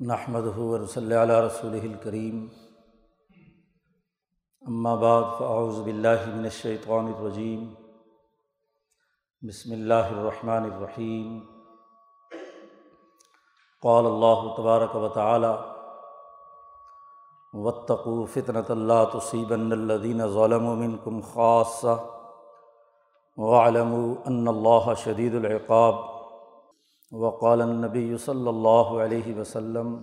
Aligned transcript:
نحمد 0.00 0.46
صلی 0.88 1.14
علیہ 1.16 1.34
رسول 1.34 1.74
الکریم 1.74 2.46
بعد 5.00 5.22
فاعوذ 5.38 5.78
باللہ 5.82 6.24
من 6.26 6.42
الشیطان 6.42 7.06
الرجیم 7.06 7.62
بسم 9.42 9.72
اللہ 9.72 10.10
الرحمن 10.10 10.64
الرحیم 10.64 11.38
قال 13.82 14.06
اللہ 14.06 14.42
تبارک 14.56 14.96
و 14.96 15.08
تعالی 15.08 15.52
واتقوا 17.54 18.26
فتنة 18.34 18.64
اللہ 18.70 19.04
تصیبن 19.12 19.72
الذین 19.72 20.26
ظلموا 20.34 20.74
منکم 20.74 21.20
خاصہ 21.32 21.96
واعلموا 23.38 24.14
ان 24.26 24.48
اللہ 24.48 24.92
شدید 25.04 25.34
العقاب. 25.34 26.15
وقال 27.12 27.62
النبی 27.62 28.16
صلی 28.16 28.48
اللہ 28.48 28.88
علیہ 29.02 29.34
وسلم، 29.34 29.96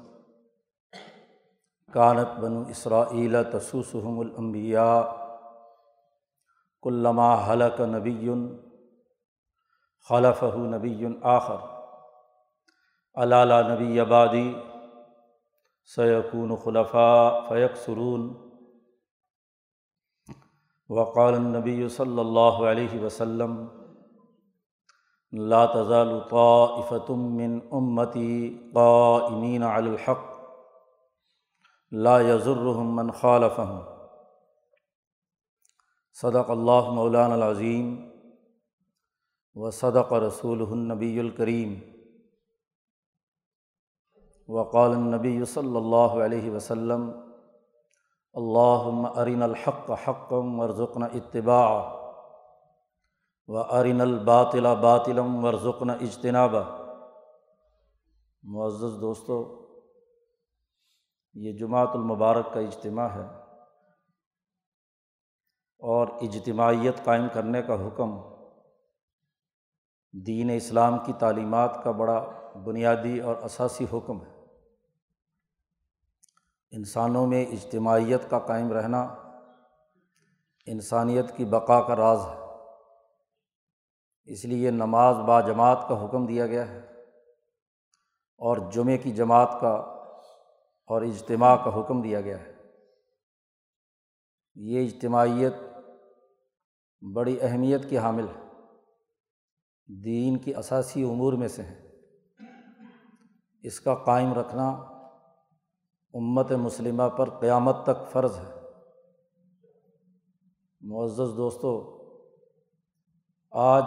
کانت 1.94 2.40
بنو 2.42 2.62
اسرائیل 2.70 3.36
تسوسحم 3.52 4.20
الانبیاء، 4.20 5.02
کلما 6.84 7.34
حلق 7.48 7.80
نبی 7.90 8.30
خلف 10.10 10.44
نبی 10.72 11.06
آخر 11.34 11.60
علالہ 13.18 13.60
نبی 13.70 14.00
آبادی 14.00 14.48
سیقون 15.90 16.56
خلفاء 16.64 17.30
فیق 17.50 17.76
سرون 17.86 18.28
وقال 20.90 21.34
النبی 21.34 21.88
صلی 21.90 22.20
اللہ 22.20 22.66
علیہ 22.72 23.00
وسلم 23.02 23.56
لا 25.34 25.66
تزال 25.66 26.20
طائفة 26.30 27.16
من 27.16 27.60
امتی 27.72 28.58
قائمین 28.74 29.64
علی 29.64 29.90
الحق. 29.90 30.26
لا 31.92 32.22
يضرهم 32.22 32.96
من 32.96 33.12
خالفهم. 33.12 33.82
صدق 36.14 36.50
اللہ 36.50 36.90
مولان 36.90 37.32
العظیم 37.32 38.10
و 39.56 39.72
صدق 39.72 40.14
رسول 40.14 40.62
النبی 40.62 41.20
الکریم 41.20 41.80
وقال 44.48 44.92
النبی 44.92 45.46
صلی 45.46 45.76
اللہ 45.76 46.24
علیہ 46.26 46.52
وسلم 46.52 47.12
اللہ 48.34 49.10
ارین 49.20 49.44
الحق 49.44 49.92
حقم 50.08 50.60
ورژن 50.60 51.04
اتباع 51.04 52.03
و 53.48 53.58
ارن 53.58 54.02
الباطل 54.02 54.76
باطلم 54.76 55.46
ورژن 55.46 55.90
اجتنابہ 55.90 56.64
معزز 58.44 59.02
دوستوں 59.02 59.64
یہ 61.34 61.58
جماعت 61.58 61.90
المبارک 61.94 62.54
کا 62.54 62.60
اجتماع 62.60 63.08
ہے 63.08 63.26
اور 65.80 66.08
اجتماعیت 66.08 67.04
قائم 67.04 67.28
کرنے 67.34 67.62
کا 67.62 67.88
حکم 67.88 68.18
دین 70.26 70.50
اسلام 70.56 70.98
کی 71.06 71.14
تعلیمات 71.20 71.84
کا 71.84 71.92
بڑا 71.92 72.26
بنیادی 72.66 73.20
اور 73.20 73.36
اساسی 73.36 73.86
حکم 73.94 74.26
ہے۔ 74.26 74.32
انسانوں 76.72 77.28
میں 77.28 77.46
اجتماعیت 77.46 78.30
کا 78.30 78.40
قائم 78.40 78.72
رہنا 78.72 79.02
انسانیت 80.66 81.38
کی 81.38 81.46
بقا 81.46 81.82
کا 81.82 81.96
راز 81.96 82.26
ہے۔ 82.26 82.43
اس 84.26 84.46
لیے 84.46 84.72
نماز 84.72 85.16
با 85.16 85.42
جماعت 85.42 85.86
کا 85.90 86.06
حکم 86.06 86.26
دیا 86.26 86.48
گیا 86.48 86.68
ہے 86.68 86.80
اور 88.38 88.58
جمعے 88.72 88.98
کی 88.98 89.12
جماعت 89.12 89.58
کا 89.62 89.70
اور 90.88 91.02
اجتماع 91.02 91.56
کا 91.56 91.80
حکم 91.80 92.02
دیا 92.02 92.22
گیا 92.22 92.40
ہے۔ 92.40 92.54
یہ 94.56 94.88
اجتماعیت 94.88 95.54
بڑی 97.14 97.38
اہمیت 97.42 97.90
کی 97.90 97.98
حامل 97.98 98.26
ہے۔ 98.28 98.42
دین 100.04 100.38
کی 100.38 100.56
اثاثی 100.56 101.04
امور 101.04 101.34
میں 101.34 101.48
سے 101.48 101.64
ہے۔ 101.64 101.90
اس 103.64 103.80
کا 103.80 103.96
قائم 103.96 104.34
رکھنا 104.34 104.70
امت 106.14 106.52
مسلمہ 106.52 107.10
پر 107.18 107.30
قیامت 107.30 107.76
تک 107.84 108.12
فرض 108.12 108.38
ہے۔ 108.38 108.60
معزز 110.82 111.38
دوستوں 111.38 112.04
آج 113.52 113.84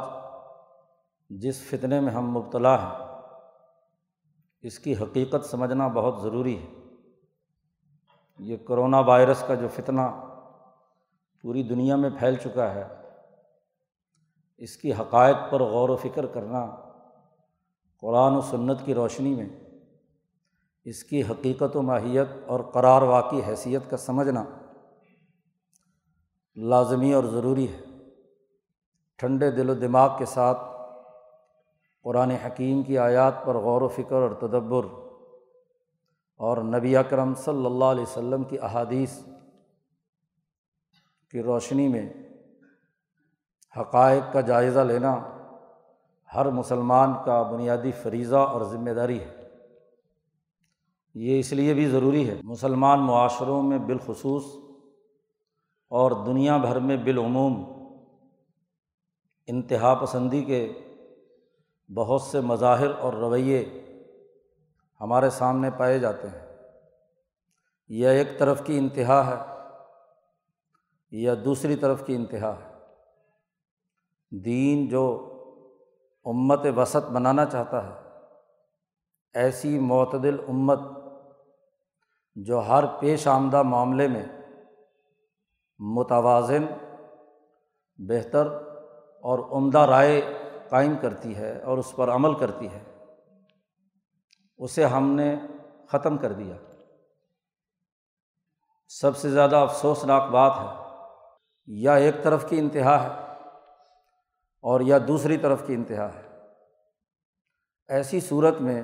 جس 1.31 1.63
فتنے 1.63 2.01
میں 2.01 2.13
ہم 2.13 2.31
مبتلا 2.31 2.75
ہیں، 2.83 3.05
اس 4.63 4.79
کی 4.79 4.95
حقیقت 4.95 5.45
سمجھنا 5.45 5.89
بہت 5.89 6.23
ضروری 6.23 6.59
ہے۔ 6.59 6.67
یہ 8.39 8.57
کرونا 8.57 8.99
وائرس 8.99 9.45
کا 9.49 9.55
جو 9.55 9.69
فتنہ 9.69 10.01
پوری 11.43 11.63
دنیا 11.63 11.97
میں 11.97 12.11
پھیل 12.19 12.37
چکا 12.37 12.75
ہے، 12.75 12.85
اس 14.57 14.77
کی 14.77 14.93
حقائق 14.93 15.37
پر 15.51 15.63
غور 15.63 15.89
و 15.89 15.97
فکر 15.97 16.27
کرنا 16.27 16.67
قرآن 18.03 18.35
و 18.35 18.41
سنت 18.41 18.85
کی 18.85 18.95
روشنی 18.95 19.35
میں، 19.35 19.49
اس 20.85 21.05
کی 21.05 21.23
حقیقت 21.23 21.77
و 21.77 21.83
ماہیت 21.83 22.29
اور 22.47 22.61
قرار 22.61 23.03
واقعی 23.03 23.41
حیثیت 23.47 23.91
کا 23.91 23.97
سمجھنا 23.97 24.45
لازمی 26.57 27.13
اور 27.13 27.25
ضروری 27.25 27.67
ہے۔ 27.73 27.81
ٹھنڈے 29.17 29.51
دل 29.51 29.71
و 29.71 29.75
دماغ 29.75 30.19
کے 30.19 30.25
ساتھ 30.25 30.76
قرآن 32.07 32.31
حکیم 32.31 32.83
کی 32.83 32.99
آیات 32.99 33.45
پر 33.45 33.55
غور 33.55 33.83
و 33.83 33.89
فکر 33.89 34.17
اور 34.17 34.31
تدبر 34.31 34.87
اور 36.37 36.57
نبی 36.57 36.97
اکرم 36.97 37.35
صلی 37.35 37.67
اللہ 37.67 37.85
علیہ 37.85 38.03
وسلم 38.03 38.45
کی 38.45 38.59
احادیث 38.59 39.19
کی 41.31 41.43
روشنی 41.43 41.89
میں 41.89 42.13
حقائق 43.81 44.33
کا 44.33 44.41
جائزہ 44.41 44.81
لینا 44.81 45.21
ہر 46.35 46.47
مسلمان 46.47 47.13
کا 47.25 47.43
بنیادی 47.43 47.93
فریضہ 47.93 48.37
اور 48.37 48.61
ذمہ 48.61 48.91
داری 48.91 49.21
ہے۔ 49.21 49.49
یہ 51.15 51.39
اس 51.39 51.53
لیے 51.53 51.75
بھی 51.75 51.87
ضروری 51.87 52.29
ہے۔ 52.29 52.35
مسلمان 52.43 53.01
معاشروں 53.01 53.63
میں 53.63 53.79
بالخصوص 53.79 54.45
اور 55.89 56.11
دنیا 56.27 56.57
بھر 56.57 56.79
میں 56.79 56.97
بالعموم 56.97 57.65
انتہا 59.47 59.95
پسندی 59.95 60.43
کے 60.43 60.73
بہت 61.95 62.23
سے 62.23 62.41
مظاہر 62.41 62.91
اور 62.91 63.13
رویے 63.13 63.83
ہمارے 65.01 65.31
سامنے 65.31 65.71
پائے 65.71 65.99
جاتے 65.99 66.29
ہیں۔ 66.29 66.47
یہ 67.89 68.09
ایک 68.09 68.39
طرف 68.39 68.65
کی 68.65 68.79
انتہا 68.79 69.27
ہے 69.27 69.55
یا 71.11 71.35
دوسری 71.45 71.77
طرف 71.77 72.07
کی 72.07 72.15
انتہا 72.15 72.59
ہے۔ 72.65 72.77
دین 74.31 74.89
جو 74.89 75.33
امت 76.25 76.61
وسط 76.77 77.11
بنانا 77.11 77.45
چاہتا 77.45 77.87
ہے، 77.87 78.09
ایسی 79.35 79.79
معتدل 79.79 80.37
امت 80.49 80.81
جو 82.35 82.59
ہر 82.59 82.85
پیش 83.01 83.27
آمدہ 83.27 83.63
معاملے 83.63 84.09
میں 84.09 84.27
متوازن، 85.79 86.67
بہتر 87.97 88.47
اور 89.23 89.39
عمدہ 89.39 89.79
رائے 89.79 90.21
قائم 90.69 90.97
کرتی 91.01 91.37
ہے 91.37 91.63
اور 91.63 91.79
اس 91.79 91.93
پر 91.97 92.09
عمل 92.09 92.35
کرتی 92.35 92.69
ہے، 92.69 92.83
اسے 94.59 94.85
ہم 94.85 95.11
نے 95.11 95.35
ختم 95.89 96.19
کر 96.19 96.33
دیا۔ 96.33 96.57
سب 98.89 99.17
سے 99.17 99.31
زیادہ 99.31 99.57
افسوسناک 99.57 100.31
بات 100.31 100.53
ہے، 100.59 100.75
یا 101.67 101.95
ایک 101.95 102.23
طرف 102.23 102.49
کی 102.49 102.59
انتہا 102.59 103.03
ہے 103.03 103.09
اور 104.65 104.81
یا 104.81 104.99
دوسری 105.09 105.37
طرف 105.37 105.67
کی 105.67 105.75
انتہا 105.75 106.09
ہے۔ 106.15 106.23
ایسی 107.89 108.21
صورت 108.21 108.61
میں 108.61 108.83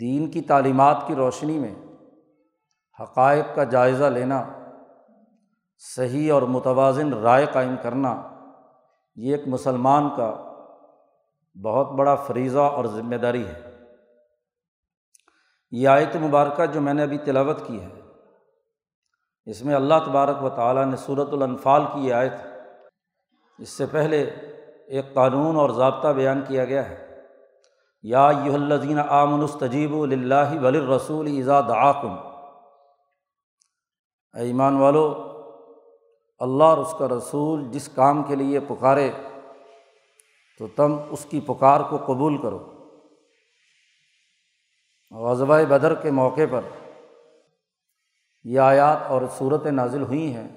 دین 0.00 0.30
کی 0.30 0.42
تعلیمات 0.42 0.96
کی 1.06 1.14
روشنی 1.14 1.58
میں 1.58 1.74
حقائق 3.02 3.44
کا 3.54 3.64
جائزہ 3.64 4.04
لینا، 4.04 4.44
صحیح 5.78 6.32
اور 6.32 6.42
متوازن 6.42 7.12
رائے 7.12 7.46
قائم 7.52 7.74
کرنا 7.82 8.35
یہ 9.16 9.36
ایک 9.36 9.48
مسلمان 9.48 10.08
کا 10.16 10.52
بہت 11.62 11.90
بڑا 11.90 12.14
فریضہ 12.14 12.58
اور 12.58 12.84
ذمہ 12.84 13.16
داری 13.16 13.46
ہے۔ 13.46 13.80
یہ 15.70 15.88
آیت 15.88 16.16
مبارکہ 16.16 16.66
جو 16.66 16.80
میں 16.80 16.94
نے 16.94 17.02
ابھی 17.02 17.18
تلاوت 17.18 17.66
کی 17.66 17.82
ہے، 17.82 17.88
اس 19.46 19.64
میں 19.64 19.74
اللہ 19.74 19.94
تبارک 20.06 20.44
و 20.44 20.48
تعالیٰ 20.48 20.86
نے 20.86 20.96
صورت 20.96 21.28
الانفال 21.32 21.82
کی 21.84 22.00
یہ 22.00 22.14
آیت، 22.14 22.32
اس 23.58 23.68
سے 23.68 23.86
پہلے 23.86 24.22
ایک 24.86 25.14
قانون 25.14 25.56
اور 25.56 25.70
ضابطہ 25.70 26.08
بیان 26.08 26.44
کیا 26.48 26.64
گیا 26.64 26.88
ہے۔ 26.88 27.22
یا 28.02 28.30
یہ 28.44 28.54
الزین 28.54 28.98
آمن 28.98 29.42
استجیب 29.42 29.96
اللہ 30.02 30.60
ولی 30.62 30.80
رسول 30.96 31.26
ایزاد 31.26 31.62
آکم 31.62 32.16
ایمان 34.34 34.76
والو 34.76 35.35
اللہ 36.38 36.64
اور 36.64 36.78
اس 36.78 36.94
کا 36.98 37.08
رسول 37.08 37.64
جس 37.70 37.88
کام 37.94 38.22
کے 38.22 38.34
لیے 38.34 38.60
پکارے، 38.60 39.10
تو 40.58 40.66
تم 40.76 40.96
اس 41.10 41.24
کی 41.24 41.40
پکار 41.40 41.80
کو 41.80 41.96
قبول 41.96 42.42
کرو۔ 42.42 42.72
غزبۂ 45.10 45.62
بدر 45.68 45.94
کے 45.94 46.10
موقع 46.10 46.40
پر 46.50 46.60
یہ 48.44 48.60
آیات 48.60 48.98
اور 49.08 49.22
صورت 49.38 49.66
نازل 49.66 50.02
ہوئی 50.02 50.34
ہیں۔ 50.34 50.48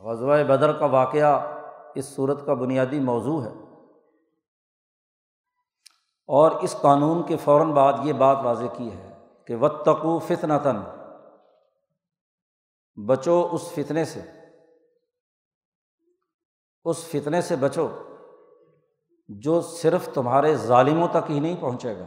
غزوہ 0.00 0.42
بدر 0.42 0.72
کا 0.72 0.86
واقعہ 0.86 1.60
اس 1.94 2.04
صورت 2.04 2.46
کا 2.46 2.54
بنیادی 2.54 3.00
موضوع 3.00 3.42
ہے۔ 3.42 3.52
اور 6.26 6.50
اس 6.50 6.76
قانون 6.80 7.26
کے 7.26 7.36
فوراً 7.36 7.72
بعد 7.72 7.92
یہ 8.04 8.12
بات 8.12 8.38
واضح 8.42 8.66
کی 8.76 8.90
ہے 8.92 9.18
کہ 9.46 9.56
وطقو 9.56 10.18
فتنتاً 10.18 10.76
بچو 13.06 13.48
اس 13.52 13.72
فتنے 13.74 14.04
سے۔ 14.04 14.43
اس 16.84 17.04
فتنے 17.04 17.40
سے 17.40 17.56
بچو 17.56 17.86
جو 19.28 19.60
صرف 19.60 20.08
تمہارے 20.14 20.54
ظالموں 20.56 21.08
تک 21.08 21.30
ہی 21.30 21.40
نہیں 21.40 21.56
پہنچے 21.60 21.98
گا، 21.98 22.06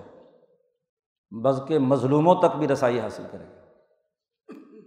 بلکہ 1.31 1.79
مظلوموں 1.79 2.35
تک 2.35 2.55
بھی 2.57 2.67
رسائی 2.67 2.99
حاصل 2.99 3.23
کرے 3.31 3.43
گا۔ 3.43 3.55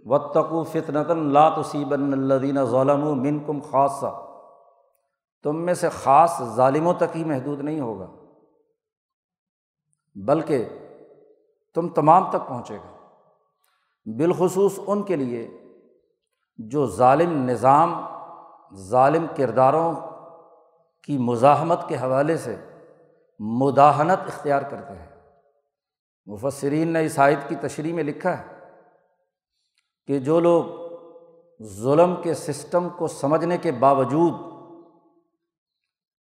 وطقو 0.05 0.63
فتنتاً 0.63 1.27
لاتوسیبن 1.33 2.13
الدین 2.13 2.63
ظالم 2.65 3.21
من 3.21 3.39
کم 3.39 3.59
خاصہ 3.59 4.11
تم 5.43 5.61
میں 5.65 5.73
سے 5.73 5.89
خاص 5.89 6.41
ظالموں 6.55 6.93
تک 6.93 7.15
ہی 7.15 7.23
محدود 7.23 7.59
نہیں 7.59 7.79
ہوگا، 7.79 8.07
بلکہ 10.15 10.65
تم 11.75 11.89
تمام 11.89 12.29
تک 12.29 12.47
پہنچے 12.47 12.77
گا۔ 12.77 12.91
بالخصوص 14.05 14.79
ان 14.87 15.03
کے 15.03 15.15
لیے 15.15 15.47
جو 16.57 16.85
ظالم 16.87 17.31
نظام 17.49 17.93
ظالم 18.75 19.25
کرداروں 19.37 19.93
کی 21.03 21.17
مزاحمت 21.17 21.87
کے 21.87 21.95
حوالے 21.95 22.37
سے 22.37 22.55
مداحنت 23.39 24.19
اختیار 24.27 24.61
کرتے 24.61 24.93
ہیں۔ 24.93 25.09
مفسرین 26.25 26.87
نے 26.87 26.99
عیسائیت 26.99 27.49
کی 27.49 27.55
تشریح 27.55 27.93
میں 27.93 28.03
لکھا 28.03 28.37
ہے 28.37 28.43
کہ 30.07 30.19
جو 30.19 30.39
لوگ 30.39 30.63
ظلم 31.63 32.15
کے 32.23 32.33
سسٹم 32.33 32.89
کو 32.89 33.07
سمجھنے 33.07 33.57
کے 33.57 33.71
باوجود 33.71 34.33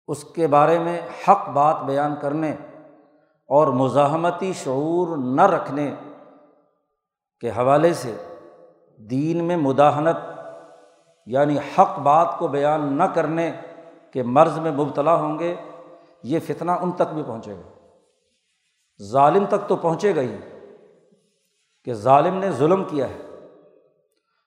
اس 0.09 0.25
کے 0.25 0.47
بارے 0.47 0.79
میں 0.79 1.01
حق 1.29 1.49
بات 1.49 1.77
بیان 1.81 2.15
کرنے 2.21 2.57
اور 3.49 3.67
مزاحمتی 3.67 4.53
شعور 4.53 5.17
نہ 5.17 5.43
رکھنے 5.43 5.95
کے 7.41 7.51
حوالے 7.51 7.95
سے 7.95 8.17
دین 8.97 9.45
میں 9.45 9.57
مداحنت 9.57 10.17
یعنی 11.26 11.58
حق 11.58 11.99
بات 11.99 12.34
کو 12.38 12.49
بیان 12.49 12.99
نہ 12.99 13.02
کرنے 13.02 13.52
کے 14.11 14.23
مرض 14.23 14.58
میں 14.58 14.73
مبتلا 14.73 15.14
ہوں 15.14 15.38
گے، 15.38 15.56
یہ 16.23 16.38
فتنہ 16.40 16.70
ان 16.70 16.93
تک 16.93 17.14
بھی 17.14 17.23
پہنچے 17.23 17.55
گا۔ 17.55 17.88
ظالم 19.02 19.44
تک 19.46 19.69
تو 19.69 19.76
پہنچے 19.76 20.17
گا 20.17 20.20
ہی 20.20 20.37
کہ 21.84 21.93
ظالم 21.93 22.34
نے 22.34 22.50
ظلم 22.50 22.84
کیا 22.84 23.08
ہے۔ 23.08 23.23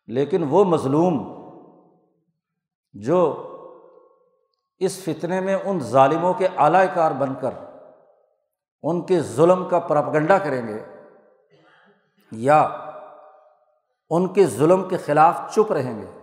لیکن 0.08 0.46
وہ 0.50 0.64
مظلوم 0.64 1.40
جو 2.94 3.46
اس 4.80 5.04
فتنے 5.04 5.42
میں 5.42 5.56
ان 5.64 5.80
ظالموں 5.80 6.34
کے 6.34 6.48
اعلی 6.58 6.88
کار 6.94 7.12
بن 7.12 7.36
کر 7.36 7.50
ان 8.84 9.02
کے 9.02 9.22
ظلم 9.22 9.70
کا 9.70 9.80
پرپگنڈا 9.80 10.38
کریں 10.38 10.68
گے 10.68 10.86
یا 12.32 12.62
ان 14.10 14.28
کے 14.28 14.46
ظلم 14.46 14.90
کے 14.90 14.98
خلاف 14.98 15.42
چپ 15.56 15.72
رہیں 15.72 16.02
گے۔ 16.02 16.19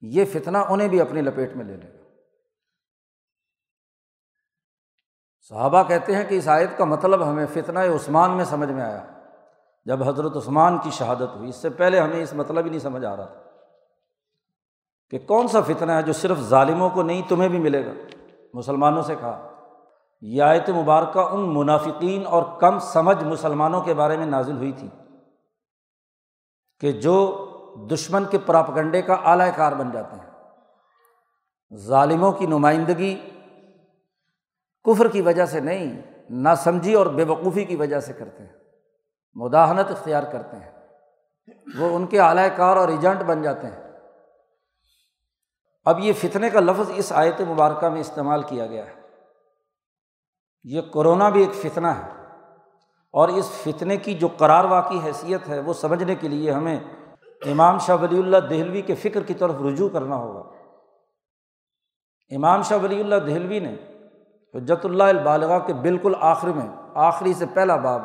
یہ 0.00 0.24
فتنہ 0.24 0.58
انہیں 0.58 0.88
بھی 0.88 1.00
اپنی 1.00 1.22
لپیٹ 1.22 1.56
میں 1.56 1.64
لے 1.64 1.76
لے 1.76 1.92
گا۔ 1.92 2.02
صحابہ 5.48 5.82
کہتے 5.82 6.16
ہیں 6.16 6.24
کہ 6.24 6.34
اس 6.34 6.48
آیت 6.48 6.78
کا 6.78 6.84
مطلب 6.84 7.28
ہمیں 7.28 7.46
فتنہ 7.46 7.78
عثمان 7.78 8.36
میں 8.36 8.44
سمجھ 8.44 8.72
میں 8.72 8.82
آیا۔ 8.82 9.06
جب 9.84 10.08
حضرت 10.08 10.36
عثمان 10.36 10.78
کی 10.78 10.90
شہادت 10.90 11.36
ہوئی، 11.36 11.48
اس 11.48 11.56
سے 11.56 11.70
پہلے 11.70 12.00
ہمیں 12.00 12.22
اس 12.22 12.32
مطلب 12.32 12.64
ہی 12.64 12.70
نہیں 12.70 12.80
سمجھ 12.80 13.04
آ 13.04 13.16
رہا 13.16 13.24
تھا 13.24 13.42
کہ 15.10 15.18
کون 15.18 15.48
سا 15.48 15.60
فتنہ 15.60 15.92
ہے 15.92 16.02
جو 16.02 16.12
صرف 16.12 16.38
ظالموں 16.38 16.90
کو 16.90 17.02
نہیں، 17.02 17.22
تمہیں 17.28 17.48
بھی 17.48 17.58
ملے 17.58 17.86
گا۔ 17.86 17.92
مسلمانوں 18.54 19.02
سے 19.02 19.14
کہا، 19.14 19.52
یہ 20.20 20.42
آیت 20.42 20.70
مبارکہ 20.70 21.18
ان 21.18 21.54
منافقین 21.54 22.26
اور 22.26 22.60
کم 22.60 22.78
سمجھ 22.78 23.24
مسلمانوں 23.24 23.80
کے 23.80 23.94
بارے 23.94 24.16
میں 24.16 24.26
نازل 24.26 24.56
ہوئی 24.56 24.72
تھی 24.72 24.88
کہ 26.80 26.92
جو 26.92 27.45
دشمن 27.76 28.24
کے 28.24 28.38
پراپگنڈے 28.38 29.02
کا 29.02 29.14
اعلی 29.14 29.50
کار 29.56 29.72
بن 29.72 29.90
جاتے 29.90 30.16
ہیں۔ 30.16 30.30
ظالموں 31.76 32.32
کی 32.32 32.46
نمائندگی 32.46 33.30
کفر 34.84 35.08
کی 35.08 35.20
وجہ 35.20 35.46
سے 35.46 35.60
نہیں 35.60 36.02
نہ 36.30 36.48
سمجھی 36.56 36.94
اور 36.94 37.06
بے 37.06 37.24
وقوفی 37.24 37.64
کی 37.64 37.76
وجہ 37.76 38.00
سے 38.00 38.12
کرتے 38.12 38.42
ہیں۔ 38.42 38.52
مداحنت 39.34 39.90
اختیار 39.90 40.22
کرتے 40.22 40.56
ہیں۔ 40.56 40.72
وہ 41.78 41.96
ان 41.96 42.06
کے 42.06 42.20
اعلی 42.20 42.42
کار 42.56 42.76
اور 42.76 42.88
ایجنٹ 42.88 43.22
بن 43.22 43.42
جاتے 43.42 43.66
ہیں۔ 43.66 43.82
اب 45.84 46.00
یہ 46.00 46.12
فتنے 46.12 46.50
کا 46.50 46.60
لفظ 46.60 46.90
اس 46.94 47.12
آیت 47.12 47.40
مبارکہ 47.40 47.88
میں 47.88 48.00
استعمال 48.00 48.42
کیا 48.42 48.66
گیا 48.66 48.86
ہے۔ 48.86 48.94
یہ 50.64 50.80
کورونا 50.80 51.28
بھی 51.28 51.40
ایک 51.40 51.54
فتنہ 51.54 51.86
ہے 51.86 52.10
اور 53.10 53.28
اس 53.28 53.50
فتنے 53.50 53.96
کی 53.96 54.14
جو 54.14 54.28
قرار 54.28 54.64
واقعی 54.64 54.98
حیثیت 55.04 55.48
ہے 55.48 55.60
وہ 55.60 55.72
سمجھنے 55.72 56.14
کے 56.14 56.28
لیے 56.28 56.50
ہمیں 56.50 56.80
امام 57.44 57.78
شاہ 57.78 57.96
ولی 57.96 58.18
اللہ 58.18 58.36
دہلوی 58.36 58.82
کے 58.82 58.94
فکر 58.94 59.22
کی 59.22 59.34
طرف 59.34 59.54
رجوع 59.72 59.88
کرنا 59.88 60.16
ہوگا۔ 60.16 60.40
امام 62.36 62.62
شاہ 62.62 62.78
ولی 62.78 63.00
اللہ 63.00 63.16
دہلوی 63.16 63.58
نے 63.58 63.74
حجت 64.54 64.84
اللہ 64.84 65.02
البالغ 65.02 65.66
کے 65.66 65.72
بالکل 65.72 66.12
آخر 66.20 66.48
میں، 66.48 66.68
آخری 66.94 67.34
سے 67.34 67.46
پہلا 67.54 67.76
باب 67.76 68.02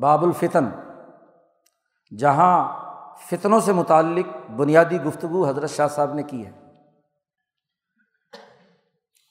باب 0.00 0.24
الفتن 0.24 0.64
جہاں 2.18 2.88
فتنوں 3.16 3.60
سے 3.60 3.72
متعلق 3.72 4.50
بنیادی 4.50 5.02
گفتگو 5.02 5.48
حضرت 5.48 5.70
شاہ 5.70 5.88
صاحب 5.88 6.14
نے 6.14 6.22
کی 6.22 6.46
ہے۔ 6.46 6.50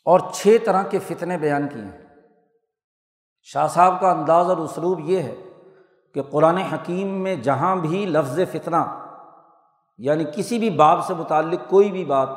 اور 0.06 0.20
چھ 0.34 0.58
طرح 0.66 0.84
کے 0.84 1.00
فتنے 1.00 1.38
بیان 1.38 1.68
کیے 1.68 1.82
ہیں۔ 1.82 2.06
شاہ 3.42 3.68
صاحب 3.68 4.02
کا 4.02 4.12
انداز 4.12 4.50
اور 4.50 4.58
اسلوب 4.58 5.00
یہ 5.00 5.20
ہے 5.20 5.36
کہ 6.18 6.22
قرآن 6.22 6.58
حکیم 6.58 7.08
میں 7.24 7.36
جہاں 7.36 7.76
بھی 7.76 8.06
لفظ 8.06 8.40
فتنہ 8.52 8.78
یعنی 10.00 10.24
کسی 10.36 10.58
بھی 10.60 10.70
باب 10.70 11.04
سے 11.06 11.14
متعلق 11.14 11.70
کوئی 11.70 11.92
بھی 11.92 12.06
بات، 12.06 12.30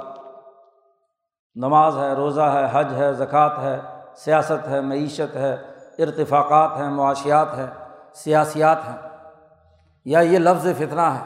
نماز 1.57 1.97
ہے، 1.99 2.13
روزہ 2.13 2.49
ہے، 2.55 2.67
حج 2.73 2.93
ہے، 2.95 3.13
زکوٰۃ 3.13 3.59
ہے، 3.59 3.79
سیاست 4.15 4.69
ہے، 4.69 4.81
معیشت 4.81 5.37
ہے، 5.37 5.53
ارتفاقات 5.99 6.77
ہیں، 6.77 6.89
معاشیات 6.91 7.57
ہیں، 7.59 7.67
سیاسیات 8.15 8.85
ہیں، 8.89 8.97
یا 10.07 10.21
یہ 10.21 10.39
لفظ 10.39 10.67
فتنہ 10.79 11.09
ہے۔ 11.09 11.25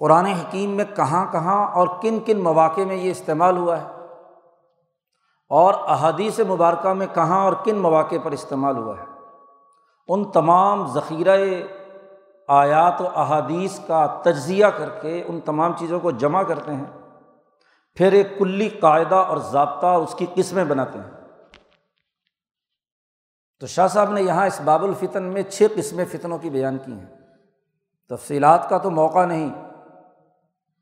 قرآن 0.00 0.26
حکیم 0.26 0.70
میں 0.70 0.84
کہاں 0.96 1.24
کہاں 1.32 1.60
اور 1.68 1.88
کن 2.02 2.18
کن 2.26 2.42
مواقع 2.42 2.80
میں 2.80 2.96
یہ 2.96 3.10
استعمال 3.10 3.56
ہوا 3.56 3.80
ہے، 3.80 3.86
اور 5.50 5.74
احادیث 5.88 6.40
مبارکہ 6.48 6.92
میں 6.92 7.06
کہاں 7.14 7.42
اور 7.44 7.52
کن 7.64 7.78
مواقع 7.78 8.22
پر 8.22 8.32
استعمال 8.32 8.76
ہوا 8.76 8.98
ہے۔ 8.98 9.10
ان 10.08 10.30
تمام 10.30 10.86
ذخیرہ 10.86 11.36
آیات 12.48 13.00
و 13.00 13.08
احادیث 13.14 13.78
کا 13.86 14.06
تجزیہ 14.22 14.66
کر 14.66 14.88
کے 14.88 15.22
ان 15.26 15.40
تمام 15.40 15.72
چیزوں 15.78 16.00
کو 16.00 16.10
جمع 16.10 16.42
کرتے 16.42 16.74
ہیں، 16.74 16.84
پھر 17.94 18.12
ایک 18.12 18.38
کلی 18.38 18.68
قاعدہ 18.68 19.14
اور 19.14 19.36
ضابطہ 19.36 19.86
اس 19.86 20.14
کی 20.14 20.26
قسمیں 20.34 20.64
بناتے 20.64 20.98
ہیں۔ 20.98 21.10
تو 23.60 23.66
شاہ 23.66 23.86
صاحب 23.86 24.12
نے 24.12 24.22
یہاں 24.22 24.46
اس 24.46 24.60
باب 24.60 24.84
الفتن 24.84 25.22
میں 25.22 25.42
چھ 25.42 25.66
قسمیں 25.74 26.04
فتنوں 26.04 26.38
کی 26.38 26.50
بیان 26.50 26.78
کی 26.78 26.92
ہیں۔ 26.92 27.06
تفصیلات 28.10 28.68
کا 28.68 28.78
تو 28.78 28.90
موقع 28.90 29.24
نہیں۔ 29.26 29.50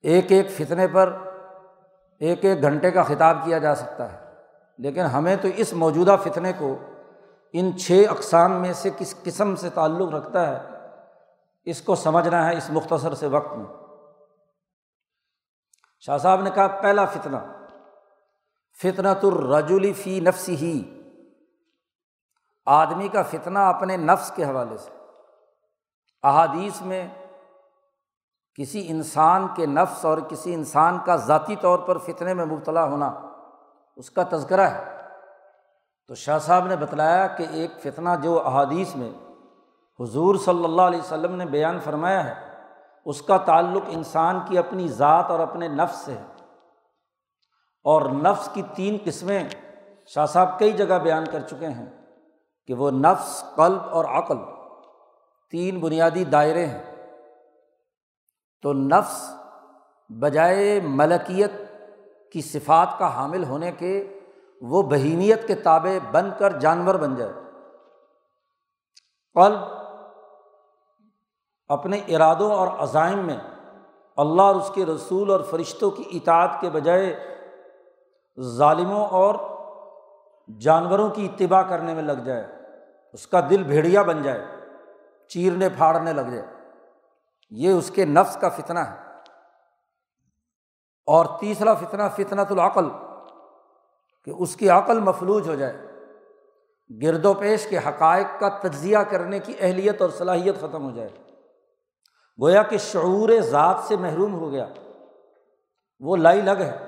ایک 0.03 0.33
ایک 0.33 0.51
فتنے 0.51 0.87
پر 0.87 1.17
ایک 2.19 2.45
ایک 2.45 2.63
گھنٹے 2.63 2.91
کا 2.91 3.03
خطاب 3.03 3.37
کیا 3.45 3.59
جا 3.59 3.75
سکتا 3.75 4.13
ہے، 4.13 4.19
لیکن 4.79 5.01
ہمیں 5.01 5.37
تو 5.37 5.49
اس 5.57 5.73
موجودہ 5.73 6.17
فتنے 6.23 6.53
کو 6.59 6.77
ان 7.53 7.79
چھ 7.79 8.05
اقسام 8.11 8.53
میں 8.53 8.73
سے 8.73 8.91
کس 8.99 9.23
قسم 9.23 9.57
سے 9.57 9.71
تعلق 9.71 10.15
رکھتا 10.15 10.49
ہے، 10.49 10.69
اس 11.65 11.83
کو 11.83 11.95
سمجھنا 11.95 12.47
ہے 12.47 12.57
اس 12.57 12.71
مختصر 12.71 13.15
سے 13.15 13.27
وقت 13.27 13.57
میں۔ 13.57 13.67
شاہ 16.01 16.19
صاحب 16.19 16.43
نے 16.43 16.51
کہا، 16.51 16.67
پہلا 16.67 17.05
فتنہ۔ 17.05 17.37
فتنۃ 18.83 19.23
الرجولی 19.23 19.93
فی 19.93 20.21
نفسی 20.21 20.57
ہی 20.57 21.03
آدمی 22.67 23.09
کا 23.09 23.23
فتنہ 23.23 23.59
اپنے 23.59 23.97
نفس 23.97 24.33
کے 24.37 24.45
حوالے 24.45 24.77
سے۔ 24.77 24.91
احادیث 26.23 26.83
میں 26.83 27.09
کسی 28.55 28.91
انسان 28.91 29.47
کے 29.57 29.67
نفس 29.67 30.05
اور 30.05 30.19
کسی 30.19 30.55
انسان 30.55 30.99
کا 31.05 31.17
ذاتی 31.17 31.57
طور 31.57 31.79
پر 31.79 31.99
فتنے 31.99 32.35
میں 32.35 32.45
مبتلا 32.45 32.85
ہونا 32.85 33.07
اس 33.97 34.11
کا 34.11 34.23
تذکرہ 34.31 34.61
ہے۔ 34.61 35.00
تو 36.11 36.15
شاہ 36.15 36.39
صاحب 36.39 36.67
نے 36.67 36.77
بتلایا 36.77 37.27
کہ 37.27 37.47
ایک 37.51 37.71
فتنہ 37.83 38.09
جو 38.23 38.47
احادیث 38.47 38.97
میں 38.97 39.11
حضور 40.01 40.35
صلی 40.35 40.65
اللہ 40.65 40.83
علیہ 40.83 40.99
وسلم 40.99 41.35
نے 41.35 41.47
بیان 41.47 41.81
فرمایا 41.81 42.25
ہے، 42.25 42.35
اس 43.05 43.23
کا 43.23 43.37
تعلق 43.37 43.83
انسان 43.89 44.39
کی 44.49 44.59
اپنی 44.59 44.89
ذات 44.89 45.25
اور 45.25 45.41
اپنے 45.41 45.69
نفس 45.69 45.97
سے 45.97 46.13
ہے۔ 46.13 46.25
اور 47.85 48.03
نفس 48.03 48.49
کی 48.55 48.63
تین 48.75 48.97
قسمیں 49.05 49.49
شاہ 50.07 50.27
صاحب 50.27 50.59
کئی 50.59 50.73
جگہ 50.73 50.99
بیان 50.99 51.25
کر 51.33 51.41
چکے 51.41 51.69
ہیں 51.69 51.87
کہ 52.67 52.75
وہ 52.75 52.91
نفس، 52.91 53.45
قلب 53.57 53.83
اور 53.91 54.05
عقل، 54.05 54.37
تین 55.51 55.81
بنیادی 55.81 56.25
دائرے 56.25 56.67
ہیں۔ 56.67 57.07
تو 58.63 58.73
نفس 58.73 59.35
بجائے 60.09 60.81
ملکیت 60.81 61.53
کی 62.33 62.41
صفات 62.41 62.99
کا 62.99 63.15
حامل 63.15 63.45
ہونے 63.45 63.73
کے 63.73 64.20
وہ 64.61 64.83
بہیمیت 64.83 65.47
کے 65.47 65.55
تابع 65.55 65.91
بن 66.11 66.31
کر 66.39 66.59
جانور 66.59 66.95
بن 66.95 67.15
جائے۔ 67.15 67.33
قلب 69.35 69.61
اپنے 71.69 71.97
ارادوں 72.09 72.53
اور 72.53 72.69
عزائم 72.69 73.19
میں 73.19 73.37
اللہ 74.17 74.43
اور 74.43 74.55
اس 74.55 74.71
کے 74.75 74.87
رسول 74.87 75.31
اور 75.31 75.41
فرشتوں 75.41 75.91
کی 75.91 76.03
اطاعت 76.13 76.51
کے 76.61 76.71
بجائے 76.71 77.37
ظالموں 78.41 79.07
اور 79.07 79.35
جانوروں 80.59 81.09
کی 81.09 81.27
اتباع 81.27 81.63
کرنے 81.63 81.95
میں 81.95 82.03
لگ 82.03 82.13
جائے۔ 82.13 82.47
اس 83.13 83.27
کا 83.27 83.41
دل 83.51 83.63
بھیڑیا 83.63 84.03
بن 84.03 84.23
جائے، 84.23 84.47
چیرنے 85.29 85.69
پھاڑنے 85.69 86.13
لگ 86.13 86.21
جائے۔ 86.21 86.47
یہ 87.51 87.73
اس 87.73 87.91
کے 87.91 88.05
نفس 88.05 88.37
کا 88.37 88.49
فتنہ 88.49 88.79
ہے۔ 88.79 88.97
اور 91.07 91.27
تیسرا 91.41 91.75
فتنہ، 91.75 92.03
فتنۃ 92.17 92.51
العقل۔ 92.51 92.89
کہ 94.25 94.31
اس 94.31 94.57
کی 94.57 94.69
عقل 94.69 95.01
مفلوج 95.01 95.49
ہو 95.49 95.55
جائے۔ 95.55 95.77
گرد 97.03 97.25
و 97.25 97.35
پیش 97.35 97.67
کے 97.67 97.79
حقائق 97.79 98.41
کا 98.41 98.49
تجزیہ 98.49 98.99
کرنے 98.99 99.39
کی 99.39 99.53
اہلیت 99.61 100.03
اور 100.03 100.11
صلاحیت 100.11 100.57
ختم 100.57 100.91
ہو 100.91 100.97
جائے۔ 100.97 101.09
گویا 102.43 102.63
کہ 102.63 102.79
شعور 102.79 103.29
ذات 103.41 103.77
سے 103.85 103.97
محروم 103.97 104.35
ہو 104.35 104.51
گیا۔ 104.51 104.69
وہ 106.01 106.17
لائی 106.17 106.41
لگ 106.41 106.59
ہے۔ 106.59 106.87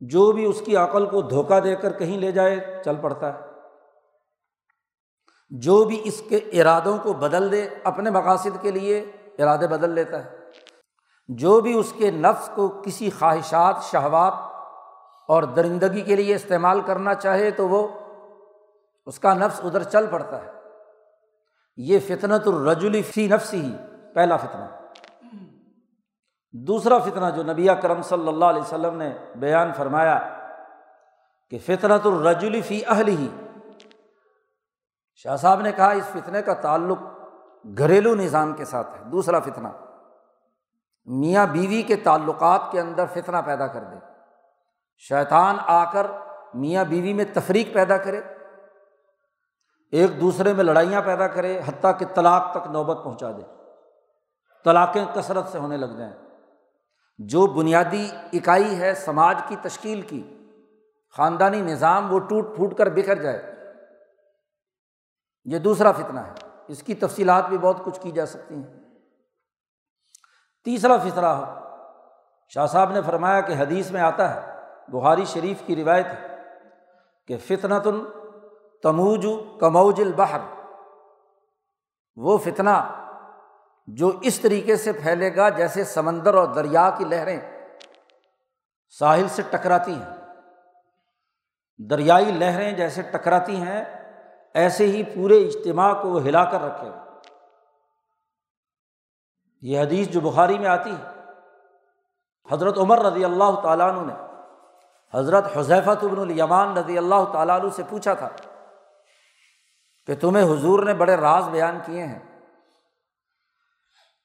جو 0.00 0.32
بھی 0.32 0.44
اس 0.44 0.62
کی 0.64 0.76
عقل 0.76 1.06
کو 1.06 1.22
دھوکہ 1.22 1.60
دے 1.60 1.76
کر 1.76 1.92
کہیں 1.92 2.18
لے 2.18 2.32
جائے، 2.32 2.82
چل 2.84 2.94
پڑتا 3.00 3.34
ہے۔ 3.34 3.40
جو 5.50 5.84
بھی 5.84 6.00
اس 6.04 6.22
کے 6.28 6.36
ارادوں 6.36 6.98
کو 7.02 7.12
بدل 7.12 7.52
دے، 7.52 7.68
اپنے 7.84 8.10
مقاصد 8.10 8.62
کے 8.62 8.70
لیے 8.70 9.12
ارادے 9.38 9.66
بدل 9.66 9.90
لیتا 9.90 10.24
ہے۔ 10.24 10.38
جو 11.28 11.60
بھی 11.60 11.78
اس 11.78 11.92
کے 11.96 12.10
نفس 12.10 12.50
کو 12.54 12.68
کسی 12.68 13.10
خواہشات، 13.10 13.74
شہوات 13.82 14.53
اور 15.28 15.42
درندگی 15.42 16.00
کے 16.00 16.16
لیے 16.16 16.34
استعمال 16.34 16.80
کرنا 16.80 17.14
چاہے 17.14 17.50
تو 17.50 17.68
وہ 17.68 17.88
اس 19.06 19.18
کا 19.18 19.34
نفس 19.34 19.60
ادھر 19.64 19.82
چل 19.82 20.06
پڑتا 20.06 20.44
ہے۔ 20.44 20.50
یہ 21.76 21.98
فطنت 21.98 22.46
الرجلی 22.46 23.02
فی 23.02 23.26
نفس 23.26 23.54
ہی 23.54 23.76
پہلا 24.14 24.36
فتنہ۔ 24.36 24.64
دوسرا 26.52 26.98
فتنہ 26.98 27.30
جو 27.36 27.42
نبی 27.42 27.68
کرم 27.82 28.02
صلی 28.02 28.28
اللہ 28.28 28.44
علیہ 28.44 28.62
وسلم 28.62 28.96
نے 28.96 29.16
بیان 29.36 29.72
فرمایا 29.72 30.28
کہ 31.50 31.58
فطرت 31.58 32.06
الرجلی 32.06 32.62
فی 32.62 32.86
اہل 32.86 33.08
ہی 33.08 33.28
شاہ 35.14 35.36
صاحب 35.36 35.60
نے 35.60 35.72
کہا 35.72 35.90
اس 35.90 36.04
فتنے 36.04 36.42
کا 36.42 36.54
تعلق 36.54 36.98
گھریلو 37.78 38.14
نظام 38.14 38.52
کے 38.52 38.64
ساتھ 38.64 38.98
ہے۔ 38.98 39.04
دوسرا 39.04 39.40
فتنہ، 39.40 39.68
میاں 41.06 41.46
بیوی 41.46 41.82
کے 41.82 41.96
تعلقات 41.96 42.60
کے 42.70 42.80
اندر 42.80 43.04
فتنہ 43.14 43.36
پیدا 43.46 43.66
کر 43.66 43.80
دے۔ 43.80 44.13
شیطان 44.98 45.56
آ 45.60 45.92
کر 45.92 46.06
میاں 46.54 46.84
بیوی 46.84 47.12
میں 47.12 47.24
تفریق 47.34 47.74
پیدا 47.74 47.96
کرے، 47.96 48.20
ایک 49.92 50.20
دوسرے 50.20 50.52
میں 50.52 50.64
لڑائیاں 50.64 51.02
پیدا 51.02 51.28
کرے، 51.28 51.60
حتیٰ 51.66 51.98
کہ 51.98 52.06
طلاق 52.14 52.50
تک 52.50 52.70
نوبت 52.70 53.04
پہنچا 53.04 53.30
دے۔ 53.30 53.42
طلاقیں 54.64 55.04
کثرت 55.14 55.48
سے 55.48 55.58
ہونے 55.58 55.76
لگ 55.76 55.86
جائیں۔ 55.86 56.12
جو 57.18 57.46
بنیادی 57.46 58.08
اکائی 58.32 58.80
ہے 58.80 58.94
سماج 58.94 59.36
کی 59.48 59.56
تشکیل 59.62 60.02
کی، 60.02 60.50
خاندانی 61.16 61.60
نظام 61.60 62.14
وہ 62.14 62.18
ٹوٹ 62.18 62.56
پھوٹ 62.56 62.74
کر 62.74 62.88
بکھر 62.88 63.22
جائے۔ 63.22 63.54
یہ 65.44 65.58
دوسرا 65.58 65.92
فتنہ 65.92 66.20
ہے۔ 66.20 66.32
اس 66.68 66.82
کی 66.82 66.94
تفصیلات 66.94 67.48
بھی 67.48 67.58
بہت 67.58 67.84
کچھ 67.84 68.00
کی 68.00 68.10
جا 68.10 68.26
سکتی 68.26 68.54
ہیں۔ 68.54 68.84
تیسرا 70.64 70.96
فطرہ 70.96 71.26
ہو 71.26 71.44
شاہ 72.48 72.66
صاحب 72.66 72.90
نے 72.90 73.02
فرمایا 73.02 73.40
کہ 73.40 73.52
حدیث 73.52 73.90
میں 73.90 74.00
آتا 74.00 74.34
ہے 74.34 74.53
بخاری 74.88 75.24
شریف 75.24 75.62
کی 75.66 75.76
روایت 75.76 76.06
ہے 76.06 76.36
کہ 77.26 77.36
فطنت 77.38 77.86
تموج 78.82 79.26
کموج 79.60 80.00
البحر، 80.00 80.40
وہ 82.16 82.38
فتنہ 82.38 82.70
جو 83.88 84.10
اس 84.22 84.38
طریقے 84.40 84.76
سے 84.76 84.92
پھیلے 84.92 85.36
گا 85.36 85.48
جیسے 85.48 85.84
سمندر 85.84 86.34
اور 86.34 86.46
دریا 86.46 86.90
کی 86.98 87.04
لہریں 87.04 87.40
ساحل 88.98 89.28
سے 89.28 89.42
ٹکراتی 89.50 89.94
ہیں۔ 89.94 90.14
دریائی 91.78 92.32
لہریں 92.32 92.72
جیسے 92.72 93.02
ٹکراتی 93.02 93.56
ہیں، 93.56 93.84
ایسے 94.54 94.86
ہی 94.86 95.02
پورے 95.02 95.38
اجتماع 95.46 95.92
کو 96.02 96.08
وہ 96.08 96.22
ہلا 96.22 96.44
کر 96.44 96.60
رکھے 96.60 96.88
گا۔ 96.88 97.04
یہ 99.62 99.80
حدیث 99.80 100.08
جو 100.08 100.20
بخاری 100.20 100.58
میں 100.58 100.68
آتی 100.68 100.90
ہے، 100.90 101.12
حضرت 102.50 102.78
عمر 102.78 103.02
رضی 103.02 103.24
اللہ 103.24 103.60
تعالیٰ 103.62 103.88
عنہ 103.92 104.12
نے 104.12 104.33
حضرت 105.14 105.56
حضیفہ 105.56 105.90
ابن 105.90 106.18
الیمان 106.18 106.76
رضی 106.76 106.98
اللہ 106.98 107.24
تعالیٰ 107.32 107.60
عنہ 107.60 107.70
سے 107.70 107.82
پوچھا 107.88 108.14
تھا 108.14 108.28
کہ 110.06 110.14
تمہیں 110.14 110.44
حضور 110.44 110.82
نے 110.82 110.94
بڑے 110.94 111.16
راز 111.16 111.48
بیان 111.48 111.78
کیے 111.84 112.02
ہیں۔ 112.02 112.18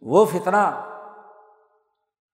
وہ 0.01 0.25
فتنہ 0.25 0.85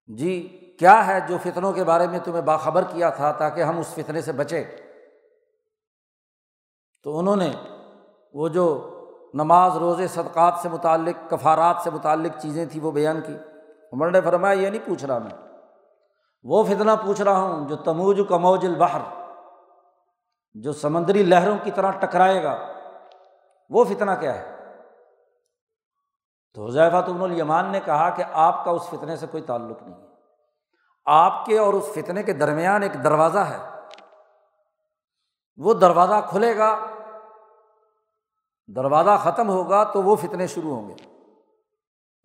جی 0.07 0.61
کیا 0.79 1.07
ہے 1.07 1.19
جو 1.27 1.37
فتنوں 1.43 1.73
کے 1.73 1.83
بارے 1.83 2.07
میں 2.07 2.19
تمہیں 2.19 2.41
باخبر 2.41 2.83
کیا 2.83 3.09
تھا 3.09 3.31
تاکہ 3.31 3.63
ہم 3.63 3.79
اس 3.79 3.87
فتنے 3.87 4.21
سے 4.21 4.31
بچیں؟ 4.31 4.63
تو 7.03 7.19
انہوں 7.19 7.35
نے 7.35 7.51
وہ 8.33 8.47
جو 8.47 8.91
نماز، 9.33 9.77
روزے، 9.77 10.07
صدقات 10.07 10.53
سے 10.61 10.69
متعلق، 10.69 11.29
کفارات 11.29 11.75
سے 11.83 11.89
متعلق 11.89 12.41
چیزیں 12.41 12.65
تھیں 12.65 12.83
وہ 12.83 12.91
بیان 12.91 13.21
کی۔ 13.21 13.37
عمر 13.93 14.11
نے 14.11 14.21
فرمایا، 14.21 14.53
یہ 14.53 14.69
نہیں 14.69 14.87
پوچھ 14.87 15.05
رہا 15.05 15.17
میں۔ 15.17 15.44
وہ 16.47 16.63
فتنہ 16.63 16.91
پوچھ 17.05 17.21
رہا 17.21 17.39
ہوں 17.39 17.67
جو 17.67 17.75
تموج 17.75 18.21
کموج 18.29 18.65
البحر، 18.65 18.99
جو 20.53 20.73
سمندری 20.73 21.23
لہروں 21.23 21.57
کی 21.63 21.71
طرح 21.71 21.91
ٹکرائے 21.91 22.43
گا، 22.43 22.57
وہ 23.69 23.83
فتنہ 23.83 24.11
کیا 24.19 24.35
ہے؟ 24.35 24.55
تو 26.53 26.65
حضیفہ 26.65 27.01
تم 27.05 27.23
الیمان 27.23 27.65
نے 27.65 27.79
کہا 27.79 28.09
کہ 28.09 28.23
آپ 28.31 28.65
کا 28.65 28.71
اس 28.71 28.89
فتنے 28.89 29.15
سے 29.15 29.27
کوئی 29.27 29.43
تعلق 29.43 29.81
نہیں 29.81 30.01
ہے۔ 30.01 30.07
آپ 31.05 31.45
کے 31.45 31.59
اور 31.59 31.73
اس 31.73 31.89
فتنے 31.95 32.23
کے 32.23 32.33
درمیان 32.33 32.83
ایک 32.83 33.03
دروازہ 33.03 33.39
ہے۔ 33.39 33.79
وہ 35.57 35.73
دروازہ 35.73 36.13
کھلے 36.29 36.57
گا، 36.57 36.79
دروازہ 38.75 39.17
ختم 39.23 39.49
ہوگا 39.49 39.83
تو 39.83 40.03
وہ 40.03 40.15
فتنے 40.15 40.47
شروع 40.47 40.75
ہوں 40.75 40.89
گے۔ 40.89 40.95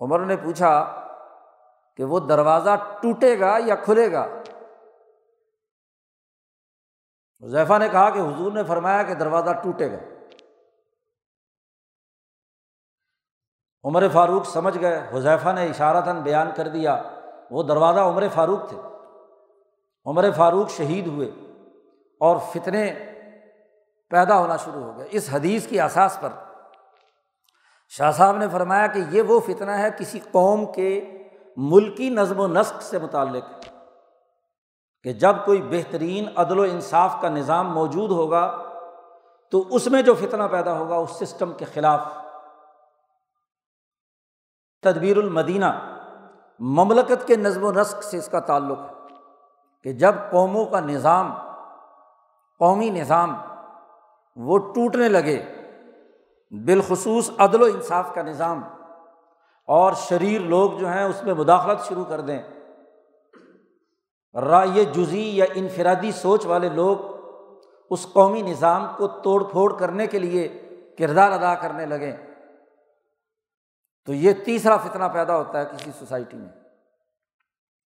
عمر 0.00 0.20
نے 0.20 0.36
پوچھا 0.36 0.99
کہ 1.96 2.04
وہ 2.04 2.20
دروازہ 2.20 2.70
ٹوٹے 3.02 3.40
گا 3.40 3.58
یا 3.66 3.74
کھلے 3.74 4.12
گا۔ 4.12 4.26
حذیفہ 7.42 7.78
نے 7.78 7.88
کہا 7.88 8.10
کہ 8.10 8.18
حضور 8.18 8.52
نے 8.52 8.64
فرمایا 8.64 9.02
کہ 9.02 9.14
دروازہ 9.14 9.50
ٹوٹے 9.50 9.92
گا۔ 9.92 9.98
عمر 13.84 14.08
فاروق 14.12 14.46
سمجھ 14.46 14.78
گئے۔ 14.78 15.08
حذیفہ 15.12 15.48
نے 15.52 15.66
اشارتاً 15.66 16.20
بیان 16.20 16.50
کر 16.56 16.68
دیا، 16.68 17.02
وہ 17.50 17.62
دروازہ 17.62 18.00
عمر 18.00 18.28
فاروق 18.34 18.68
تھے۔ 18.68 18.76
عمر 20.06 20.30
فاروق 20.36 20.70
شہید 20.70 21.06
ہوئے 21.06 21.28
اور 22.20 22.36
فتنے 22.36 22.94
پیدا 24.10 24.38
ہونا 24.38 24.56
شروع 24.56 24.82
ہو 24.82 24.96
گیا 24.96 25.06
اس 25.10 25.28
حدیث 25.32 25.66
کی 25.66 25.80
احساس 25.80 26.18
پر 26.20 26.28
شاہ 27.88 28.10
صاحب 28.10 28.36
نے 28.36 28.46
فرمایا 28.48 28.86
کہ 28.86 29.00
یہ 29.08 29.22
وہ 29.22 29.40
فتنہ 29.40 29.70
ہے 29.70 29.88
کسی 29.98 30.20
قوم 30.20 30.72
کے 30.72 31.16
ملکی 31.56 32.10
نظم 32.10 32.40
و 32.40 32.46
نسق 32.46 32.82
سے 32.82 32.98
متعلق 32.98 33.44
کہ 35.02 35.12
جب 35.12 35.36
کوئی 35.44 35.62
بہترین 35.62 36.28
عدل 36.36 36.58
و 36.58 36.62
انصاف 36.62 37.16
کا 37.20 37.28
نظام 37.28 37.72
موجود 37.74 38.10
ہوگا 38.10 38.64
تو 39.50 39.64
اس 39.70 39.86
میں 39.86 40.02
جو 40.02 40.14
فتنہ 40.14 40.42
پیدا 40.42 40.78
ہوگا 40.78 40.96
اس 40.96 41.10
سسٹم 41.10 41.52
کے 41.52 41.64
خلاف 41.64 42.00
تدبیر 44.80 45.16
المدینہ 45.16 45.96
مملکت 46.58 47.26
کے 47.26 47.36
نظم 47.36 47.64
و 47.64 47.72
نسق 47.72 48.02
سے 48.02 48.18
اس 48.18 48.28
کا 48.28 48.40
تعلق 48.40 48.78
ہے 48.78 48.94
کہ 49.82 49.92
جب 49.92 50.14
قوموں 50.30 50.64
کا 50.64 50.80
نظام، 50.80 51.34
قومی 52.58 52.90
نظام 52.90 53.34
وہ 54.36 54.58
ٹوٹنے 54.58 55.08
لگے، 55.08 55.42
بالخصوص 56.66 57.30
عدل 57.38 57.62
و 57.62 57.64
انصاف 57.64 58.14
کا 58.14 58.22
نظام 58.22 58.62
اور 59.70 59.92
شریر 59.92 60.40
لوگ 60.40 60.78
جو 60.78 60.88
ہیں 60.88 61.04
اس 61.04 61.22
میں 61.22 61.34
مداخلت 61.34 61.88
شروع 61.88 62.04
کر 62.04 62.20
دیں۔ 62.20 62.42
رائے 64.34 64.84
جزی 64.84 65.36
یا 65.36 65.44
انفرادی 65.54 66.12
سوچ 66.12 66.46
والے 66.46 66.68
لوگ 66.68 66.96
اس 67.90 68.06
قومی 68.12 68.42
نظام 68.42 68.86
کو 68.96 69.08
توڑ 69.08 69.44
پھوڑ 69.44 69.78
کرنے 69.78 70.06
کے 70.06 70.18
لیے 70.18 70.48
کردار 70.98 71.32
ادا 71.32 71.54
کرنے 71.54 71.86
لگیں۔ 71.86 72.16
تو 74.06 74.14
یہ 74.14 74.32
تیسرا 74.44 74.76
فتنہ 74.76 75.04
پیدا 75.12 75.36
ہوتا 75.36 75.60
ہے 75.60 75.64
کسی 75.64 75.90
سوسائٹی 75.98 76.36
میں۔ 76.36 76.48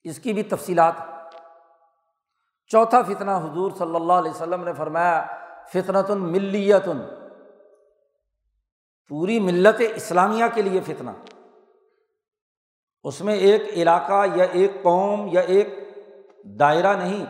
اس 0.04 0.20
کی 0.20 0.34
بھی 0.34 0.44
تفصیلات۔ 0.44 0.94
چوتھا 2.68 3.02
فتنہ 3.02 3.32
حضور 3.32 3.72
صلی 3.78 3.96
اللہ 3.96 4.14
علیہ 4.14 4.32
وسلم 4.32 4.64
نے 4.64 4.74
فرمایا 4.74 5.26
فطرت 5.74 6.10
ملیتن۔ 6.10 7.02
پوری 9.08 9.40
ملت 9.40 9.82
اسلامیہ 9.96 10.46
کے 10.54 10.62
لیے 10.62 10.80
فتنہ۔ 10.80 11.12
اس 13.03 13.22
میں 13.22 13.34
ایک 13.34 13.63
علاقہ 13.74 14.24
یا 14.36 14.46
ایک 14.51 14.84
قوم 14.84 15.27
یا 15.32 15.41
ایک 15.41 15.79
دائرہ 16.44 16.94
نہیں، 16.94 17.25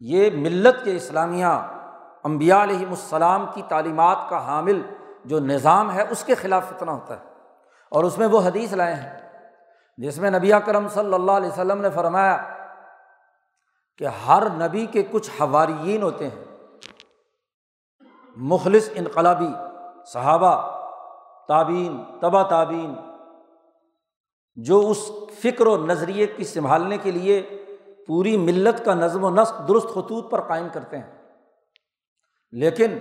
یہ 0.00 0.30
ملت 0.30 0.84
کے 0.84 0.96
اسلامیہ 0.96 1.46
امبیا 2.24 2.62
علیہم 2.62 2.90
السلام 2.90 3.46
کی 3.54 3.62
تعلیمات 3.68 4.16
کا 4.28 4.46
حامل 4.46 4.82
جو 5.24 5.40
نظام 5.40 5.94
ہے، 5.94 6.04
اس 6.10 6.24
کے 6.24 6.34
خلاف 6.34 6.68
فتنہ 6.68 6.90
ہوتا 6.90 7.16
ہے۔ 7.16 7.24
اور 7.88 8.04
اس 8.04 8.18
میں 8.18 8.26
وہ 8.26 8.40
حدیث 8.40 8.72
لائے 8.72 8.94
ہیں، 8.94 9.42
جس 9.98 10.18
میں 10.18 10.30
نبی 10.30 10.50
کرم 10.66 10.88
صلی 10.88 11.14
اللہ 11.14 11.32
علیہ 11.32 11.48
وسلم 11.48 11.80
نے 11.80 11.90
فرمایا 11.90 12.54
کہ 13.98 14.04
ہر 14.04 14.42
نبی 14.50 14.86
کے 14.86 15.02
کچھ 15.10 15.30
حواریین 15.40 16.02
ہوتے 16.02 16.28
ہیں۔ 16.28 16.44
مخلص 18.36 18.90
انقلابی 18.94 19.52
صحابہ 20.06 20.78
تعبین 21.48 22.04
تبا 22.20 22.42
تعبین 22.42 22.94
جو 24.62 24.90
اس 24.90 25.10
فکر 25.42 25.66
و 25.66 25.86
نظریے 25.86 26.26
کی 26.26 26.44
سنبھالنے 26.44 26.98
کے 26.98 27.10
لیے 27.10 27.64
پوری 28.06 28.36
ملت 28.36 28.84
کا 28.84 28.94
نظم 28.94 29.24
و 29.24 29.30
نسق 29.30 29.68
درست 29.68 29.88
خطوط 29.88 30.30
پر 30.30 30.40
قائم 30.40 30.68
کرتے 30.72 30.98
ہیں۔ 30.98 31.28
لیکن 32.52 32.98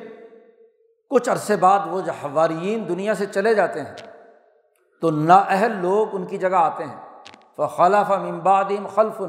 کچھ 1.09 1.29
عرصے 1.29 1.55
بعد 1.55 1.79
وہ 1.89 2.01
جو 2.01 2.11
حواریین 2.11 2.87
دنیا 2.87 3.15
سے 3.15 3.25
چلے 3.25 3.53
جاتے 3.53 3.81
ہیں 3.81 3.95
تو 5.01 5.11
نااہل 5.11 5.71
لوگ 5.81 6.15
ان 6.15 6.25
کی 6.25 6.37
جگہ 6.37 6.55
آتے 6.55 6.83
ہیں۔ 6.83 7.07
خلف 7.75 8.11
امبادم 8.11 8.87
خلف۔ 8.87 9.21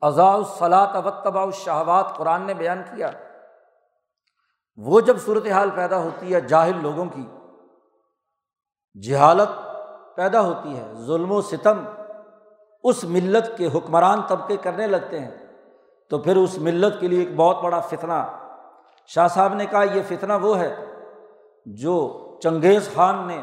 ازاء 0.00 0.32
الصلاۃ 0.32 0.94
و 0.94 1.10
طباء 1.10 1.42
الشہبات 1.42 2.16
قرآن 2.16 2.42
نے 2.42 2.54
بیان 2.54 2.82
کیا۔ 2.82 3.10
وہ 4.76 5.00
جب 5.00 5.18
صورت 5.18 5.46
حال 5.46 5.70
پیدا 5.74 5.98
ہوتی 5.98 6.34
ہے 6.34 6.40
جاہل 6.40 6.82
لوگوں 6.82 7.04
کی، 7.04 7.26
جہالت 9.00 9.65
پیدا 10.16 10.40
ہوتی 10.40 10.76
ہے، 10.76 10.92
ظلم 10.96 11.32
و 11.32 11.42
ستم 11.42 11.84
اس 12.84 13.04
ملت 13.04 13.56
کے 13.56 13.66
حکمران 13.66 14.22
طبقے 14.28 14.56
کرنے 14.56 14.86
لگتے 14.86 15.20
ہیں۔ 15.20 15.30
تو 16.10 16.18
پھر 16.18 16.36
اس 16.36 16.58
ملت 16.58 17.00
کے 17.00 17.08
لیے 17.08 17.18
ایک 17.18 17.36
بہت 17.36 17.62
بڑا 17.62 17.80
فتنہ۔ 17.80 18.38
شاہ 19.06 19.28
صاحب 19.28 19.54
نے 19.54 19.66
کہا، 19.66 19.82
یہ 19.82 20.02
فتنہ 20.08 20.32
وہ 20.42 20.58
ہے 20.58 20.76
جو 21.66 22.22
چنگیز 22.42 22.90
خان 22.94 23.26
نے 23.26 23.40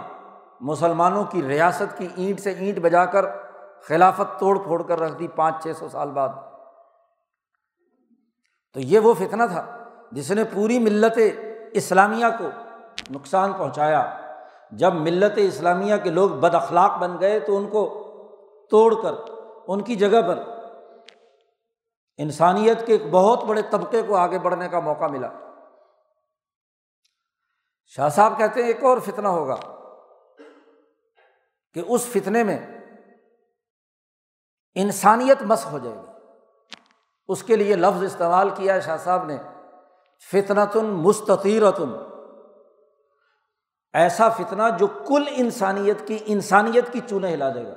مسلمانوں 0.61 1.23
کی 1.23 1.41
ریاست 1.41 1.97
کی 1.97 2.07
اینٹ 2.15 2.39
سے 2.39 2.51
اینٹ 2.51 2.79
بجا 2.79 3.05
کر 3.05 3.25
خلافت 3.87 4.39
توڑ 4.39 4.59
پھوڑ 4.59 4.83
کر 4.83 4.99
رکھ 4.99 5.19
دی 5.19 5.27
پانچ 5.27 5.63
چھ 5.63 5.67
سو 5.79 5.89
سال 5.89 6.11
بعد۔ 6.11 6.29
تو 8.73 8.79
یہ 8.79 8.99
وہ 8.99 9.13
فتنہ 9.13 9.43
تھا 9.51 9.77
جس 10.11 10.31
نے 10.31 10.43
پوری 10.43 10.79
ملت 10.79 11.19
اسلامیہ 11.71 12.25
کو 12.39 12.45
نقصان 13.11 13.53
پہنچایا۔ 13.53 14.22
جب 14.77 14.93
ملت 14.93 15.33
اسلامیہ 15.35 15.95
کے 16.03 16.09
لوگ 16.09 16.29
بد 16.29 16.55
اخلاق 16.55 16.97
بن 16.97 17.19
گئے 17.19 17.39
تو 17.39 17.57
ان 17.57 17.69
کو 17.69 17.99
توڑ 18.69 19.01
کر، 19.01 19.13
ان 19.67 19.81
کی 19.81 19.95
جگہ 19.95 20.21
پر 20.21 20.43
انسانیت 22.17 22.85
کے 22.85 22.93
ایک 22.93 23.11
بہت 23.11 23.43
بڑے 23.43 23.61
طبقے 23.61 24.01
کو 24.01 24.15
آگے 24.15 24.39
بڑھنے 24.39 24.69
کا 24.69 24.79
موقع 24.79 25.05
ملا۔ 25.05 25.29
شاہ 27.85 28.09
صاحب 28.09 28.37
کہتے 28.37 28.61
ہیں 28.61 28.67
ایک 28.67 28.83
اور 28.83 28.97
فتنہ 28.97 29.27
ہوگا 29.27 29.55
کہ 31.73 31.81
اس 31.87 32.05
فتنے 32.05 32.43
میں 32.43 32.67
انسانیت 34.75 35.41
مس 35.41 35.65
ہو 35.71 35.79
جائے 35.79 35.95
گی۔ 35.95 36.11
اس 37.27 37.43
کے 37.43 37.55
لیے 37.55 37.75
لفظ 37.75 38.03
استعمال 38.03 38.49
کیا 38.49 38.79
شاہ 38.79 38.97
صاحب 38.97 39.25
نے، 39.25 39.37
فتنتن 40.31 40.85
مستطیرتن۔ 40.85 42.12
ایسا 43.93 44.29
فتنہ 44.29 44.63
جو 44.79 44.87
کل 44.87 45.23
انسانیت 45.27 46.07
کی 46.07 46.17
انسانیت 46.25 46.93
کی 46.93 46.99
چونے 47.09 47.33
ہلا 47.33 47.53
دے 47.53 47.65
گا۔ 47.65 47.73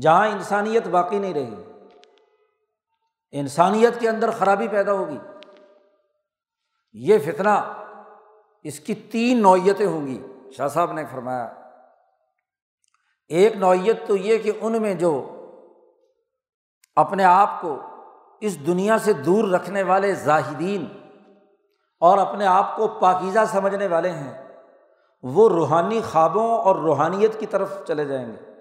جہاں 0.00 0.28
انسانیت 0.28 0.86
باقی 0.86 1.18
نہیں 1.18 1.34
رہی 1.34 1.54
انسانیت 3.30 4.00
کے 4.00 4.08
اندر 4.08 4.30
خرابی 4.30 4.68
پیدا 4.68 4.92
ہوگی۔ 4.92 5.18
یہ 6.92 7.18
فتنہ 7.18 7.84
اس 8.62 8.80
کی 8.80 8.94
تین 8.94 9.42
نوعیتیں 9.42 9.86
ہوں 9.86 10.06
گی۔ 10.06 10.26
شاہ 10.56 10.68
صاحب 10.68 10.92
نے 10.92 11.04
فرمایا، 11.12 11.44
ایک 13.28 13.56
نوعیت 13.56 14.06
تو 14.06 14.16
یہ 14.16 14.38
کہ 14.38 14.52
ان 14.60 14.82
میں 14.82 14.94
جو 14.94 15.34
اپنے 16.96 17.24
آپ 17.24 17.60
کو 17.60 17.78
اس 18.40 18.66
دنیا 18.66 18.98
سے 18.98 19.12
دور 19.12 19.48
رکھنے 19.48 19.82
والے 19.82 20.14
زاہدین 20.14 20.97
اور 22.00 22.18
اپنے 22.18 22.46
آپ 22.46 22.76
کو 22.76 22.88
پاکیزہ 22.88 23.38
سمجھنے 23.46 23.86
والے 23.86 24.10
ہیں، 24.10 24.48
وہ 25.22 25.48
روحانی 25.48 26.00
خوابوں 26.12 26.50
اور 26.50 26.76
روحانیت 26.76 27.40
کی 27.40 27.46
طرف 27.46 27.86
چلے 27.86 28.04
جائیں 28.04 28.26
گے۔ 28.26 28.52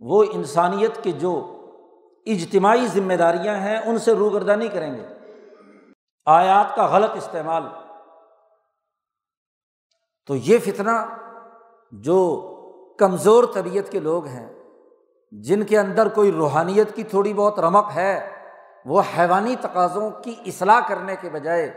وہ 0.00 0.24
انسانیت 0.32 1.04
کے 1.04 1.12
جو 1.12 1.56
اجتماعی 2.26 2.86
ذمہ 2.86 3.14
داریاں 3.14 3.54
ہیں، 3.54 3.78
ان 3.78 3.98
سے 3.98 4.12
روگردانی 4.12 4.68
کریں 4.68 4.94
گے۔ 4.94 5.06
آیات 6.26 6.76
کا 6.76 6.86
غلط 6.86 7.10
استعمال۔ 7.14 7.62
تو 10.26 10.36
یہ 10.36 10.58
فتنہ 10.58 11.18
جو 11.92 12.46
کمزور 12.98 13.44
طبیعت 13.54 13.92
کے 13.92 14.00
لوگ 14.00 14.26
ہیں، 14.26 14.52
جن 15.32 15.62
کے 15.62 15.78
اندر 15.78 16.08
کوئی 16.08 16.32
روحانیت 16.32 16.96
کی 16.96 17.04
تھوڑی 17.04 17.34
بہت 17.34 17.60
رمق 17.60 17.90
ہے 17.94 18.39
وہ 18.86 19.02
حیوانی 19.16 19.54
تقاضوں 19.60 20.10
کی 20.24 20.34
اصلاح 20.46 20.80
کرنے 20.88 21.16
کے 21.20 21.28
بجائے 21.30 21.70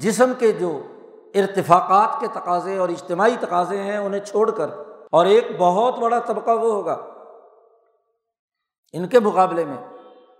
جسم 0.00 0.32
کے 0.38 0.52
جو 0.52 0.70
ارتفاقات 1.34 2.20
کے 2.20 2.26
تقاضے 2.32 2.76
اور 2.76 2.88
اجتماعی 2.88 3.36
تقاضے 3.40 3.82
ہیں 3.82 3.96
انہیں 3.96 4.24
چھوڑ 4.24 4.50
کر، 4.50 4.70
اور 5.12 5.26
ایک 5.26 5.50
بہت 5.58 5.98
بڑا 5.98 6.18
طبقہ 6.18 6.50
وہ 6.50 6.72
ہوگا 6.72 6.96
ان 8.94 9.06
کے 9.08 9.20
مقابلے 9.20 9.64
میں، 9.64 9.76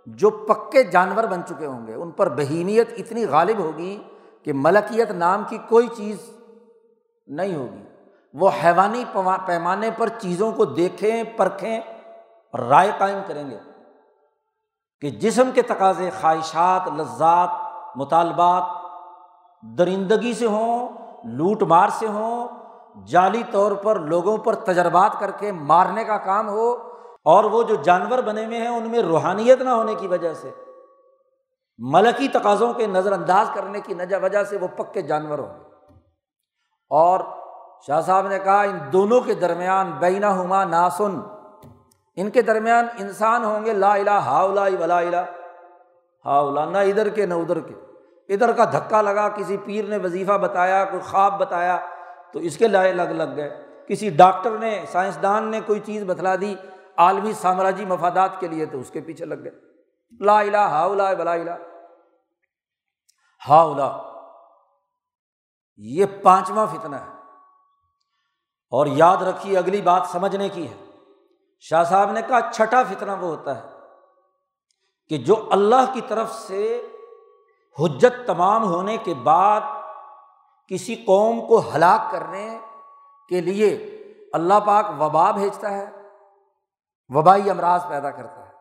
جو 0.07 0.29
پکے 0.29 0.83
جانور 0.83 1.23
بن 1.23 1.41
چکے 1.45 1.65
ہوں 1.65 1.85
گے۔ 1.87 1.93
ان 1.93 2.11
پر 2.11 2.29
بہیمیت 2.29 2.93
اتنی 2.97 3.25
غالب 3.25 3.59
ہوگی 3.59 3.97
کہ 4.43 4.53
ملکیت 4.55 5.11
نام 5.13 5.43
کی 5.49 5.57
کوئی 5.69 5.87
چیز 5.87 6.17
نہیں 7.27 7.55
ہوگی۔ 7.55 7.83
وہ 8.33 8.49
حیوانی 8.63 9.03
پیمانے 9.47 9.89
پر 9.97 10.07
چیزوں 10.19 10.51
کو 10.51 10.65
دیکھیں، 10.65 11.23
پرکھیں، 11.37 11.77
اور 11.77 12.59
رائے 12.59 12.91
قائم 12.97 13.19
کریں 13.27 13.49
گے۔ 13.51 13.57
کہ 15.01 15.09
جسم 15.09 15.49
کے 15.53 15.61
تقاضے 15.61 16.09
خواہشات، 16.21 16.87
لذات، 16.87 17.49
مطالبات 17.95 18.63
درندگی 19.77 20.33
سے 20.33 20.45
ہوں، 20.45 20.89
لوٹ 21.23 21.63
مار 21.63 21.89
سے 21.89 22.07
ہوں، 22.07 22.47
جعلی 23.05 23.43
طور 23.51 23.71
پر 23.71 23.95
لوگوں 23.95 24.37
پر 24.37 24.55
تجربات 24.55 25.19
کر 25.19 25.31
کے 25.31 25.51
مارنے 25.51 26.03
کا 26.03 26.17
کام 26.17 26.49
ہو 26.49 26.75
اور 27.23 27.43
وہ 27.43 27.63
جو 27.63 27.75
جانور 27.75 28.19
بنے 28.19 28.45
ہوئے 28.45 28.57
ہیں 28.57 28.67
ان 28.67 28.89
میں 28.89 28.99
روحانیت 28.99 29.61
نہ 29.61 29.69
ہونے 29.69 29.95
کی 29.95 30.07
وجہ 30.07 30.33
سے، 30.33 30.51
ملکی 31.77 32.27
تقاضوں 32.27 32.73
کے 32.73 32.87
نظر 32.87 33.11
انداز 33.11 33.49
کرنے 33.53 33.81
کی 33.81 33.93
وجہ 34.21 34.43
سے 34.43 34.57
وہ 34.57 34.67
پکے 34.67 35.01
جانور 35.01 35.39
ہوں 35.39 35.59
گے۔ 35.59 35.63
اور 36.89 37.19
شاہ 37.87 38.01
صاحب 38.01 38.27
نے 38.27 38.39
کہا، 38.39 38.61
ان 38.61 38.79
دونوں 38.93 39.21
کے 39.21 39.33
درمیان 39.33 39.91
بینا 39.91 40.41
ہما 40.41 40.63
ناسن 40.63 41.19
ان 42.17 42.29
کے 42.29 42.41
درمیان 42.41 42.87
انسان 42.99 43.43
ہوں 43.43 43.65
گے، 43.65 43.73
لا 43.73 43.93
الا 43.93 44.25
ہا 44.25 44.43
ولا 44.43 44.65
الا 44.65 45.21
ہا 46.25 46.39
الا 46.39 46.65
نہ 46.65 46.77
ادھر 46.77 47.09
کے 47.09 47.25
نہ 47.25 47.33
ادھر 47.33 47.59
کے۔ 47.59 47.73
ادھر 48.33 48.51
کا 48.51 48.65
دھکا 48.65 49.01
لگا، 49.01 49.29
کسی 49.29 49.57
پیر 49.57 49.85
نے 49.85 49.97
وظیفہ 49.97 50.31
بتایا، 50.31 50.85
کوئی 50.85 51.01
خواب 51.01 51.39
بتایا، 51.39 51.77
تو 52.33 52.39
اس 52.39 52.57
کے 52.57 52.67
لائے 52.67 52.93
لگ 52.93 53.01
لگ 53.01 53.35
گئے۔ 53.35 53.65
کسی 53.87 54.09
ڈاکٹر 54.09 54.57
نے، 54.57 54.85
سائنسدان 54.91 55.43
نے 55.43 55.61
کوئی 55.65 55.79
چیز 55.79 56.03
بتلا 56.03 56.35
دی 56.41 56.55
عالمی 56.97 57.33
سامراجی 57.33 57.85
مفادات 57.85 58.39
کے 58.39 58.47
لیے، 58.47 58.65
تو 58.65 58.79
اس 58.79 58.91
کے 58.91 59.01
پیچھے 59.01 59.25
لگ 59.25 59.43
گئے۔ 59.43 59.51
لا 60.19 60.39
الا 60.39 60.69
ہا 60.69 60.83
الا 60.83 61.09
ولا 61.09 61.33
الا 61.33 61.55
ہا 63.49 63.61
الا 63.61 63.97
یہ 65.77 66.05
پانچواں 66.23 66.65
فتنہ 66.65 66.95
ہے۔ 66.95 67.11
اور 68.69 68.85
یاد 68.85 69.17
رکھیے، 69.17 69.57
اگلی 69.57 69.81
بات 69.81 70.01
سمجھنے 70.11 70.49
کی 70.49 70.69
ہے۔ 70.69 70.86
شاہ 71.59 71.83
صاحب 71.83 72.11
نے 72.11 72.21
کہا 72.21 72.39
چھٹا 72.51 72.83
فتنہ 72.83 73.11
وہ 73.11 73.27
ہوتا 73.27 73.63
ہے 73.63 73.69
کہ 75.09 75.17
جو 75.17 75.49
اللہ 75.51 75.93
کی 75.93 76.01
طرف 76.01 76.33
سے 76.33 76.87
حجت 77.79 78.27
تمام 78.27 78.63
ہونے 78.63 78.97
کے 78.97 79.13
بعد 79.13 79.61
کسی 80.67 80.95
قوم 80.95 81.47
کو 81.47 81.61
ہلاک 81.75 82.11
کرنے 82.11 82.59
کے 83.29 83.41
لیے 83.41 83.75
اللہ 84.33 84.53
پاک 84.65 84.85
وبا 85.01 85.31
بھیجتا 85.31 85.69
ہے، 85.71 85.85
وبائی 87.09 87.49
امراض 87.49 87.87
پیدا 87.87 88.11
کرتا 88.11 88.47
ہے۔ 88.47 88.53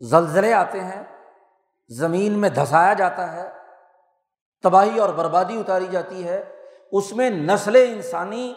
زلزلے 0.00 0.54
آتے 0.54 0.80
ہیں، 0.80 1.02
زمین 1.88 2.32
میں 2.32 2.48
دھسایا 2.48 2.92
جاتا 2.92 3.32
ہے، 3.32 3.52
تباہی 4.62 4.98
اور 4.98 5.08
بربادی 5.08 5.60
اتاری 5.60 5.86
جاتی 5.86 6.28
ہے۔ 6.28 6.66
اس 6.92 7.12
میں 7.12 7.30
نسل 7.30 7.76
انسانی 7.76 8.54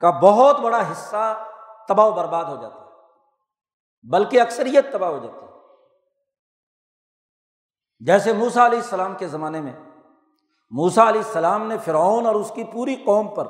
کا 0.00 0.10
بہت 0.10 0.60
بڑا 0.60 0.92
حصہ 0.92 1.44
تباہ 1.90 2.06
و 2.06 2.10
برباد 2.10 2.44
ہو 2.44 2.62
جاتا 2.62 2.74
ہے۔ 2.74 2.80
بلکہ 4.10 4.40
اکثریت 4.40 4.92
تباہ 4.92 5.10
ہو 5.10 5.18
جاتی 5.18 5.44
ہے۔ 5.44 5.50
جیسے 8.00 8.32
موسا 8.32 8.66
علیہ 8.66 8.78
السلام 8.78 9.14
کے 9.14 9.28
زمانے 9.28 9.60
میں 9.60 9.72
موسا 10.70 11.08
علیہ 11.08 11.20
السلام 11.20 11.66
نے 11.66 11.78
فرعون 11.78 12.26
اور 12.26 12.34
اس 12.34 12.52
کی 12.54 12.64
پوری 12.64 12.96
قوم 12.96 13.34
پر 13.34 13.46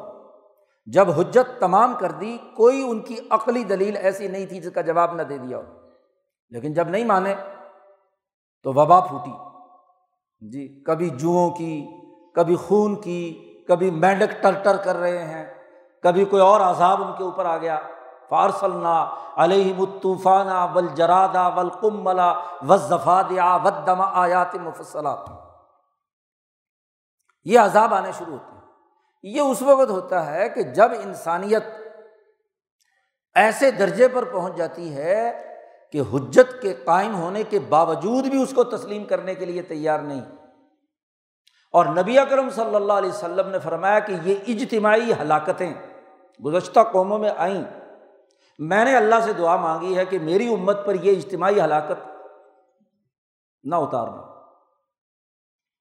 جب 0.86 1.10
حجت 1.10 1.60
تمام 1.60 1.94
کر 1.98 2.10
دی، 2.10 2.38
کوئی 2.56 2.90
ان 2.90 3.00
کی 3.00 3.16
عقلی 3.30 3.64
دلیل 3.64 3.96
ایسی 3.96 4.28
نہیں 4.28 4.46
تھی 4.46 4.60
جس 4.60 4.72
کا 4.74 4.80
جواب 4.80 5.14
نہ 5.14 5.22
دے 5.22 5.38
دیا 5.38 5.58
ہو۔ 5.58 5.62
لیکن 6.50 6.72
جب 6.72 6.88
نہیں 6.88 7.04
مانے 7.04 7.34
تو 8.62 8.70
وبا 8.72 9.00
پھوٹی۔ 9.00 9.32
جی 10.40 10.82
کبھی 10.86 11.10
جوؤں 11.10 11.50
کی، 11.50 11.86
کبھی 12.34 12.56
خون 12.56 13.00
کی، 13.00 13.46
کبھی 13.68 13.90
مینڈک 13.90 14.42
ٹر 14.42 14.52
ٹر 14.62 14.76
کر 14.76 14.96
رہے 14.96 15.24
ہیں، 15.24 15.46
کبھی 16.02 16.24
کوئی 16.24 16.42
اور 16.42 16.60
عذاب 16.60 17.02
ان 17.02 17.12
کے 17.18 17.24
اوپر 17.24 17.44
آ 17.44 17.56
گیا۔ 17.56 17.78
فارسلنا 18.30 19.10
علیہ 19.36 19.74
مطوفانہ 19.76 20.66
ول 20.74 20.86
جرادا 20.86 21.48
ول 21.48 21.68
کملا 21.80 22.32
و 22.68 22.74
ودما 23.64 24.10
آیات 24.12 24.54
مفصلات۔ 24.54 25.18
یہ 27.44 27.58
عذاب 27.58 27.94
آنے 27.94 28.12
شروع 28.18 28.32
ہوتے 28.32 28.52
ہیں۔ 28.52 28.60
یہ 29.22 29.40
اس 29.40 29.62
وقت 29.62 29.90
ہوتا 29.90 30.34
ہے 30.34 30.48
کہ 30.48 30.62
جب 30.62 30.88
انسانیت 31.04 31.64
ایسے 33.34 33.70
درجے 33.70 34.08
پر 34.08 34.24
پہنچ 34.24 34.56
جاتی 34.56 34.94
ہے 34.94 35.46
کہ 35.92 36.00
حجت 36.12 36.62
کے 36.62 36.74
قائم 36.74 37.14
ہونے 37.14 37.42
کے 37.42 37.58
باوجود 37.58 38.24
بھی 38.24 38.42
اس 38.42 38.52
کو 38.54 38.64
تسلیم 38.64 39.04
کرنے 39.04 39.34
کے 39.34 39.44
لیے 39.44 39.62
تیار 39.62 39.98
نہیں۔ 39.98 40.20
اور 41.72 41.86
نبی 41.86 42.18
اکرم 42.18 42.50
صلی 42.50 42.74
اللہ 42.74 42.92
علیہ 42.92 43.10
وسلم 43.10 43.48
نے 43.48 43.58
فرمایا 43.58 43.98
کہ 43.98 44.16
یہ 44.22 44.34
اجتماعی 44.48 45.12
ہلاکتیں 45.12 45.74
گزشتہ 46.44 46.80
قوموں 46.92 47.18
میں 47.18 47.30
آئیں۔ 47.36 47.79
میں 48.60 48.84
نے 48.84 48.96
اللہ 48.96 49.14
سے 49.24 49.32
دعا 49.32 49.56
مانگی 49.56 49.96
ہے 49.96 50.04
کہ 50.04 50.18
میری 50.18 50.54
امت 50.54 50.86
پر 50.86 50.94
یہ 50.94 51.16
اجتماعی 51.16 51.60
ہلاکت 51.60 52.08
نہ 53.64 53.74
اتار 53.74 54.08
دوں 54.08 54.24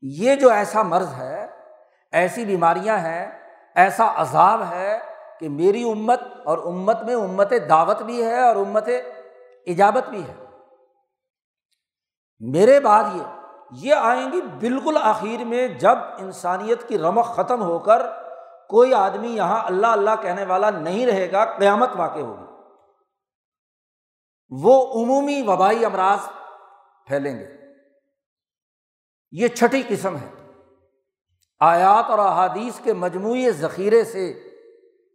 یہ 0.01 0.35
جو 0.35 0.49
ایسا 0.49 0.81
مرض 0.81 1.13
ہے، 1.13 1.47
ایسی 2.11 2.45
بیماریاں 2.45 2.97
ہیں، 2.97 3.41
ایسا 3.75 4.13
عذاب 4.15 4.61
ہے 4.69 4.99
کہ 5.39 5.49
میری 5.49 5.91
امت 5.91 6.21
اور 6.45 6.57
امت 6.57 7.03
میں 7.03 7.15
امت 7.15 7.53
دعوت 7.69 8.01
بھی 8.01 8.23
ہے 8.23 8.47
اور 8.47 8.55
امت 8.55 8.89
ایجابت 9.65 10.09
بھی 10.09 10.23
ہے۔ 10.23 10.33
میرے 12.39 12.79
بعد 12.79 13.03
یہ 13.15 13.23
یہ 13.71 13.95
آئیں 13.95 14.31
گی 14.31 14.41
بالکل 14.41 14.97
آخر 15.01 15.43
میں 15.43 15.67
جب 15.67 15.97
انسانیت 16.17 16.87
کی 16.87 16.97
رمق 16.97 17.25
ختم 17.25 17.61
ہو 17.61 17.79
کر 17.79 18.01
کوئی 18.69 18.93
آدمی 18.93 19.27
یہاں 19.27 19.63
اللہ 19.65 19.87
اللہ 19.87 20.09
کہنے 20.21 20.45
والا 20.45 20.69
نہیں 20.69 21.05
رہے 21.05 21.31
گا، 21.31 21.45
قیامت 21.45 21.89
واقع 21.95 22.19
ہوگی۔ 22.19 22.48
وہ 24.49 25.03
عمومی 25.03 25.41
وبائی 25.47 25.85
امراض 25.85 26.25
پھیلیں 27.07 27.39
گے۔ 27.39 27.47
یہ 29.31 29.47
چھٹی 29.47 29.83
قسم 29.87 30.17
ہے۔ 30.17 30.51
آیات 31.59 32.09
اور 32.09 32.19
احادیث 32.19 32.79
کے 32.79 32.93
مجموعی 32.93 33.51
ذخیرے 33.51 34.03
سے 34.03 34.29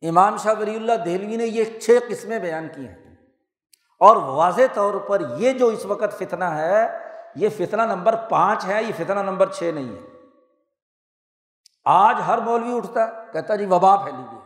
امام 0.09 0.37
شاہ 0.37 0.55
ولی 0.59 0.77
اللہ 0.77 0.93
دہلوی 1.05 1.37
نے 1.37 1.45
یہ 1.45 1.81
چھ 1.81 1.99
قسمیں 2.09 2.39
بیان 2.39 2.69
کی 2.77 2.89
ہیں۔ 2.89 3.17
اور 4.01 4.17
واضح 4.17 4.63
طور 4.75 4.95
پر 4.95 5.23
یہ 5.39 5.53
جو 5.53 5.67
اس 5.67 5.87
وقت 5.87 6.19
فتنہ 6.19 6.45
ہے، 6.45 6.99
یہ 7.37 7.49
فتنہ 7.49 7.83
نمبر 7.83 8.17
پانچ 8.17 8.65
ہے، 8.67 8.83
یہ 8.83 8.93
فتنہ 8.97 9.21
نمبر 9.21 9.53
چھ 9.53 9.71
نہیں 9.75 9.95
ہے۔ 9.95 10.01
آج 11.85 12.17
ہر 12.27 12.39
مولوی 12.39 12.77
اٹھتا 12.77 13.07
ہے، 13.07 13.13
کہتا 13.33 13.57
جی 13.57 13.67
وبا 13.67 13.97
پھیلی 13.97 14.23
ہوئی 14.23 14.44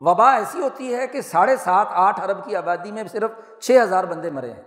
وبا 0.00 0.32
ایسی 0.32 0.60
ہوتی 0.60 0.94
ہے 0.94 1.06
کہ 1.06 1.20
ساڑھے 1.20 1.56
سات، 1.56 1.86
آٹھ 1.90 2.20
ارب 2.20 2.44
کی 2.44 2.56
آبادی 2.56 2.92
میں 2.92 3.04
صرف 3.04 3.30
چھ 3.60 3.78
ہزار 3.82 4.04
بندے 4.04 4.30
مرے 4.30 4.52
ہیں۔ 4.52 4.62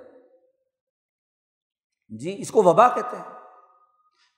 جی 2.10 2.36
اس 2.39 2.52
کو 2.52 2.63
وبا 2.63 2.89
کہتے 2.89 3.17
ہیں۔ 3.17 3.39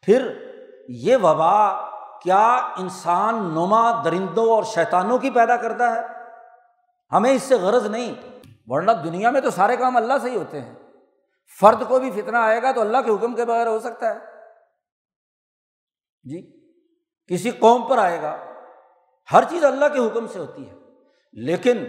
پھر 0.01 0.51
یہ 0.89 1.17
وبا 1.17 1.89
کیا 2.19 2.55
انسان 2.55 3.35
نما 3.35 4.03
درندوں 4.03 4.49
اور 4.49 4.63
شیطانوں 4.63 5.17
کی 5.17 5.29
پیدا 5.29 5.57
کرتا 5.57 5.95
ہے؟ 5.95 6.01
ہمیں 7.11 7.31
اس 7.31 7.43
سے 7.43 7.55
غرض 7.55 7.85
نہیں، 7.85 8.15
ورنہ 8.67 8.91
دنیا 8.91 9.31
میں 9.31 9.41
تو 9.41 9.51
سارے 9.51 9.77
کام 9.77 9.97
اللہ 9.97 10.13
سے 10.21 10.29
ہی 10.29 10.35
ہوتے 10.35 10.61
ہیں۔ 10.61 10.75
فرد 11.59 11.87
کو 11.87 11.99
بھی 11.99 12.11
فتنا 12.11 12.39
آئے 12.43 12.61
گا 12.61 12.71
تو 12.71 12.81
اللہ 12.81 12.97
کے 13.05 13.11
حکم 13.11 13.35
کے 13.35 13.45
بغیر 13.45 13.67
ہو 13.67 13.79
سکتا 13.79 14.15
ہے۔ 14.15 14.19
جی 16.23 16.69
کسی 17.27 17.51
قوم 17.51 17.87
پر 17.89 17.97
آئے 17.97 18.21
گا، 18.21 18.37
ہر 19.33 19.43
چیز 19.49 19.65
اللہ 19.65 19.85
کے 19.85 20.07
حکم 20.07 20.27
سے 20.27 20.39
ہوتی 20.39 20.69
ہے۔ 20.69 20.84
لیکن 21.35 21.85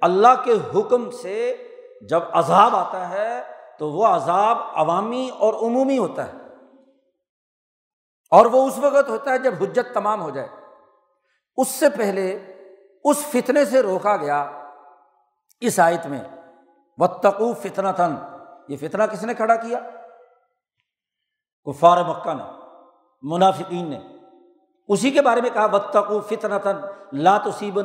اللہ 0.00 0.44
کے 0.44 0.52
حکم 0.74 1.10
سے 1.10 1.68
جب 2.00 2.20
عذاب 2.32 2.76
آتا 2.76 3.08
ہے 3.08 3.42
تو 3.78 3.90
وہ 3.90 4.06
عذاب 4.06 4.58
عوامی 4.74 5.30
اور 5.38 5.54
عمومی 5.54 5.98
ہوتا 5.98 6.26
ہے۔ 6.26 6.32
اور 8.30 8.46
وہ 8.46 8.66
اس 8.66 8.78
وقت 8.78 9.08
ہوتا 9.08 9.30
ہے 9.30 9.38
جب 9.38 9.54
حجت 9.60 9.94
تمام 9.94 10.22
ہو 10.22 10.30
جائے۔ 10.30 10.48
اس 11.56 11.68
سے 11.68 11.86
پہلے 11.90 12.52
اس 13.04 13.26
فتنے 13.26 13.64
سے 13.64 13.82
روکا 13.82 14.16
گیا 14.16 14.50
اس 15.60 15.80
آیت 15.80 16.06
میں۔ 16.06 16.20
و 16.98 17.54
فتنا 17.54 17.90
تھن 17.90 18.16
یہ 18.68 18.76
فتنا 18.76 19.06
کس 19.06 19.24
نے 19.24 19.34
کھڑا 19.34 19.56
کیا؟ 19.56 19.78
کفار 21.64 22.04
مکہ 22.04 22.34
نے، 22.34 22.44
منافقین 23.22 23.90
نے۔ 23.90 24.15
اسی 24.88 25.10
کے 25.10 25.22
بارے 25.22 25.40
میں 25.40 25.50
کہا 25.50 25.66
بتقو 25.66 26.20
فتنا 26.20 26.58
تن 26.58 26.76
لاتوسیب 27.12 27.80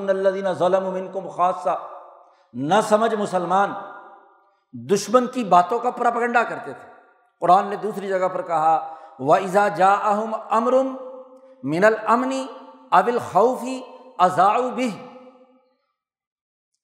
ظلم 0.59 0.85
امن 0.85 1.11
کو 1.11 1.19
نہ 2.53 2.79
سمجھ 2.83 3.13
مسلمان، 3.15 3.73
دشمن 4.73 5.27
کی 5.27 5.43
باتوں 5.43 5.79
کا 5.79 5.89
پراپگنڈا 5.91 6.43
کرتے 6.43 6.73
تھے۔ 6.73 6.89
قرآن 7.41 7.67
نے 7.67 7.75
دوسری 7.75 8.07
جگہ 8.07 8.27
پر 8.27 8.41
کہا 8.41 8.95
و 9.19 9.33
ایزا 9.33 9.67
جا 9.67 9.91
اہم 9.93 10.35
امرم 10.49 10.95
من 11.63 11.83
المنی 11.83 12.45
ابل 12.91 13.17
خوفی 13.31 13.81
ازاؤ 14.19 14.69
بھی 14.69 14.89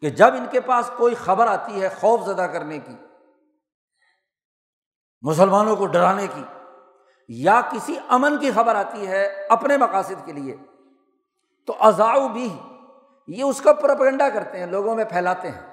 کہ 0.04 0.10
جب 0.10 0.34
ان 0.34 0.46
کے 0.52 0.60
پاس 0.62 0.92
کوئی 0.98 1.16
خبر 1.16 1.48
آتی 1.48 1.82
ہے 1.82 1.90
خوف 2.00 2.26
زدہ 2.26 2.48
کرنے 2.54 2.80
کی، 2.80 2.96
مسلمانوں 5.24 5.76
کو 5.76 5.86
ڈرانے 5.86 6.28
کی 6.28 6.44
یا 7.30 7.60
کسی 7.72 7.96
امن 8.10 8.38
کی 8.38 8.52
خبر 8.52 8.76
آتی 8.76 9.08
ہے 9.08 9.24
اپنے 9.50 9.78
مقاصد 9.78 10.26
کے 10.26 10.34
لیے، 10.34 10.56
تو 11.68 11.76
ازاؤ 11.80 12.28
بھی 12.28 12.48
یہ 13.30 13.44
اس 13.44 13.62
کا 13.62 13.74
پرپگنڈا 13.74 14.30
کرتے 14.30 14.60
ہیں، 14.60 14.66
لوگوں 14.66 14.96
میں 14.96 15.06
پھیلاتے 15.06 15.50
ہیں۔ 15.50 15.66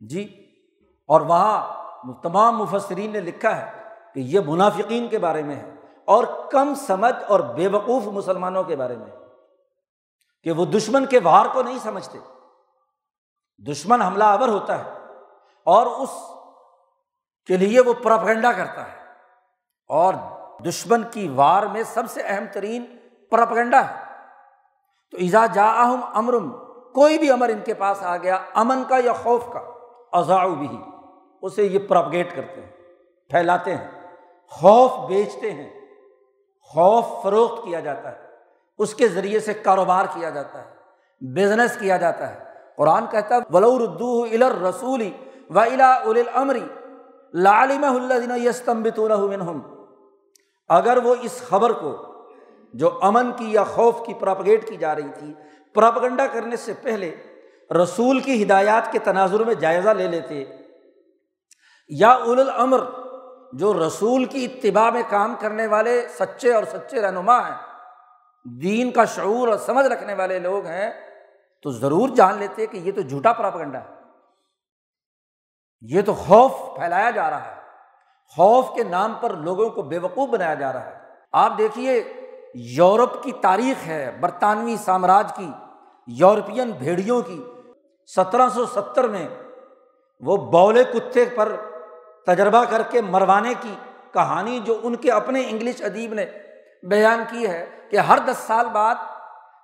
جی 0.00 0.22
اور 1.08 1.20
وہاں 1.20 2.14
تمام 2.22 2.56
مفسرین 2.58 3.12
نے 3.12 3.20
لکھا 3.20 3.56
ہے 3.56 3.70
کہ 4.14 4.20
یہ 4.20 4.40
منافقین 4.46 5.08
کے 5.08 5.18
بارے 5.18 5.42
میں 5.42 5.56
ہے، 5.56 5.70
اور 6.08 6.24
کم 6.50 6.72
سمجھ 6.76 7.14
اور 7.28 7.40
بے 7.54 7.68
وقوف 7.68 8.06
مسلمانوں 8.14 8.62
کے 8.64 8.76
بارے 8.76 8.96
میں 8.96 9.10
کہ 10.46 10.52
وہ 10.52 10.64
دشمن 10.66 11.06
کے 11.06 11.20
وار 11.22 11.46
کو 11.52 11.62
نہیں 11.62 11.78
سمجھتے۔ 11.78 12.18
دشمن 13.62 14.02
حملہ 14.02 14.24
آور 14.24 14.48
ہوتا 14.48 14.78
ہے 14.78 14.90
اور 15.66 15.86
اس 15.86 16.10
کے 17.48 17.56
لیے 17.56 17.80
وہ 17.80 17.92
پراپگنڈا 18.02 18.52
کرتا 18.52 18.86
ہے۔ 18.86 19.00
اور 19.92 20.14
دشمن 20.64 21.02
کی 21.10 21.28
وار 21.28 21.62
میں 21.62 21.82
سب 21.82 22.10
سے 22.10 22.22
اہم 22.24 22.44
ترین 22.52 22.84
پراپگنڈا 23.32 23.80
ہے۔ 23.80 23.94
تو 25.12 25.18
ایزا 25.20 25.44
جا 25.46 25.66
امرم 26.14 26.50
کوئی 26.94 27.18
بھی 27.18 27.30
امر 27.30 27.48
ان 27.48 27.60
کے 27.64 27.74
پاس 27.74 28.02
آ 28.02 28.16
گیا، 28.16 28.38
امن 28.54 28.82
کا 28.88 28.96
یا 29.04 29.12
خوف 29.12 29.44
کا 29.52 29.60
ازاؤ 30.12 30.54
بھی 30.54 30.68
اسے 31.42 31.62
یہ 31.62 31.78
پراپگیٹ 31.88 32.34
کرتے 32.36 32.60
ہیں، 32.60 32.70
پھیلاتے 33.30 33.74
ہیں، 33.76 33.88
خوف 34.52 34.98
بیچتے 35.08 35.52
ہیں، 35.52 35.68
خوف 36.70 37.22
فروخت 37.22 37.64
کیا 37.64 37.80
جاتا 37.80 38.12
ہے، 38.12 38.20
اس 38.78 38.94
کے 38.94 39.08
ذریعے 39.08 39.40
سے 39.40 39.54
کاروبار 39.54 40.04
کیا 40.14 40.30
جاتا 40.30 40.64
ہے 40.64 40.70
بزنس 41.34 41.76
کیا 41.76 41.96
جاتا 41.96 42.28
ہے۔ 42.30 42.38
قرآن 42.76 43.06
کہتا 43.06 43.34
ہے 43.34 43.40
ولادو 43.50 44.22
الر 44.22 44.60
رسولی 44.60 45.10
و 45.50 45.58
الا 45.58 45.94
العمری 45.94 46.64
لالم 47.34 47.84
اللہ 47.84 48.38
یستمبت 48.38 48.98
منہم 48.98 49.60
اگر 50.68 50.98
وہ 51.04 51.14
اس 51.22 51.42
خبر 51.48 51.72
کو 51.72 52.14
جو 52.74 52.98
امن 53.02 53.32
کی 53.32 53.52
یا 53.52 53.64
خوف 53.64 54.06
کی 54.06 54.14
پراپگیٹ 54.14 54.68
کی 54.68 54.76
جا 54.76 54.94
رہی 54.94 55.10
تھی، 55.18 55.34
پراپگنڈا 55.74 56.26
کرنے 56.26 56.56
سے 56.56 56.72
پہلے 56.82 57.16
رسول 57.82 58.20
کی 58.20 58.42
ہدایات 58.42 58.92
کے 58.92 58.98
تناظر 58.98 59.44
میں 59.44 59.54
جائزہ 59.54 59.88
لے 59.88 60.06
لیتے، 60.06 60.44
یا 61.88 62.10
اول 62.10 62.40
الامر 62.40 62.78
جو 63.52 63.86
رسول 63.86 64.24
کی 64.24 64.44
اتباع 64.44 64.90
میں 64.90 65.02
کام 65.08 65.34
کرنے 65.40 65.66
والے 65.66 66.08
سچے 66.08 66.54
اور 66.54 66.64
سچے 66.64 67.02
رہنما 67.02 67.48
ہیں، 67.48 67.56
دین 68.62 68.90
کا 68.90 69.04
شعور 69.04 69.48
اور 69.48 69.58
سمجھ 69.58 69.86
رکھنے 69.86 70.14
والے 70.14 70.38
لوگ 70.38 70.66
ہیں، 70.66 70.90
تو 71.62 71.70
ضرور 71.70 72.08
جان 72.08 72.38
لیتے 72.38 72.66
کہ 72.66 72.76
یہ 72.76 72.92
تو 72.92 73.00
جھوٹا 73.00 73.32
پراپگنڈا 73.32 73.80
ہے۔ 73.80 73.94
یہ 75.80 76.02
تو 76.02 76.14
خوف 76.14 76.52
پھیلایا 76.76 77.10
جا 77.10 77.30
رہا 77.30 77.56
ہے۔ 77.56 77.61
خوف 78.36 78.74
کے 78.74 78.84
نام 78.84 79.14
پر 79.20 79.30
لوگوں 79.30 79.70
کو 79.70 79.82
بے 79.82 79.98
وقوف 79.98 80.28
بنایا 80.28 80.54
جا 80.54 80.72
رہا 80.72 80.86
ہے۔ 80.86 80.98
آپ 81.32 81.58
دیکھیے، 81.58 82.04
یورپ 82.54 83.22
کی 83.22 83.32
تاریخ 83.32 83.86
ہے، 83.86 84.16
برطانوی 84.20 84.76
سامراج 84.76 85.32
کی، 85.36 85.50
یورپین 86.06 86.70
بھیڑیوں 86.70 87.22
کی۔ 87.22 87.44
سترہ 88.16 88.48
سو 88.48 88.66
ستر 88.66 89.08
میں 89.08 89.28
وہ 90.20 90.36
بولے 90.36 90.84
کتے 90.84 91.24
پر 91.24 91.52
تجربہ 92.26 92.64
کر 92.64 92.82
کے 92.90 93.00
مروانے 93.00 93.54
کی 93.60 93.74
کہانی 94.12 94.60
جو 94.60 94.80
ان 94.82 94.96
کے 94.96 95.10
اپنے 95.10 95.42
انگلش 95.48 95.82
ادیب 95.82 96.14
نے 96.14 96.26
بیان 96.82 97.24
کی 97.30 97.48
ہے 97.48 97.66
کہ 97.90 97.96
ہر 97.96 98.18
دس 98.18 98.36
سال 98.36 98.66
بعد 98.66 98.94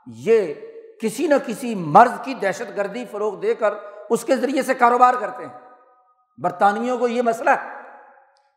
یہ 0.06 0.54
کسی 1.00 1.26
نہ 1.26 1.34
کسی 1.46 1.74
مرض 1.74 2.12
کی 2.22 2.34
دہشت 2.34 2.76
گردی 2.76 3.04
فروغ 3.10 3.40
دے 3.40 3.54
کر 3.54 3.74
اس 4.10 4.24
کے 4.24 4.36
ذریعے 4.36 4.62
سے 4.62 4.74
کاروبار 4.74 5.14
کرتے 5.20 5.46
ہیں۔ 5.46 5.58
برطانویوں 6.42 6.98
کو 6.98 7.08
یہ 7.08 7.22
مسئلہ 7.22 7.50
ہے 7.50 7.77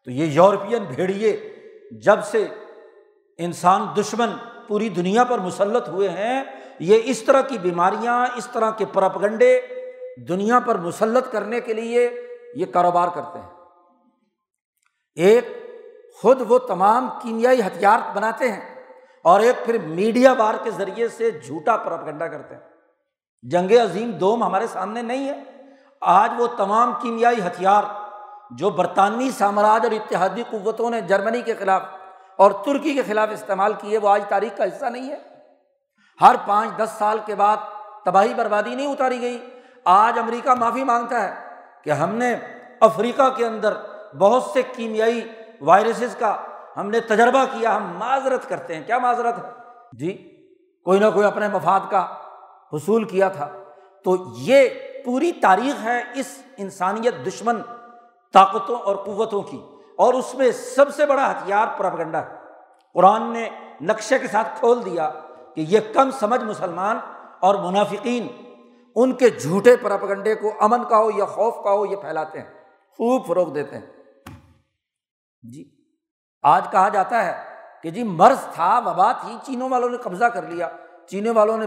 تو 0.05 0.11
یہ 0.11 0.25
یورپین 0.25 0.83
بھیڑیے 0.83 1.55
جب 1.91 2.23
سے 2.23 2.47
انسان 3.37 3.81
دشمن 3.99 4.29
پوری 4.67 4.89
دنیا 4.89 5.23
پر 5.23 5.39
مسلط 5.39 5.89
ہوئے 5.89 6.09
ہیں، 6.09 6.43
یہ 6.79 7.01
اس 7.03 7.21
طرح 7.21 7.41
کی 7.41 7.57
بیماریاں، 7.57 8.27
اس 8.35 8.47
طرح 8.53 8.71
کے 8.71 8.85
پرپگنڈے 8.93 9.61
دنیا 10.29 10.59
پر 10.59 10.77
مسلط 10.77 11.31
کرنے 11.31 11.61
کے 11.61 11.73
لیے 11.73 12.27
یہ 12.55 12.65
کاروبار 12.65 13.07
کرتے 13.15 13.39
ہیں۔ 13.39 13.49
ایک 15.15 15.47
خود 16.21 16.41
وہ 16.47 16.57
تمام 16.57 17.09
کیمیائی 17.21 17.61
ہتھیار 17.61 17.99
بناتے 18.13 18.51
ہیں 18.51 18.75
اور 19.23 19.39
ایک 19.39 19.65
پھر 19.65 19.77
میڈیا 19.77 20.33
بار 20.33 20.53
کے 20.63 20.71
ذریعے 20.71 21.07
سے 21.07 21.31
جھوٹا 21.31 21.77
پرپگنڈا 21.77 22.27
کرتے 22.27 22.55
ہیں۔ 22.55 22.61
جنگ 23.43 23.71
عظیم 23.71 24.11
دوم 24.11 24.43
ہمارے 24.43 24.67
سامنے 24.67 25.01
نہیں 25.01 25.29
ہے۔ 25.29 25.43
آج 26.01 26.31
وہ 26.37 26.47
تمام 26.57 26.93
کیمیائی 27.01 27.41
ہتھیار 27.47 27.83
جو 28.51 28.69
برطانوی 28.69 29.31
سامراج 29.31 29.81
اور 29.83 29.91
اتحادی 29.91 30.43
قوتوں 30.49 30.89
نے 30.89 31.01
جرمنی 31.01 31.41
کے 31.41 31.55
خلاف 31.55 31.81
اور 32.35 32.51
ترکی 32.51 32.93
کے 32.93 33.01
خلاف 33.03 33.29
استعمال 33.31 33.73
کیے 33.73 33.97
وہ 33.97 34.09
آج 34.09 34.23
تاریخ 34.29 34.57
کا 34.57 34.63
حصہ 34.63 34.85
نہیں 34.85 35.09
ہے۔ 35.09 35.17
ہر 36.21 36.35
پانچ، 36.47 36.77
دس 36.77 36.89
سال 36.97 37.19
کے 37.25 37.35
بعد 37.35 37.57
تباہی 38.05 38.33
بربادی 38.33 38.75
نہیں 38.75 38.87
اتاری 38.87 39.21
گئی۔ 39.21 39.45
آج 39.85 40.19
امریکہ 40.19 40.49
معافی 40.49 40.83
مانگتا 40.83 41.21
ہے 41.23 41.35
کہ 41.83 41.89
ہم 41.89 42.09
نے 42.09 42.35
افریقہ 42.79 43.29
کے 43.29 43.45
اندر 43.45 43.73
بہت 44.17 44.43
سے 44.43 44.61
کیمیائی 44.61 45.31
وائرسز 45.61 46.15
کا 46.15 46.37
ہم 46.77 46.89
نے 46.89 46.99
تجربہ 46.99 47.43
کیا، 47.43 47.77
ہم 47.77 47.97
معذرت 47.97 48.49
کرتے 48.49 48.75
ہیں۔ 48.75 48.83
کیا 48.83 48.97
معذرت؟ 48.97 49.37
ہے 49.37 49.49
جی 49.91 50.13
کوئی 50.85 50.99
نہ 50.99 51.05
کوئی 51.13 51.25
اپنے 51.25 51.47
مفاد 51.47 51.79
کا 51.89 52.07
حصول 52.73 53.03
کیا 53.03 53.29
تھا۔ 53.29 53.49
تو 54.03 54.17
یہ 54.37 54.69
پوری 55.05 55.31
تاریخ 55.31 55.83
ہے 55.83 56.03
اس 56.13 56.43
انسانیت 56.57 57.13
دشمن 57.27 57.61
طاقتوں 58.33 58.75
اور 58.75 58.95
قوتوں 58.95 59.41
کی۔ 59.41 59.65
اور 59.97 60.13
اس 60.13 60.35
میں 60.35 60.51
سب 60.51 60.95
سے 60.95 61.05
بڑا 61.05 61.31
ہتھیار 61.31 61.67
پراپگنڈا 61.77 62.21
ہے۔ 62.21 62.35
قرآن 62.93 63.33
نے 63.33 63.49
نقشے 63.81 64.19
کے 64.19 64.27
ساتھ 64.27 64.47
کھول 64.59 64.85
دیا 64.85 65.09
کہ 65.55 65.65
یہ 65.67 65.79
کم 65.93 66.11
سمجھ 66.11 66.43
مسلمان 66.43 66.99
اور 67.39 67.55
منافقین 67.55 68.27
ان 68.95 69.11
کے 69.11 69.29
جھوٹے 69.29 69.75
پراپگنڈے 69.77 70.35
کو 70.35 70.53
امن 70.59 70.83
کا 70.83 70.97
ہو 70.97 71.09
یا 71.15 71.25
خوف 71.25 71.63
کا 71.63 71.71
ہو 71.71 71.85
یہ 71.85 71.95
پھیلاتے 71.95 72.41
ہیں، 72.41 72.49
خوب 72.89 73.27
فروغ 73.27 73.53
دیتے 73.53 73.77
ہیں۔ 73.77 73.85
جی 75.53 75.69
آج 76.41 76.71
کہا 76.71 76.89
جاتا 76.89 77.25
ہے 77.25 77.43
کہ 77.83 77.89
جی 77.89 78.03
مرض 78.03 78.39
تھا، 78.39 78.79
وبا 78.79 79.11
تھی، 79.11 79.37
چینوں 79.43 79.69
والوں 79.69 79.89
نے 79.89 79.97
قبضہ 79.97 80.25
کر 80.25 80.41
لیا۔ 80.41 80.69
چینوں 81.09 81.35
والوں 81.35 81.57
نے 81.57 81.65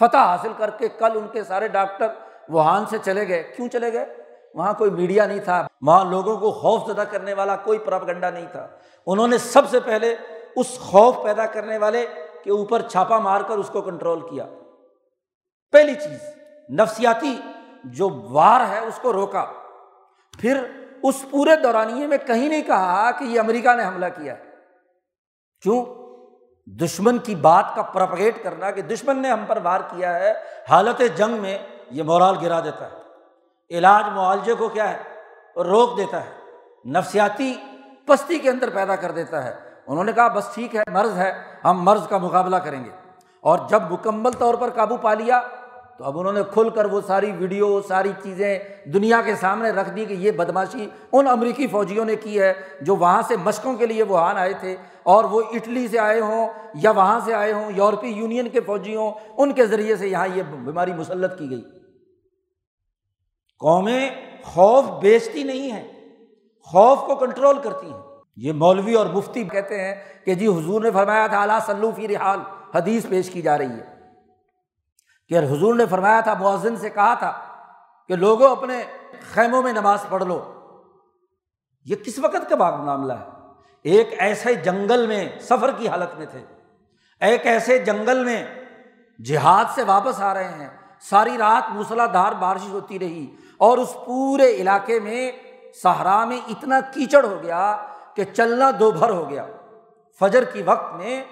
فتح 0.00 0.16
حاصل 0.16 0.52
کر 0.56 0.70
کے 0.70 0.88
کل 0.88 1.10
ان 1.14 1.28
کے 1.28 1.44
سارے 1.44 1.68
ڈاکٹر 1.68 2.06
وہان 2.48 2.86
سے 2.86 2.98
چلے 3.04 3.28
گئے۔ 3.28 3.42
کیوں 3.42 3.68
چلے 3.68 3.92
گئے؟ 3.92 4.23
وہاں 4.54 4.72
کوئی 4.72 4.90
میڈیا 4.90 5.26
نہیں 5.26 5.40
تھا، 5.40 5.66
وہاں 5.82 6.04
لوگوں 6.04 6.36
کو 6.36 6.50
خوف 6.50 6.86
زدہ 6.86 7.00
کرنے 7.00 7.34
والا 7.34 7.56
کوئی 7.56 7.78
پراپگنڈا 7.78 8.30
نہیں 8.30 8.46
تھا۔ 8.52 8.66
انہوں 9.06 9.28
نے 9.28 9.38
سب 9.38 9.68
سے 9.70 9.80
پہلے 9.80 10.16
اس 10.56 10.78
خوف 10.78 11.22
پیدا 11.22 11.46
کرنے 11.46 11.78
والے 11.78 12.06
کے 12.44 12.50
اوپر 12.50 12.80
چھاپا 12.80 13.18
مار 13.18 13.40
کر 13.40 13.58
اس 13.58 13.68
کو 13.68 13.82
کنٹرول 13.82 14.20
کیا۔ 14.20 14.46
پہلی 15.72 15.94
چیز، 15.94 16.20
نفسیاتی 16.70 17.40
جو 17.84 18.10
وار 18.30 18.60
ہے 18.60 18.78
اس 18.78 18.98
کو 19.02 19.12
روکا۔ 19.12 19.44
پھر 20.38 20.64
اس 21.02 21.24
پورے 21.30 21.56
دورانیے 21.56 22.06
میں 22.06 22.18
کہیں 22.26 22.48
نہیں 22.48 22.62
کہا 22.62 23.10
کہ 23.10 23.24
یہ 23.24 23.40
امریکہ 23.40 23.74
نے 23.74 23.84
حملہ 23.84 24.06
کیا 24.06 24.34
کیوں؟ 25.62 25.84
دشمن 26.66 27.18
کی 27.18 27.34
بات 27.34 27.64
کا 27.74 27.82
پرپگیٹ 27.82 28.42
کرنا 28.42 28.70
کہ 28.70 28.82
دشمن 28.82 29.22
نے 29.22 29.30
ہم 29.30 29.44
پر 29.46 29.58
وار 29.62 29.80
کیا 29.80 30.14
ہے، 30.14 30.32
حالت 30.70 31.02
جنگ 31.16 31.34
میں 31.34 31.58
یہ 31.90 32.02
مورال 32.02 32.34
گرا 32.42 32.60
دیتا 32.60 32.86
ہے۔ 32.86 33.03
علاج 33.78 34.04
معالجے 34.14 34.54
کو 34.54 34.68
کیا 34.68 34.90
ہے؟ 34.90 34.98
روک 35.62 35.96
دیتا 35.96 36.24
ہے، 36.24 36.30
نفسیاتی 36.88 37.54
پستی 38.06 38.38
کے 38.38 38.50
اندر 38.50 38.70
پیدا 38.70 38.96
کر 38.96 39.10
دیتا 39.10 39.44
ہے۔ 39.44 39.54
انہوں 39.86 40.04
نے 40.04 40.12
کہا، 40.12 40.28
بس 40.28 40.44
ٹھیک 40.54 40.76
ہے، 40.76 40.82
مرض 40.88 41.18
ہے، 41.18 41.32
ہم 41.64 41.82
مرض 41.82 42.08
کا 42.08 42.18
مقابلہ 42.18 42.56
کریں 42.56 42.84
گے۔ 42.84 42.90
اور 43.40 43.58
جب 43.68 43.82
مکمل 43.90 44.30
طور 44.30 44.54
پر 44.54 44.70
قابو 44.70 44.96
پا 44.96 45.14
لیا، 45.14 45.42
تو 45.98 46.04
اب 46.04 46.18
انہوں 46.18 46.32
نے 46.32 46.40
کھل 46.52 46.70
کر 46.70 46.84
وہ 46.84 47.00
ساری 47.06 47.32
ویڈیو، 47.38 47.80
ساری 47.88 48.12
چیزیں 48.22 48.58
دنیا 48.84 49.22
کے 49.22 49.34
سامنے 49.34 49.70
رکھ 49.70 49.90
دی 49.90 50.04
کہ 50.04 50.14
یہ 50.14 50.30
بدماشی 50.30 50.90
ان 51.12 51.28
امریکی 51.28 51.66
فوجیوں 51.66 52.04
نے 52.04 52.16
کی 52.16 52.40
ہے 52.40 52.54
جو 52.80 52.96
وہاں 52.96 53.22
سے 53.22 53.36
مشقوں 53.36 53.74
کے 53.74 53.86
لیے 53.86 54.02
وہاں 54.02 54.34
آئے 54.34 54.52
تھے۔ 54.52 54.76
اور 55.02 55.24
وہ 55.24 55.42
اٹلی 55.54 55.88
سے 55.88 55.98
آئے 55.98 56.20
ہوں 56.20 56.48
یا 56.74 56.90
وہاں 56.90 57.20
سے 57.24 57.34
آئے 57.34 57.52
ہوں، 57.52 57.70
یورپی 57.74 58.08
یونین 58.08 58.48
کے 58.48 58.60
فوجی 58.60 58.96
ہوں 58.96 59.12
ان 59.36 59.52
کے 59.52 59.66
ذریعے 59.66 59.96
سے 59.96 60.08
یہاں 60.08 60.28
یہ 60.34 60.42
بیماری 60.42 60.92
مسلط 60.92 61.38
کی 61.38 61.50
گئی۔ 61.50 61.83
قومیں 63.58 64.10
خوف 64.44 64.84
بیچتی 64.84 65.42
نہیں 65.42 65.72
ہیں، 65.72 66.08
خوف 66.60 66.98
کو 66.98 67.14
کنٹرول 67.14 67.58
کرتی 67.58 67.92
ہیں۔ 67.92 68.00
یہ 68.36 68.52
مولوی 68.52 68.94
اور 68.94 69.06
مفتی 69.06 69.44
کہتے 69.44 69.80
ہیں 69.80 69.94
کہ 70.24 70.34
جی 70.34 70.46
حضور 70.46 70.82
نے 70.82 70.90
فرمایا 70.90 71.26
تھا 71.26 71.40
اعلیٰ 71.40 71.58
سلوفی 71.66 72.08
رحال 72.08 72.40
حدیث 72.74 73.06
پیش 73.08 73.30
کی 73.30 73.42
جا 73.42 73.58
رہی 73.58 73.70
ہے۔ 73.70 73.94
کہ 75.28 75.38
حضور 75.38 75.74
نے 75.74 75.86
فرمایا 75.86 76.20
تھا، 76.20 76.34
مؤذن 76.34 76.76
سے 76.76 76.90
کہا 76.90 77.14
تھا 77.14 77.38
کہ 78.08 78.16
لوگوں 78.16 78.50
اپنے 78.50 78.82
خیموں 79.32 79.62
میں 79.62 79.72
نماز 79.72 79.98
پڑھ 80.08 80.24
لو۔ 80.24 80.52
یہ 81.84 81.96
کس 81.96 82.18
وقت 82.18 82.50
کا 82.50 82.56
معاملہ 82.56 83.12
ہے؟ 83.12 83.24
ایک 83.82 84.08
ایسے 84.18 84.54
جنگل 84.54 85.06
میں 85.06 85.28
سفر 85.40 85.70
کی 85.70 85.88
حالت 85.88 86.18
میں 86.18 86.26
تھے۔ 86.26 86.44
ایک 87.20 87.46
ایسے 87.46 87.78
جنگل 87.78 88.24
میں 88.24 88.46
جہاد 89.24 89.64
سے 89.74 89.82
واپس 89.82 90.20
آ 90.20 90.34
رہے 90.34 90.48
ہیں۔ 90.48 90.68
ساری 91.00 91.38
رات 91.38 91.70
موسلا 91.70 92.06
دھار 92.06 92.32
بارش 92.32 92.68
ہوتی 92.68 92.98
رہی۔ 92.98 93.36
اور 93.64 93.78
اس 93.78 93.96
پورے 94.04 94.54
علاقے 94.54 95.00
میں 95.00 95.32
صحرا 95.82 96.24
میں 96.24 96.40
اتنا 96.48 96.80
کیچڑ 96.80 97.24
ہو 97.24 97.40
گیا 97.42 97.76
کہ 98.14 98.24
چلنا 98.24 98.70
دو 98.80 98.90
بھر 98.90 99.10
ہو 99.10 99.30
گیا۔ 99.30 99.44
فجر 100.20 100.44
کی 100.44 100.62
وقت 100.62 100.94
میں 100.94 101.24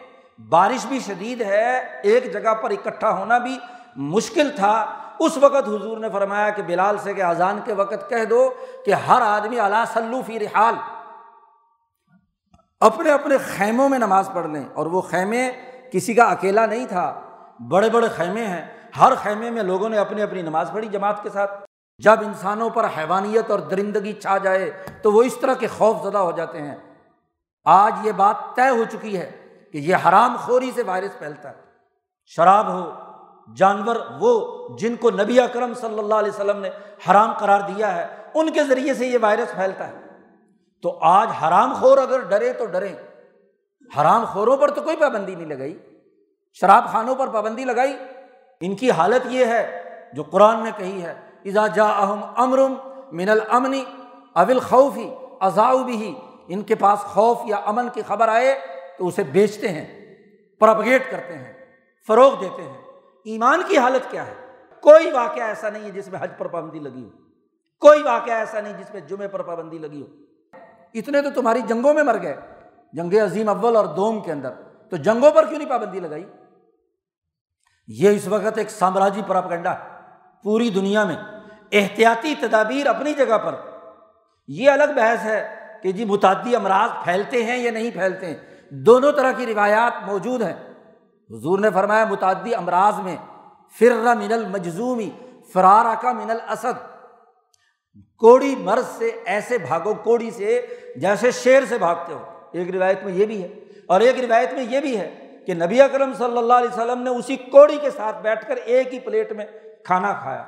بارش 0.48 0.86
بھی 0.86 1.00
شدید 1.00 1.40
ہے، 1.40 2.00
ایک 2.02 2.32
جگہ 2.32 2.54
پر 2.54 2.70
اکٹھا 2.70 3.10
ہونا 3.10 3.38
بھی 3.38 3.58
مشکل 3.96 4.50
تھا۔ 4.56 4.86
اس 5.18 5.36
وقت 5.36 5.68
حضور 5.68 5.98
نے 5.98 6.10
فرمایا 6.10 6.50
کہ 6.50 6.62
بلال 6.62 6.98
سے 6.98 7.14
کہ 7.14 7.22
اذان 7.22 7.58
کے 7.64 7.72
وقت 7.72 8.10
کہہ 8.10 8.24
دو 8.24 8.50
کہ 8.86 8.92
ہر 8.92 9.22
آدمی 9.22 9.60
اللہ 9.60 9.84
سلو 9.92 10.20
فی 10.26 10.38
رحال، 10.40 10.74
اپنے 12.80 13.10
اپنے 13.10 13.38
خیموں 13.38 13.88
میں 13.88 13.98
نماز 13.98 14.30
پڑھ 14.34 14.46
لیں۔ 14.46 14.64
اور 14.74 14.86
وہ 14.86 15.00
خیمے 15.00 15.50
کسی 15.92 16.14
کا 16.14 16.24
اکیلا 16.24 16.66
نہیں 16.66 16.86
تھا، 16.86 17.20
بڑے 17.68 17.90
بڑے 17.90 18.08
خیمے 18.08 18.46
ہیں۔ 18.46 18.90
ہر 19.00 19.14
خیمے 19.14 19.50
میں 19.50 19.62
لوگوں 19.62 19.88
نے 19.88 19.98
اپنی 19.98 20.22
اپنی 20.22 20.42
نماز 20.42 20.70
پڑھی 20.72 20.88
جماعت 20.88 21.22
کے 21.22 21.28
ساتھ۔ 21.30 21.71
جب 22.02 22.16
انسانوں 22.20 22.70
پر 22.70 22.86
حیوانیت 22.98 23.50
اور 23.50 23.58
درندگی 23.58 24.12
چھا 24.12 24.38
جائے 24.38 24.72
تو 25.02 25.12
وہ 25.12 25.22
اس 25.22 25.36
طرح 25.40 25.54
کے 25.54 25.66
خوف 25.66 25.96
زدہ 26.02 26.18
ہو 26.18 26.32
جاتے 26.32 26.62
ہیں۔ 26.62 26.76
آج 27.64 27.94
یہ 28.02 28.12
بات 28.12 28.56
طے 28.56 28.68
ہو 28.68 28.84
چکی 28.92 29.16
ہے 29.16 29.30
کہ 29.72 29.78
یہ 29.78 29.96
حرام 29.96 30.36
خوری 30.36 30.70
سے 30.74 30.82
وائرس 30.82 31.18
پھیلتا 31.18 31.48
ہے۔ 31.50 31.54
شراب 32.26 32.72
ہو، 32.72 32.90
جانور، 33.56 33.96
وہ 34.20 34.58
جن 34.78 34.96
کو 34.96 35.10
نبی 35.10 35.40
اکرم 35.40 35.74
صلی 35.74 35.98
اللہ 35.98 36.14
علیہ 36.14 36.30
وسلم 36.30 36.56
نے 36.56 36.70
حرام 37.10 37.32
قرار 37.38 37.60
دیا 37.60 37.96
ہے، 37.96 38.06
ان 38.34 38.52
کے 38.52 38.64
ذریعے 38.64 38.94
سے 38.94 39.06
یہ 39.06 39.18
وائرس 39.22 39.54
پھیلتا 39.54 39.88
ہے۔ 39.88 39.94
تو 40.82 40.98
آج 41.00 41.28
حرام 41.42 41.72
خور 41.72 41.98
اگر 41.98 42.20
ڈرے 42.20 42.52
تو 42.52 42.66
ڈرے 42.66 42.94
حرام 44.00 44.24
خوروں 44.24 44.56
پر 44.56 44.70
تو 44.70 44.82
کوئی 44.82 44.96
پابندی 44.96 45.34
نہیں 45.34 45.46
لگائی۔ 45.46 45.78
شراب 46.52 46.88
خانوں 46.88 47.14
پر 47.14 47.28
پابندی 47.28 47.64
لگائی۔ 47.64 47.96
ان 48.60 48.76
کی 48.76 48.90
حالت 48.90 49.26
یہ 49.30 49.44
ہے، 49.44 49.82
جو 50.12 50.22
قرآن 50.22 50.64
نے 50.64 50.70
کہی 50.76 51.02
ہے 51.02 51.31
اذا 51.44 51.66
جا 51.66 51.84
اہم 51.84 52.20
امرم 52.36 52.74
من 53.12 53.28
المنی 53.28 53.84
اول 54.32 54.60
خوفی 54.60 55.14
ازاؤ 55.40 55.78
بھی 55.78 56.14
ان 56.48 56.62
کے 56.62 56.74
پاس 56.74 56.98
خوف 56.98 57.38
یا 57.44 57.56
امن 57.56 57.88
کی 57.88 58.02
خبر 58.06 58.28
آئے 58.28 58.58
تو 58.98 59.06
اسے 59.06 59.22
بیچتے 59.22 59.68
ہیں 59.68 60.16
پرپگیٹ 60.58 61.10
کرتے 61.10 61.38
ہیں، 61.38 61.52
فروغ 62.06 62.40
دیتے 62.40 62.62
ہیں۔ 62.62 62.82
ایمان 63.24 63.62
کی 63.68 63.78
حالت 63.78 64.10
کیا 64.10 64.26
ہے؟ 64.26 64.34
کوئی 64.80 65.10
واقعہ 65.10 65.42
ایسا 65.42 65.70
نہیں 65.70 65.84
ہے 65.84 65.90
جس 65.90 66.08
میں 66.08 66.18
حج 66.22 66.30
پر 66.38 66.46
پابندی 66.46 66.78
لگی 66.78 67.04
ہو۔ 67.04 67.08
کوئی 67.80 68.02
واقعہ 68.02 68.34
ایسا 68.34 68.60
نہیں 68.60 68.72
جس 68.78 68.92
میں 68.92 69.00
جمعے 69.00 69.28
پر 69.28 69.42
پابندی 69.42 69.78
لگی 69.78 70.02
ہو۔ 70.02 70.06
اتنے 70.94 71.22
تو 71.22 71.30
تمہاری 71.30 71.60
جنگوں 71.60 71.94
میں 71.94 72.02
مر 72.02 72.22
گئے، 72.22 72.36
جنگ 72.92 73.14
عظیم 73.14 73.48
اول 73.48 73.76
اور 73.76 73.86
دوم 73.86 74.20
کے 74.20 74.32
اندر۔ 74.32 74.50
تو 74.90 74.96
جنگوں 74.96 75.30
پر 75.30 75.46
کیوں 75.46 75.58
نہیں 75.58 75.68
پابندی 75.68 76.00
لگائی؟ 76.00 76.24
یہ 77.88 78.10
اس 78.10 78.28
وقت 78.28 78.58
ایک 78.58 78.70
سامراجی 78.70 79.22
پراپگنڈا 79.26 79.72
ہے۔ 79.72 79.91
پوری 80.42 80.70
دنیا 80.70 81.04
میں، 81.04 81.16
احتیاطی 81.72 82.34
تدابیر 82.40 82.86
اپنی 82.86 83.14
جگہ 83.14 83.38
پر۔ 83.38 83.54
یہ 84.48 84.70
الگ 84.70 84.84
بحث 84.96 85.24
ہے 85.24 85.54
کہ 85.82 85.92
جی 85.92 86.04
متعدی 86.04 86.56
امراض 86.56 87.04
پھیلتے 87.04 87.44
ہیں 87.44 87.58
یا 87.58 87.70
نہیں 87.70 87.90
پھیلتے 87.90 88.26
ہیں۔ 88.26 88.36
دونوں 88.70 89.12
طرح 89.12 89.32
کی 89.32 89.46
روایات 89.46 89.92
موجود 90.06 90.42
ہیں۔ 90.42 90.72
حضور 91.30 91.58
نے 91.58 91.70
فرمایا، 91.70 92.04
متعدی 92.04 92.54
امراض 92.54 92.98
میں 92.98 93.16
فر 93.78 94.14
من 94.14 94.32
المجزومی 94.32 95.10
فرارا 95.52 95.94
کا 96.02 96.12
من 96.12 96.30
الاسد۔ 96.30 96.92
کوڑی 98.16 98.54
مرض 98.56 98.86
سے 98.98 99.10
ایسے 99.24 99.58
بھاگو، 99.58 99.94
کوڑی 99.94 100.30
سے 100.30 100.66
جیسے 100.96 101.30
شیر 101.30 101.62
سے 101.68 101.78
بھاگتے 101.78 102.12
ہو۔ 102.12 102.24
ایک 102.52 102.70
روایت 102.70 103.04
میں 103.04 103.12
یہ 103.12 103.26
بھی 103.26 103.42
ہے۔ 103.42 103.48
اور 103.86 104.00
ایک 104.00 104.24
روایت 104.24 104.52
میں 104.52 104.64
یہ 104.64 104.80
بھی 104.80 105.00
ہے 105.00 105.36
کہ 105.46 105.54
نبی 105.54 105.82
اکرم 105.82 106.12
صلی 106.12 106.38
اللہ 106.38 106.52
علیہ 106.52 106.68
وسلم 106.68 107.02
نے 107.02 107.10
اسی 107.10 107.36
کوڑی 107.36 107.76
کے 107.76 107.90
ساتھ 107.90 108.22
بیٹھ 108.22 108.48
کر 108.48 108.56
ایک 108.56 108.94
ہی 108.94 108.98
پلیٹ 108.98 109.32
میں 109.32 109.46
کھانا 109.84 110.12
کھایا۔ 110.12 110.44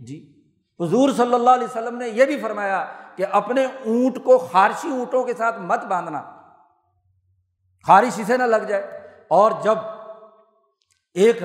جی۔ 0.00 0.42
حضور 0.80 1.10
صلی 1.10 1.34
اللہ 1.34 1.50
علیہ 1.50 1.64
وسلم 1.64 1.98
نے 1.98 2.08
یہ 2.08 2.24
بھی 2.24 2.40
فرمایا 2.40 2.86
کہ 3.16 3.24
اپنے 3.30 3.64
اونٹ 3.64 4.18
کو 4.24 4.38
خارشی 4.38 4.90
اونٹوں 4.90 5.24
کے 5.24 5.34
ساتھ 5.34 5.58
مت 5.58 5.84
باندھنا۔ 5.84 6.22
خارش 7.86 8.20
اسے 8.20 8.36
نہ 8.36 8.42
لگ 8.42 8.56
جائے۔ 8.56 9.00
اور 9.28 9.50
جب 9.62 9.74
ایک 11.14 11.38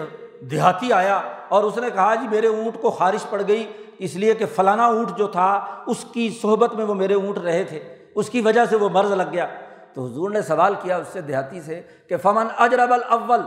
دیہاتی 0.51 0.93
آیا 0.93 1.21
اور 1.49 1.63
اس 1.63 1.77
نے 1.77 1.89
کہا 1.89 2.15
جی 2.15 2.27
میرے 2.27 2.47
اونٹ 2.47 2.81
کو 2.81 2.91
خارش 2.91 3.25
پڑ 3.29 3.41
گئی، 3.47 3.73
اس 3.97 4.15
لیے 4.15 4.33
کہ 4.33 4.45
فلانا 4.45 4.85
اونٹ 4.85 5.17
جو 5.17 5.27
تھا، 5.27 5.65
اس 5.87 6.05
کی 6.13 6.39
صحبت 6.41 6.73
میں 6.73 6.85
وہ 6.85 6.93
میرے 6.93 7.13
اونٹ 7.13 7.37
رہے 7.37 7.63
تھے۔ 7.63 7.95
اس 8.15 8.29
کی 8.29 8.41
وجہ 8.41 8.65
سے 8.65 8.75
وہ 8.75 8.89
مرض 8.89 9.11
لگ 9.11 9.23
گیا۔ 9.31 9.47
تو 9.93 10.05
حضور 10.05 10.29
نے 10.29 10.41
سوال 10.41 10.75
کیا 10.81 10.97
اس 10.97 11.07
سے 11.07 11.21
دیہاتی 11.21 11.61
سے 11.61 11.81
کہ، 12.09 12.17
فمن 12.17 12.47
اجرب 12.57 12.93
الاول 12.93 13.41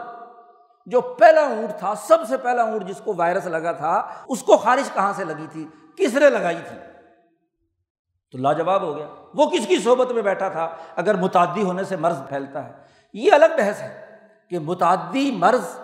جو 0.86 1.00
پہلا 1.00 1.40
اونٹ 1.40 1.78
تھا، 1.78 1.94
سب 1.94 2.18
سے 2.28 2.36
پہلا 2.36 2.62
اونٹ 2.62 2.84
جس 2.84 3.00
کو 3.04 3.14
وائرس 3.16 3.46
لگا 3.46 3.72
تھا، 3.72 4.02
اس 4.28 4.42
کو 4.42 4.56
خارش 4.56 4.94
کہاں 4.94 5.12
سے 5.12 5.24
لگی 5.24 5.46
تھی؟ 5.52 5.68
کس 5.96 6.14
نے 6.14 6.30
لگائی 6.30 6.60
تھی؟ 6.68 6.76
تو 8.32 8.38
لاجواب 8.38 8.82
ہو 8.82 8.96
گیا۔ 8.96 9.06
وہ 9.34 9.50
کس 9.50 9.66
کی 9.66 9.78
صحبت 9.78 10.12
میں 10.12 10.22
بیٹھا 10.22 10.48
تھا؟ 10.48 10.68
اگر 10.96 11.14
متعدی 11.14 11.62
ہونے 11.62 11.84
سے 11.84 11.96
مرض 11.96 12.16
پھیلتا 12.28 12.64
ہے۔ 12.64 12.72
یہ 13.12 13.32
الگ 13.32 13.46
بحث 13.56 13.80
ہے 13.80 14.06
کہ 14.50 14.58
متعدی 14.58 15.30
مرض 15.30 15.78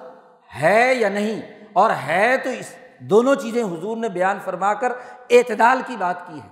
ہے 0.62 0.94
یا 0.94 1.08
نہیں، 1.08 1.40
اور 1.72 1.90
ہے 2.06 2.36
تو 2.44 2.50
اس 2.50 2.74
دونوں 3.00 3.34
چیزیں 3.34 3.64
حضور 3.64 3.96
نے 3.96 4.08
بیان 4.08 4.38
فرما 4.44 4.74
کر 4.74 4.92
اعتدال 5.30 5.80
کی 5.86 5.96
بات 5.96 6.26
کی 6.26 6.40
ہے 6.44 6.48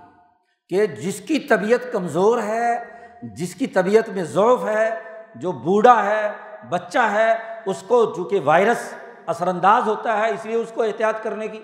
کہ 0.69 0.85
جس 0.85 1.19
کی 1.19 1.39
طبیعت 1.39 1.91
کمزور 1.91 2.41
ہے، 2.41 2.83
جس 3.23 3.55
کی 3.55 3.67
طبیعت 3.67 4.09
میں 4.09 4.23
ضعف 4.23 4.65
ہے، 4.67 4.89
جو 5.35 5.51
بوڑھا 5.51 6.05
ہے، 6.05 6.31
بچہ 6.69 6.99
ہے 6.99 7.35
اس 7.67 7.83
کو 7.87 8.13
چونکہ 8.15 8.39
وائرس 8.43 8.93
اثر 9.25 9.47
انداز 9.47 9.87
ہوتا 9.87 10.17
ہے، 10.17 10.33
اس 10.33 10.45
لیے 10.45 10.55
اس 10.55 10.71
کو 10.75 10.83
احتیاط 10.83 11.23
کرنے 11.23 11.47
کی 11.47 11.59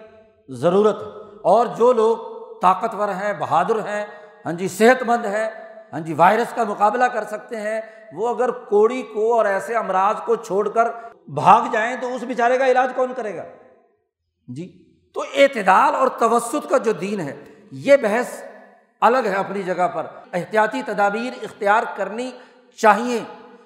ضرورت 0.50 1.02
ہے۔ 1.02 1.08
اور 1.42 1.66
جو 1.66 1.94
لوگ 1.94 2.18
طاقتور 2.62 3.10
ہیں، 3.10 3.34
بہادر 3.34 3.76
ہیں 3.76 4.06
ہاں 4.46 4.54
جی 4.54 4.68
صحت 4.68 5.04
مند 5.04 5.26
ہے 5.26 5.50
ہاں 5.94 6.00
جی 6.00 6.13
وائرس 6.13 6.54
کا 6.56 6.63
مقابلہ 6.63 7.04
کر 7.04 7.24
سکتے 7.24 7.58
ہیں، 7.62 7.82
وہ 8.13 8.30
اگر 8.30 8.52
کوڑی 8.52 9.02
کو 9.02 9.34
اور 9.34 9.46
ایسے 9.46 9.76
امراض 9.76 10.16
کو 10.26 10.36
چھوڑ 10.36 10.70
کر 10.70 10.84
بھاگ 11.28 11.62
جائیں 11.72 11.96
تو 12.02 12.16
اس 12.16 12.24
بیچارے 12.24 12.58
کا 12.58 12.68
علاج 12.68 12.92
کون 12.96 13.13
کرے 13.16 13.36
گا؟ 13.36 13.44
جی 14.48 14.84
تو 15.13 15.24
اعتدال 15.34 15.96
اور 15.96 16.08
توسط 16.08 16.70
کا 16.70 16.78
جو 16.78 16.92
دین 16.92 17.20
ہے، 17.20 17.44
یہ 17.72 17.98
بحث 17.98 18.44
الگ 19.02 19.18
ہے 19.18 19.36
اپنی 19.36 19.63
جگہ 19.63 19.88
پر۔ 19.88 20.04
احتیاطی 20.34 20.82
تدابیر 20.86 21.34
اختیار 21.44 21.84
کرنی 21.96 22.32
چاہیے۔ 22.78 23.24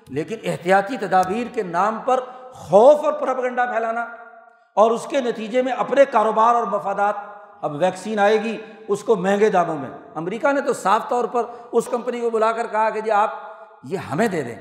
لیکن 0.09 0.35
احتیاطی 0.43 0.97
تدابیر 0.97 1.47
کے 1.53 1.63
نام 1.63 1.99
پر 2.05 2.19
خوف 2.53 3.05
اور 3.05 3.13
پرپگنڈا 3.13 3.65
پھیلانا 3.65 4.05
اور 4.73 4.91
اس 4.91 5.07
کے 5.07 5.21
نتیجے 5.21 5.61
میں 5.61 5.71
اپنے 5.71 6.05
کاروبار 6.11 6.55
اور 6.55 6.63
مفادات۔ 6.63 7.15
اب 7.61 7.75
ویکسین 7.75 8.19
آئے 8.19 8.43
گی 8.43 8.57
اس 8.87 9.03
کو 9.03 9.15
مہنگے 9.15 9.49
داموں 9.49 9.77
میں۔ 9.77 9.89
امریکہ 10.15 10.51
نے 10.51 10.61
تو 10.61 10.73
صاف 10.73 11.09
طور 11.09 11.25
پر 11.25 11.43
اس 11.71 11.85
کمپنی 11.85 12.19
کو 12.19 12.29
بلا 12.29 12.51
کر 12.51 12.67
کہا 12.67 12.89
کہ 12.89 13.01
جی 13.01 13.11
آپ 13.11 13.29
یہ 13.83 13.97
ہمیں 13.97 14.27
دے 14.27 14.43
دیں۔ 14.43 14.55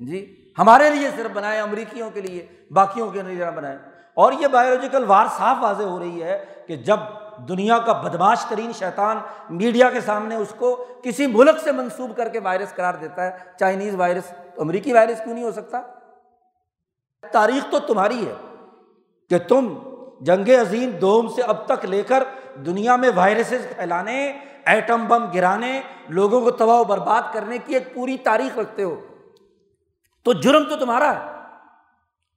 جی 0.00 0.50
ہمارے 0.58 0.90
لیے 0.90 1.08
صرف 1.16 1.30
بنائے 1.34 1.60
امریکیوں 1.60 2.10
کے 2.10 2.20
لیے، 2.20 2.46
باقیوں 2.70 3.10
کے 3.10 3.22
لیے 3.22 3.44
نہ 3.44 3.50
بنائے 3.50 3.78
اور 4.14 4.32
یہ 4.32 4.46
بایولوجیکل 4.46 5.04
وار 5.06 5.26
صاف 5.38 5.56
واضح 5.60 5.82
ہو 5.82 5.98
رہی 5.98 6.22
ہے 6.22 6.44
کہ 6.66 6.76
جب 6.76 6.96
دنیا 7.48 7.78
کا 7.78 7.92
بدماش 7.92 8.44
ترین 8.44 8.72
شیطان 8.72 9.18
میڈیا 9.50 9.90
کے 9.90 10.00
سامنے 10.00 10.34
اس 10.34 10.54
کو 10.58 10.86
کسی 11.04 11.26
ملک 11.26 11.58
سے 11.64 11.72
منسوب 11.72 12.16
کر 12.16 12.28
کے 12.28 12.38
وائرس 12.38 12.74
قرار 12.74 12.94
دیتا 12.94 13.24
ہے، 13.24 13.30
چائنیز 13.58 13.94
وائرس 13.94 14.32
امریکی 14.60 14.92
وائرس 14.92 15.18
کیوں 15.24 15.34
نہیں 15.34 15.44
ہو 15.44 15.52
سکتا؟ 15.52 15.80
تاریخ 17.32 17.70
تو 17.70 17.78
تمہاری 17.78 18.28
ہے 18.28 18.34
کہ 19.28 19.38
تم 19.38 19.78
جنگ 20.20 20.48
عظیم 20.60 20.90
دوم 20.90 21.28
سے 21.28 21.42
اب 21.42 21.66
تک 21.66 21.84
لے 21.84 22.02
کر 22.02 22.22
دنیا 22.66 22.96
میں 22.96 23.10
وائرسز 23.14 23.76
پھیلانے، 23.76 24.38
ایٹم 24.66 25.06
بم 25.08 25.24
گرانے، 25.34 25.80
لوگوں 26.08 26.40
کو 26.40 26.50
تباہ 26.50 26.76
و 26.76 26.84
برباد 26.84 27.22
کرنے 27.32 27.58
کی 27.58 27.74
ایک 27.74 27.94
پوری 27.94 28.18
تاریخ 28.18 28.58
رکھتے 28.58 28.82
ہو۔ 28.82 29.00
تو 30.22 30.32
جرم 30.32 30.64
تو 30.64 30.76
تمہارا 30.76 31.14
ہے۔ 31.14 31.32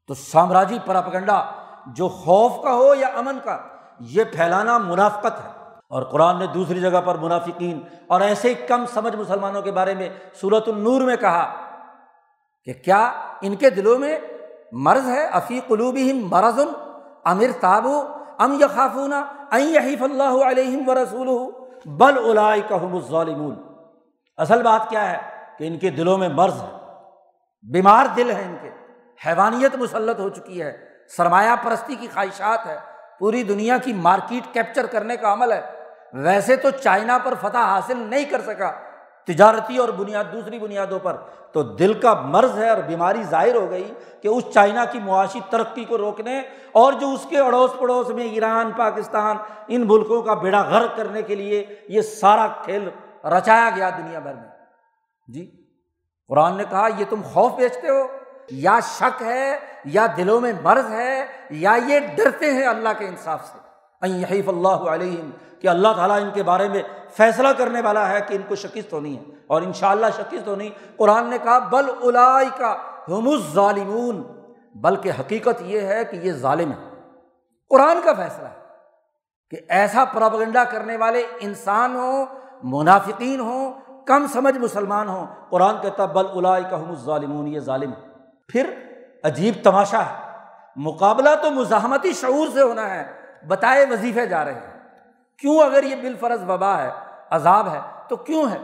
تو 0.08 0.14
سامراجی 0.14 0.78
پراپگنڈا 0.86 1.52
جو 1.88 2.08
خوف 2.08 2.64
کا 2.64 2.74
ہو 2.74 2.96
یا 2.96 3.08
امن 3.08 3.38
کا، 3.44 3.60
یہ 4.00 4.24
پھیلانا 4.24 4.78
منافقت 4.78 5.46
ہے۔ 5.46 5.50
اور 5.88 6.04
قرآن 6.04 6.40
نے 6.40 6.48
دوسری 6.48 6.82
جگہ 6.82 7.02
پر 7.06 7.16
منافقین 7.16 7.82
اور 8.08 8.22
ایسے 8.22 8.50
ہی 8.50 8.54
کم 8.54 8.86
سمجھ 8.86 9.16
مسلمانوں 9.16 9.62
کے 9.62 9.72
بارے 9.72 9.94
میں 9.94 10.10
صورت 10.42 10.68
النور 10.68 11.02
میں 11.02 11.16
کہا 11.16 11.63
کہ 12.66 12.74
کیا 12.74 13.12
ان 13.42 13.56
کے 13.56 13.70
دلوں 13.70 14.00
میں 14.00 14.20
مرض 14.72 15.10
ہے؟ 15.10 15.26
افی 15.26 15.60
قلوبی 15.68 16.14
مرض 16.14 16.60
امر 17.24 17.46
تابو 17.60 18.04
ام 18.40 18.54
یخافون 18.62 19.14
یحیف 19.52 20.04
اللہ 20.04 20.46
علیہم 20.46 20.90
و 20.90 20.94
رسول 20.94 21.52
بل 21.86 22.30
الائی 22.30 22.62
الظالمون۔ 22.70 23.56
اصل 24.38 24.64
بات 24.64 24.90
کیا 24.90 25.12
ہے؟ 25.12 25.18
کہ 25.58 25.68
ان 25.68 25.78
کے 25.78 25.90
دلوں 25.90 26.18
میں 26.18 26.30
مرض 26.30 26.54
ہے، 26.54 26.78
بیمار 27.72 28.06
دل 28.16 28.32
ہے 28.32 28.42
ان 28.42 28.56
کے، 28.62 28.70
حیوانیت 29.26 29.76
مسلط 29.76 30.20
ہو 30.20 30.30
چکی 30.30 30.62
ہے، 30.62 30.78
سرمایہ 31.18 31.56
پرستی 31.64 31.96
کی 31.96 32.08
خواہشات 32.14 32.66
ہے، 32.66 32.78
پوری 33.20 33.44
دنیا 33.44 33.78
کی 33.78 33.94
مارکیٹ 33.94 34.54
کیپچر 34.54 34.86
کرنے 34.86 35.18
کا 35.18 35.34
عمل 35.34 35.52
ہے۔ 35.52 35.62
ویسے 36.14 36.56
تو 36.56 36.70
چائنا 36.70 37.18
پر 37.18 37.34
فتح 37.42 37.58
حاصل 37.58 37.98
نہیں 37.98 38.26
کر 38.26 38.42
سکا 38.42 38.72
تجارتی 39.26 39.78
اور 39.78 39.90
بنیاد، 39.90 40.24
دوسری 40.34 40.60
بنیادوں 40.60 41.00
پر۔ 41.00 41.16
تو 41.52 41.64
دل 41.64 41.94
کا 41.94 42.14
مرض 42.14 42.58
ہے 42.58 42.70
اور 42.70 42.78
بیماری 42.78 43.24
ظاہر 43.24 43.56
ہو 43.56 43.70
گئی 43.70 43.94
کہ 44.22 44.28
اس 44.28 44.44
چائنا 44.54 44.86
کی 44.86 45.00
معاشی 45.00 45.40
ترقی 45.50 45.86
کو 45.86 45.98
روکنے 45.98 46.42
اور 46.72 46.94
جو 46.94 47.12
اس 47.12 47.26
کے 47.30 47.40
اڑوس 47.40 47.72
پڑوس 47.80 48.10
میں 48.10 48.24
ایران، 48.24 48.72
پاکستان، 48.78 49.38
ان 49.68 49.88
ملکوں 49.88 50.22
کا 50.22 50.34
بیڑا 50.34 50.62
غرق 50.62 50.98
کرنے 50.98 51.22
کے 51.22 51.36
لیے 51.36 51.66
یہ 51.88 52.02
سارا 52.02 52.48
کھیل 52.48 52.90
رچایا 53.26 53.70
گیا 53.76 53.90
دنیا 53.90 54.20
بھر 54.20 54.34
میں۔ 54.34 54.50
جی 55.28 55.66
قرآن 56.28 56.58
نے 56.58 56.64
کہا، 56.70 56.88
یہ 56.98 57.06
تم 57.10 57.22
خوف 57.34 57.52
بیچتے 57.52 57.90
ہو؟ 57.90 58.08
یا 58.52 58.80
شک 58.84 59.22
ہے، 59.22 59.58
یا 59.86 60.08
دلوں 60.18 60.42
میں 60.42 60.54
مرض 60.64 60.92
ہے، 60.92 61.26
یا 61.50 61.78
یہ 61.88 62.00
ڈرتے 62.00 62.54
ہیں 62.54 62.68
اللہ 62.68 62.90
کے 62.98 63.08
انصاف 63.08 63.46
سے؟ 63.46 63.58
حیف 64.30 64.50
اللہ 64.50 64.68
علیہم 64.68 65.30
کہ 65.64 65.68
اللہ 65.68 65.88
تعالیٰ 65.96 66.22
ان 66.22 66.30
کے 66.34 66.44
بارے 66.44 66.68
میں 66.68 66.84
فیصلہ 67.18 67.48
کرنے 67.58 67.82
والا 67.82 68.10
ہے 68.10 68.20
کہ 68.28 68.36
ان 68.36 68.42
کو 68.48 68.56
شکست 68.56 68.94
ہونی 68.94 69.18
ہے۔ 69.18 69.24
اور 69.48 69.62
ان 69.62 69.74
شاء 69.74 69.90
اللہ 69.90 70.06
شکست 70.18 70.48
ہونی۔ 70.48 70.70
قرآن 70.98 71.30
نے 71.30 71.38
کہا، 71.44 71.60
بل 71.60 71.90
الائی 72.04 72.50
کا 72.58 72.76
ہم 73.08 73.38
ظالمون 73.54 74.24
بلکہ 74.76 75.12
حقیقت 75.20 75.62
یہ 75.62 75.80
ہے 75.80 76.06
کہ 76.06 76.16
یہ 76.16 76.32
ظالم 76.32 76.72
ہے 76.72 77.02
قرآن 77.70 77.98
کا 78.04 78.14
فیصلہ 78.14 78.48
ہے 78.48 78.60
کہ 79.50 79.58
ایسا 79.70 80.06
پراپگنڈا 80.06 80.64
کرنے 80.64 80.98
والے 80.98 81.24
انسان 81.40 81.96
ہوں، 81.96 82.26
منافقین 82.64 83.40
ہوں، 83.40 83.74
کم 84.06 84.28
سمجھ 84.28 84.58
مسلمان 84.58 85.08
ہوں۔ 85.08 85.28
قرآن 85.50 85.76
کہتا 85.82 86.06
بل 86.06 86.26
الائی 86.36 86.64
کا 86.70 86.80
ہم 86.80 86.96
ظالمون 86.96 87.48
یہ 87.48 87.60
ظالم 87.60 87.92
ہے 87.92 88.08
پھر 88.48 88.74
عجیب 89.24 89.54
تماشا 89.64 90.06
ہے۔ 90.06 90.38
مقابلہ 90.76 91.30
تو 91.42 91.52
مزاحمتی 91.52 92.14
شعور 92.14 92.48
سے 92.54 92.62
ہونا 92.62 92.96
ہے۔ 92.96 93.12
بتائے 93.48 93.86
وظیفے 93.92 94.26
جا 94.26 94.46
رہے 94.46 94.54
ہیں۔ 94.54 94.73
کیوں 95.40 95.60
اگر 95.60 95.84
یہ 95.84 95.96
بالفرض 95.96 96.50
وبا 96.50 96.78
ہے، 96.78 96.90
عذاب 97.30 97.68
ہے، 97.74 97.80
تو 98.08 98.16
کیوں 98.16 98.52
ہے؟ 98.52 98.58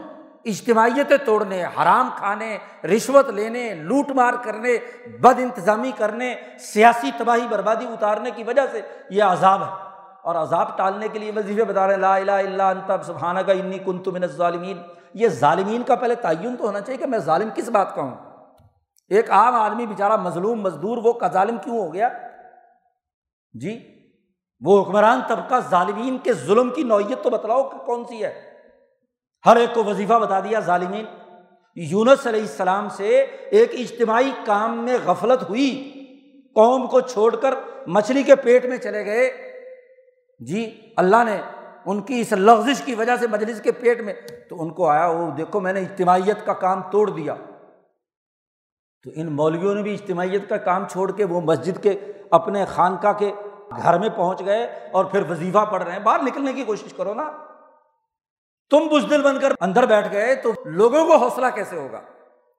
اجتماعیتیں 0.44 1.16
توڑنے، 1.24 1.64
حرام 1.64 2.10
کھانے، 2.16 2.58
رشوت 2.84 3.28
لینے، 3.30 3.74
لوٹ 3.74 4.10
مار 4.10 4.34
کرنے، 4.42 4.78
بد 5.20 5.38
انتظامی 5.38 5.90
کرنے، 5.96 6.34
سیاسی 6.58 7.10
تباہی، 7.16 7.46
بربادی 7.48 7.86
اتارنے 7.86 8.30
کی 8.30 8.42
وجہ 8.42 8.62
سے 8.72 8.80
یہ 9.10 9.22
عذاب 9.22 9.62
ہے۔ 9.62 9.90
اور 10.22 10.34
عذاب 10.34 10.78
ٹالنے 10.78 11.08
کے 11.08 11.18
لیے 11.18 11.32
وظیفے 11.36 11.64
بتا 11.64 11.86
رہے 11.86 11.94
ہیں، 11.94 12.00
لا 12.00 12.16
الہ 12.16 12.32
الا 12.32 12.70
انت 12.70 12.92
سبحانہ 13.06 13.40
کا 13.40 13.52
انی 13.52 13.78
کنت 13.78 14.08
من 14.08 14.22
الظالمین۔ 14.22 14.82
یہ 15.14 15.28
ظالمین 15.28 15.82
کا 15.82 15.94
پہلے 15.94 16.14
تعین 16.14 16.56
تو 16.56 16.66
ہونا 16.66 16.80
چاہیے 16.80 16.98
کہ 16.98 17.06
میں 17.06 17.18
ظالم 17.18 17.48
کس 17.54 17.68
بات 17.68 17.94
کا 17.94 18.02
ہوں؟ 18.02 18.14
ایک 19.08 19.30
عام 19.30 19.54
آدمی 19.54 19.86
بیچارہ 19.86 20.16
مظلوم، 20.16 20.60
مزدور، 20.60 20.98
وہ 21.04 21.12
کا 21.12 21.28
ظالم 21.28 21.56
کیوں 21.64 21.78
ہو 21.78 21.94
گیا؟ 21.94 22.08
جی 23.52 23.99
وہ 24.60 24.82
حکمران 24.82 25.20
طبقہ 25.28 25.54
ظالمین 25.70 26.18
کے 26.18 26.32
ظلم 26.32 26.70
کی 26.70 26.82
نوعیت 26.82 27.22
تو 27.22 27.30
بتلاؤ 27.30 27.68
کہ 27.68 27.78
کون 27.78 28.04
سی 28.04 28.24
ہے؟ 28.24 28.42
ہر 29.46 29.56
ایک 29.56 29.74
کو 29.74 29.84
وظیفہ 29.84 30.12
بتا 30.12 30.40
دیا 30.40 30.60
ظالمین۔ 30.60 31.04
یونس 31.74 32.26
علیہ 32.26 32.40
السلام 32.40 32.88
سے 32.88 33.08
ایک 33.50 33.70
اجتماعی 33.72 34.30
کام 34.44 34.84
میں 34.84 34.96
غفلت 35.04 35.50
ہوئی۔ 35.50 35.92
قوم 36.54 36.86
کو 36.86 37.00
چھوڑ 37.00 37.36
کر 37.36 37.54
مچھلی 37.86 38.22
کے 38.22 38.36
پیٹ 38.36 38.66
میں 38.66 38.76
چلے 38.76 39.04
گئے۔ 39.04 39.30
جی 40.40 40.92
اللہ 40.96 41.24
نے 41.24 41.40
ان 41.86 42.00
کی 42.00 42.20
اس 42.20 42.32
لفزش 42.32 42.82
کی 42.82 42.94
وجہ 42.94 43.16
سے 43.16 43.26
مجلس 43.26 43.60
کے 43.60 43.72
پیٹ 43.72 44.00
میں 44.00 44.14
تو 44.50 44.62
ان 44.62 44.70
کو 44.70 44.88
آیا 44.88 45.06
وہ 45.06 45.30
دیکھو 45.30 45.60
میں 45.60 45.72
نے 45.72 45.80
اجتماعیت 45.80 46.46
کا 46.46 46.52
کام 46.52 46.82
توڑ 46.90 47.10
دیا۔ 47.10 47.34
تو 49.04 49.10
ان 49.14 49.32
مولویوں 49.32 49.74
نے 49.74 49.82
بھی 49.82 49.94
اجتماعیت 49.94 50.48
کا 50.48 50.56
کام 50.56 50.88
چھوڑ 50.88 51.12
کے 51.12 51.24
وہ 51.24 51.40
مسجد 51.40 51.82
کے 51.82 51.98
اپنے 52.30 52.64
خانقاہ 52.64 53.12
کے 53.12 53.32
گھر 53.76 53.98
میں 53.98 54.08
پہنچ 54.08 54.44
گئے 54.44 54.88
اور 54.92 55.04
پھر 55.04 55.30
وظیفہ 55.30 55.58
پڑھ 55.58 55.82
رہے 55.82 55.92
ہیں۔ 55.92 55.98
باہر 55.98 56.22
نکلنے 56.22 56.52
کی 56.52 56.64
کوشش 56.64 56.92
کرو 56.92 57.14
نا۔ 57.14 57.30
تم 58.70 58.88
بزدل 58.92 59.22
بن 59.22 59.40
کر 59.40 59.52
اندر 59.60 59.86
بیٹھ 59.86 60.12
گئے 60.12 60.34
تو 60.34 60.52
لوگوں 60.64 61.06
کو 61.06 61.16
حوصلہ 61.16 61.46
کیسے 61.54 61.78
ہوگا؟ 61.78 62.00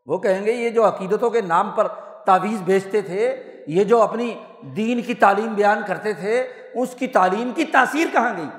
وہ 0.05 0.17
کہیں 0.17 0.45
گے، 0.45 0.51
یہ 0.51 0.69
جو 0.69 0.87
عقیدتوں 0.87 1.29
کے 1.29 1.41
نام 1.41 1.71
پر 1.71 1.87
تعویذ 2.25 2.61
بیچتے 2.61 3.01
تھے، 3.01 3.43
یہ 3.67 3.83
جو 3.83 4.01
اپنی 4.01 4.39
دین 4.61 5.01
کی 5.01 5.13
تعلیم 5.13 5.53
بیان 5.53 5.81
کرتے 5.87 6.13
تھے، 6.13 6.41
اس 6.75 6.95
کی 6.95 7.07
تعلیم 7.07 7.51
کی 7.55 7.65
تاثیر 7.65 8.07
کہاں 8.13 8.37
گئی؟ 8.37 8.49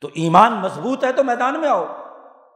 تو 0.00 0.08
ایمان 0.14 0.52
مضبوط 0.52 1.04
ہے 1.04 1.12
تو 1.12 1.24
میدان 1.24 1.60
میں 1.60 1.68
آؤ۔ 1.68 1.86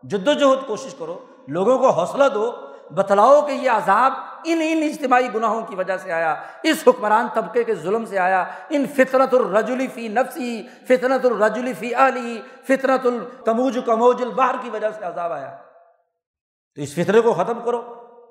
جد 0.02 0.28
و 0.28 0.32
جہد 0.32 0.66
کوشش 0.66 0.94
کرو۔ 0.94 1.18
لوگوں 1.48 1.78
کو 1.78 1.90
حوصلہ 1.90 2.24
دو۔ 2.34 2.52
بتلاؤ 2.90 3.46
کہ 3.46 3.52
یہ 3.52 3.70
عذاب 3.70 4.12
ان 4.46 4.60
ان 4.62 4.82
اجتماعی 4.82 5.28
گناہوں 5.34 5.62
کی 5.62 5.74
وجہ 5.74 5.96
سے 5.96 6.12
آیا، 6.12 6.34
اس 6.62 6.82
حکمران 6.86 7.26
طبقے 7.34 7.64
کے 7.64 7.74
ظلم 7.74 8.04
سے 8.04 8.18
آیا، 8.18 8.44
ان 8.70 8.86
فطرت 8.86 9.34
الرجلی 9.34 9.86
فی 9.86 10.08
نفسی، 10.08 10.62
فطرت 10.88 11.24
الرجلی 11.24 11.72
فی 11.72 11.94
علی 11.94 12.40
فطرت 12.64 13.06
الکموج 13.06 13.78
کموج 13.86 14.22
البہر 14.22 14.54
کی 14.62 14.70
وجہ 14.70 14.90
سے 14.98 15.04
عذاب 15.04 15.32
آیا۔ 15.32 15.56
تو 16.74 16.82
اس 16.82 16.94
فطرے 16.94 17.20
کو 17.20 17.32
ختم 17.32 17.60
کرو، 17.64 17.82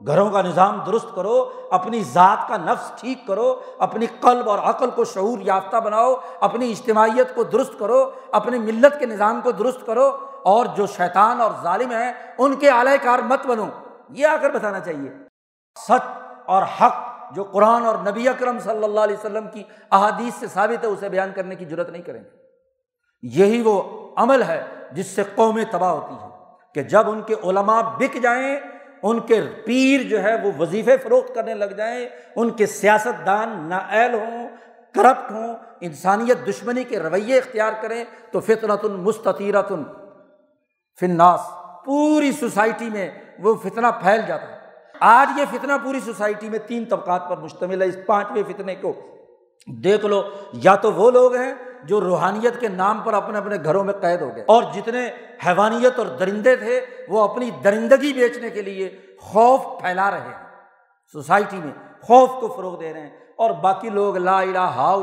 گھروں 0.08 0.30
کا 0.30 0.42
نظام 0.42 0.80
درست 0.86 1.16
کرو، 1.16 1.68
اپنی 1.72 2.04
ذات 2.04 2.48
کا 2.48 2.58
نفس 2.58 3.02
ٹھیک 3.02 3.28
کرو، 3.28 3.62
اپنی 3.80 4.06
قلب 4.22 4.50
اور 4.50 4.60
عقل 4.60 4.90
کو 4.90 5.06
شعور 5.06 5.40
یافتہ 5.42 5.78
بناؤ، 5.78 6.16
اپنی 6.40 6.72
اجتماعیت 6.72 7.36
کو 7.36 7.44
درست 7.44 7.80
کرو، 7.80 8.12
اپنی 8.32 8.60
ملت 8.60 9.00
کے 9.00 9.06
نظام 9.06 9.42
کو 9.42 9.52
درست 9.52 9.86
کرو، 9.86 10.18
اور 10.44 10.66
جو 10.66 10.86
شیطان 10.88 11.42
اور 11.42 11.52
ظالم 11.64 11.92
ہیں، 11.92 12.14
ان 12.38 12.56
کے 12.56 12.70
اعلی 12.70 12.98
کار 13.04 13.20
مت 13.20 13.46
بنو۔ 13.46 13.66
یہ 14.10 14.28
آ 14.28 14.36
کر 14.42 14.50
بتانا 14.50 14.80
چاہیے۔ 14.80 15.25
سچ 15.76 16.08
اور 16.46 16.64
حق 16.82 16.94
جو 17.36 17.44
قرآن 17.44 17.86
اور 17.86 17.96
نبی 17.96 18.30
اکرم 18.30 18.60
صلی 18.60 18.84
اللہ 18.84 19.00
علیہ 19.00 19.16
وسلم 19.16 19.48
کی 19.54 19.64
احادیث 19.92 20.34
سے 20.34 20.48
ثابت 20.48 20.84
ہے، 20.84 20.90
اسے 20.90 21.10
بیان 21.10 21.32
کرنے 21.36 21.56
کی 21.56 21.66
ضرورت 21.66 21.90
نہیں 21.90 22.02
کریں 22.02 22.24
گے۔ 22.24 22.30
یہی 23.22 23.62
وہ 23.62 23.82
عمل 24.18 24.44
ہے 24.44 24.64
جس 24.92 25.08
سے 25.08 25.24
قومیں 25.36 25.64
تباہ 25.72 25.92
ہوتی 25.92 26.14
ہیں 26.14 26.30
کہ 26.76 26.84
جب 26.84 27.10
ان 27.10 27.22
کے 27.22 27.36
علماء 27.44 27.82
بک 27.82 28.18
جائیں، 28.24 28.60
ان 29.04 29.20
کے 29.20 29.42
پیر 29.66 30.04
جو 30.04 30.24
ہے 30.24 30.36
وہ 30.36 30.52
وظیفے 30.60 30.98
فروخت 30.98 31.36
کرنے 31.36 31.54
لگ 31.54 31.74
جائیں، 31.78 32.10
ان 32.36 32.50
کے 32.50 32.66
سیاست 32.66 33.26
دان 33.26 33.70
نااہل 33.70 34.14
ہوں، 34.14 34.50
کرپٹ 34.94 35.32
ہوں، 35.32 35.56
انسانیت 35.82 36.38
دشمنی 36.48 36.84
کے 36.84 37.00
رویے 37.00 37.38
اختیار 37.38 37.74
کریں، 37.82 38.04
تو 38.32 38.40
فطرت 38.40 38.86
المستطیرت 38.86 39.72
فناس 41.00 41.40
پوری 41.86 42.32
سوسائٹی 42.32 42.90
میں 42.90 43.12
وہ 43.40 43.56
فتنہ 43.56 43.88
پھیل 44.04 44.22
جاتا 44.28 44.48
ہے۔ 44.48 44.65
آج 45.00 45.40
یہ 45.40 45.46
فتنہ 45.52 45.74
پوری 45.84 46.00
سوسائٹی 46.00 46.50
میں 46.50 46.60
تین 46.60 46.86
طبقات 46.86 47.30
پر 47.30 47.38
مشتمل 47.38 47.82
ہے، 47.82 47.88
اس 47.88 47.98
پانچویں 48.06 48.44
فتنے 48.48 48.76
کو 48.76 48.94
دیکھ 49.68 50.06
لو، 50.06 50.24
یا 50.54 50.76
تو 50.76 50.94
وہ 50.94 51.12
لوگ 51.12 51.36
ہیں 51.36 51.54
جو 51.84 52.02
روحانیت 52.02 52.60
کے 52.60 52.68
نام 52.68 53.00
پر 53.00 53.14
اپنے 53.14 53.38
اپنے 53.38 53.56
گھروں 53.64 53.84
میں 53.84 53.94
قید 53.94 54.22
ہو 54.22 54.36
گئے۔ 54.36 54.44
اور 54.48 54.64
جتنے 54.74 55.10
حیوانیت 55.48 56.00
اور 56.00 56.08
درندے 56.08 56.56
تھے، 56.56 56.82
وہ 57.10 57.22
اپنی 57.22 57.52
درندگی 57.64 58.14
بیچنے 58.14 58.50
کے 58.50 58.62
لیے 58.62 59.00
خوف 59.20 59.82
پھیلا 59.82 60.12
رہے 60.12 60.20
ہیں۔ 60.20 60.48
سوسائٹی 61.12 61.58
میں 61.58 61.72
خوف 62.02 62.30
کو 62.30 62.48
فروغ 62.58 62.80
دے 62.80 62.94
رہے 62.94 63.02
ہیں۔ 63.02 63.10
اور 63.36 63.52
باقی 63.52 63.90
لوگ 63.90 64.18
لا 64.18 64.40
الہ 64.40 64.58
ہاؤ 64.58 65.02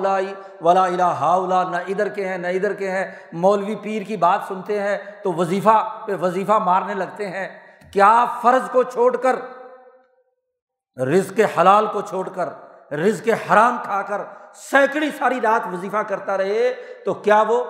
ولا 0.61 0.84
الہ 0.84 1.03
ہاؤ 1.03 1.47
نہ 1.47 1.76
ادھر 1.88 2.09
کے 2.09 2.28
ہیں، 2.28 2.38
نہ 2.38 2.47
ادھر 2.47 2.72
کے 2.72 2.90
ہیں۔ 2.90 3.11
مولوی 3.32 3.74
پیر 3.74 4.03
کی 4.03 4.16
بات 4.16 4.40
سنتے 4.49 4.82
ہیں 4.82 4.99
تو 5.22 5.32
وظیفہ 5.32 6.03
پہ 6.07 6.12
وظیفہ 6.20 6.53
مارنے 6.53 6.95
لگتے 6.95 7.28
ہیں۔ 7.28 7.49
کیا 7.93 8.24
فرض 8.43 8.70
کو 8.70 8.82
چھوڑ 8.82 9.16
کر 9.16 9.36
رزق 10.97 11.40
حلال 11.59 11.86
کو 11.93 12.01
چھوڑ 12.01 12.28
کر، 12.28 12.49
رزق 12.95 13.28
حرام 13.51 13.76
کھا 13.84 14.03
کر 14.03 14.20
سینکڑی 14.55 15.11
ساری 15.18 15.40
رات 15.40 15.66
وظیفہ 15.72 16.03
کرتا 16.09 16.38
رہے، 16.38 16.72
تو 17.05 17.14
کیا 17.14 17.43
وہ 17.49 17.62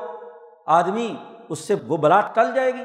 آدمی 0.67 1.15
اس 1.49 1.59
سے 1.59 1.75
وہ 1.89 1.97
بلا 1.97 2.21
ٹل 2.35 2.55
جائے 2.55 2.73
گی؟ 2.75 2.85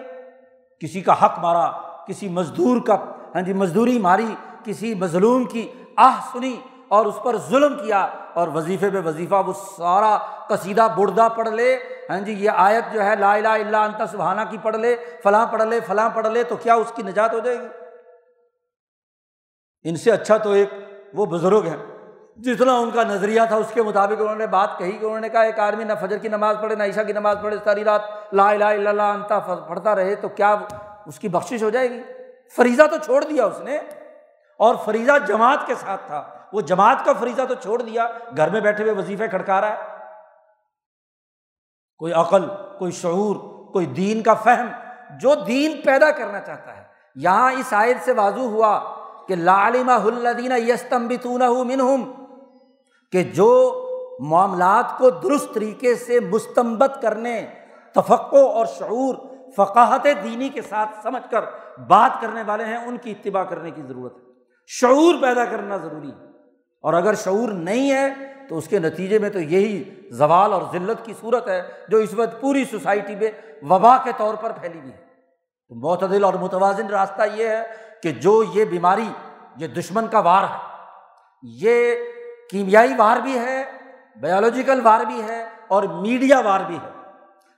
کسی 0.80 1.02
کا 1.02 1.14
حق 1.24 1.40
مارا، 1.40 1.70
کسی 2.08 2.28
مزدور 2.30 2.82
کا 2.88 2.96
ہاں 3.36 3.42
جی 3.42 3.54
مزدوری 3.54 4.00
ماری، 4.00 4.34
کسی 4.64 4.94
مظلوم 4.96 5.46
کی 5.46 5.68
آہ 5.98 6.20
سنی 6.34 6.56
اور 6.88 7.06
اس 7.06 7.16
پر 7.24 7.38
ظلم 7.50 7.78
کیا 7.78 8.08
اور 8.34 8.48
وظیفے 8.48 8.90
پہ 8.90 9.00
وظیفہ 9.06 9.42
وہ 9.48 9.54
سارا 9.78 10.18
قصیدہ 10.50 10.88
بردہ 10.98 11.28
پڑھ 11.36 11.50
لے 11.50 11.76
ہاں 12.10 12.20
جی 12.20 12.34
یہ 12.34 12.50
آیت 12.56 12.94
جو 12.94 13.04
ہے، 13.04 13.16
لا 13.16 13.34
الہ 13.34 13.48
الا 13.48 13.84
انت، 13.84 14.02
سبحانہ 14.12 14.42
کی 14.50 14.58
پڑھ 14.64 14.76
لے، 14.76 14.96
فلاں 15.24 15.46
پڑھ 15.46 15.62
لے، 15.62 15.80
فلاں 15.88 16.10
پڑھ 16.10 16.28
لے، 16.28 16.44
تو 16.44 16.56
کیا 16.56 16.76
اس 16.76 16.92
کی 16.96 17.04
نجات 17.04 17.34
ہو 17.34 17.40
جائے 17.40 17.58
گی؟ 17.62 17.68
ان 19.90 19.96
سے 19.96 20.12
اچھا 20.12 20.38
تو 20.38 20.52
ایک 20.52 20.70
وہ 21.14 21.26
بزرگ 21.26 21.66
ہیں۔ 21.66 21.78
جتنا 22.38 22.78
ان 22.78 22.92
کا 22.92 23.04
نظریہ 23.04 23.42
تھا 23.48 23.56
اس 23.56 23.72
کے 23.74 23.84
مطابق 23.84 24.22
انہوں 24.22 24.36
نے 24.36 24.48
بات 24.48 24.78
کہی 24.78 24.92
کہ 24.92 25.06
انہوں 25.06 25.20
نے 25.20 25.30
کہا 25.30 25.42
ایک 25.42 25.60
آدمی 25.60 25.84
نہ 25.84 25.94
فجر 26.02 26.18
کی 26.18 26.28
نماز 26.28 26.58
پڑھے، 26.62 26.76
نہ 26.76 26.84
عیشا 26.84 27.04
کی 27.04 27.14
نماز 27.14 27.38
پڑھے، 27.42 27.58
ساری 27.64 27.84
رات 27.84 28.02
لا 28.34 28.50
الہ 28.50 28.64
الا 28.64 28.90
اللہ 28.90 29.02
انتا 29.02 29.40
پڑھتا 29.40 29.96
رہے 29.96 30.16
تو 30.16 30.30
کیا 30.30 30.56
اس 31.06 31.20
کی 31.20 31.28
بخشش 31.28 31.64
ہو 31.64 31.70
جائے 31.70 31.90
گی؟ 31.90 32.04
فریضہ 32.56 32.84
تو 32.84 32.98
چھوڑ 32.98 33.24
دیا 33.24 33.46
اس 33.46 33.60
نے۔ 33.60 33.78
اور 34.58 34.76
فریضہ 34.86 35.12
جماعت 35.28 35.68
کے 35.68 35.76
ساتھ 35.76 36.02
تھا۔ 36.08 36.24
وہ 36.54 36.62
جماعت 36.62 37.06
کا 37.06 37.14
فریضہ 37.20 37.42
تو 37.42 37.54
چھوڑ 37.54 37.82
دیا۔ 37.82 38.08
گھر 38.38 38.50
میں 38.50 38.62
بیٹھے 38.62 38.84
ہوئے 38.84 38.96
وظیفے 38.96 39.28
کھڑکا 39.28 39.62
رہا 39.62 39.70
ہے۔ 39.70 39.76
کوئی 41.98 42.14
عقل، 42.14 42.48
کوئی 42.80 42.92
شعور، 42.92 43.36
کوئی 43.74 43.86
دین 43.86 44.24
کا 44.24 44.34
فہم، 44.34 44.68
جو 45.18 45.36
دین 45.36 45.82
پیدا 45.86 46.12
کرنا 46.12 46.42
چاہتا 46.42 46.78
ہے۔ 46.78 46.84
یہاں 47.16 47.52
اس 47.52 47.74
آیت 47.74 47.98
سے 48.06 48.12
واضح 48.12 48.40
ہوا 48.40 48.97
کہ 49.28 49.36
لالمہ 49.36 49.92
الدین 49.92 50.70
یستم 50.70 51.08
منہم، 51.68 52.26
کہ 53.12 53.24
جو 53.24 53.84
معاملات 54.20 54.98
کو 54.98 55.10
درست 55.10 55.54
طریقے 55.54 55.96
سے 55.96 56.20
مستمبت 56.20 56.98
کرنے 57.02 57.48
تفقع 57.92 58.38
اور 58.38 58.66
شعور، 58.66 59.16
فقاہت 59.56 60.04
دینی 60.04 60.50
کے 60.50 60.62
ساتھ 60.62 60.90
سمجھ 61.04 61.32
کر 61.32 61.42
بات 61.88 62.22
کرنے 62.22 62.44
والے 62.46 62.66
ہیں، 62.66 62.78
ان 62.78 62.98
کی 62.98 63.12
اتباع 63.12 63.44
کرنے 63.44 63.72
کی 63.72 63.82
ضرورت 63.88 64.18
ہے۔ 64.18 64.22
شعور 64.68 65.22
پیدا 65.22 65.46
کرنا 65.46 65.78
ضروری 65.78 66.10
ہے۔ 66.10 66.26
اور 66.82 66.94
اگر 66.94 67.14
شعور 67.14 67.50
نہیں 67.50 67.92
ہے، 67.92 68.10
تو 68.50 68.58
اس 68.58 68.68
کے 68.68 68.80
نتیجے 68.80 69.20
میں 69.20 69.30
تو 69.30 69.40
یہی 69.40 69.84
زوال 70.10 70.54
اور 70.54 70.62
ذلت 70.72 71.06
کی 71.06 71.14
صورت 71.22 71.48
ہے، 71.48 71.62
جو 71.90 71.98
اس 71.98 72.14
وقت 72.14 72.42
پوری 72.42 72.66
سوسائٹی 72.66 73.16
میں 73.16 73.32
وبا 73.62 73.98
کے 74.04 74.12
طور 74.18 74.36
پر 74.36 74.52
پھیلی 74.62 74.80
ہوئی 74.80 74.92
ہے۔ 74.92 74.98
تو 75.70 75.76
معتدل 75.76 76.24
اور 76.24 76.34
متوازن 76.34 76.88
راستہ 76.88 77.22
یہ 77.34 77.48
ہے 77.48 77.87
کہ 78.04 78.12
جو 78.12 78.44
یہ 78.44 78.66
بیماری 78.66 79.10
یہ 79.58 79.68
دشمن 79.68 80.08
کا 80.08 80.20
وار 80.20 80.44
ہے، 80.44 80.58
یہ 81.44 81.96
کیمیائی 82.52 82.94
وار 82.98 83.18
بھی 83.18 83.40
ہے 83.40 83.64
بایولوجیکل 84.22 84.82
وار 84.84 85.00
بھی 85.00 85.22
ہے 85.22 85.46
اور 85.68 85.84
میڈیا 85.84 86.40
وار 86.40 86.60
بھی 86.68 86.76
ہے۔ 86.76 86.90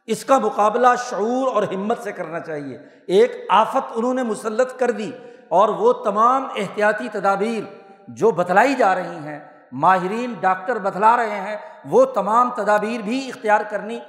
اس 0.05 0.25
کا 0.25 0.37
مقابلہ 0.37 0.87
شعور 1.09 1.55
اور 1.55 1.63
ہمت 1.63 1.99
سے 1.99 2.11
کرنا 2.11 2.39
چاہیے۔ 2.39 2.77
ایک 3.07 3.45
آفت 3.49 3.91
انہوں 3.95 4.13
نے 4.13 4.23
مسلط 4.23 4.79
کر 4.79 4.91
دی 4.91 5.11
اور 5.49 5.69
وہ 5.69 5.93
تمام 5.93 6.47
احتیاطی 6.55 7.07
تدابیر 7.11 7.63
جو 8.07 8.31
بتلائی 8.31 8.73
جا 8.73 8.95
رہی 8.95 9.17
ہیں، 9.17 9.39
ماہرین 9.71 10.33
ڈاکٹر 10.39 10.79
بتلا 10.79 11.17
رہے 11.17 11.41
ہیں، 11.41 11.57
وہ 11.85 12.05
تمام 12.05 12.49
تدابیر 12.49 13.01
بھی 13.01 13.27
اختیار 13.27 13.61
کرنی 13.69 13.99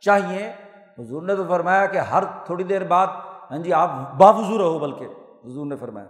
چاہیے۔ 0.00 0.52
حضور 0.98 1.22
نے 1.22 1.36
تو 1.36 1.44
فرمایا 1.48 1.86
کہ 1.86 1.98
ہر 1.98 2.24
تھوڑی 2.24 2.64
دیر 2.64 2.84
بعد 2.84 3.06
ہاں 3.50 3.58
جی 3.58 3.72
آپ 3.72 3.90
باوضو 4.16 4.58
رہو 4.58 4.78
بلکہ 4.78 5.06
حضور 5.44 5.66
نے 5.66 5.76
فرمایا۔ 5.76 6.06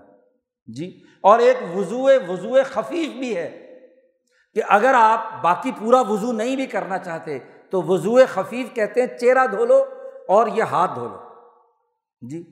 جی 0.66 1.02
اور 1.20 1.38
ایک 1.38 1.56
وضو 1.76 2.08
وضو 2.28 2.54
خفیف 2.70 3.12
بھی 3.12 3.36
ہے 3.36 3.50
کہ 4.54 4.62
اگر 4.68 4.94
آپ 4.98 5.42
باقی 5.42 5.72
پورا 5.78 6.00
وضو 6.00 6.32
نہیں 6.32 6.56
بھی 6.56 6.66
کرنا 6.66 6.98
چاہتے 6.98 7.38
تو 7.70 7.82
وضو 7.82 8.18
خفیف 8.32 8.74
کہتے 8.74 9.00
ہیں 9.00 9.18
چہرہ 9.18 9.46
دھو 9.46 9.64
لو 9.64 9.84
اور 10.28 10.46
یہ 10.46 10.62
ہاتھ 10.62 10.90
دھو 10.94 11.08
لو۔ 11.08 11.18
جی 12.20 12.42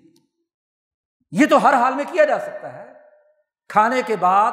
یہ 1.30 1.46
تو 1.46 1.62
ہر 1.62 1.74
حال 1.74 1.94
میں 1.94 2.04
کیا 2.12 2.24
جا 2.24 2.38
سکتا 2.38 2.72
ہے؟ 2.72 2.92
کھانے 3.68 4.00
کے 4.06 4.16
بعد، 4.16 4.52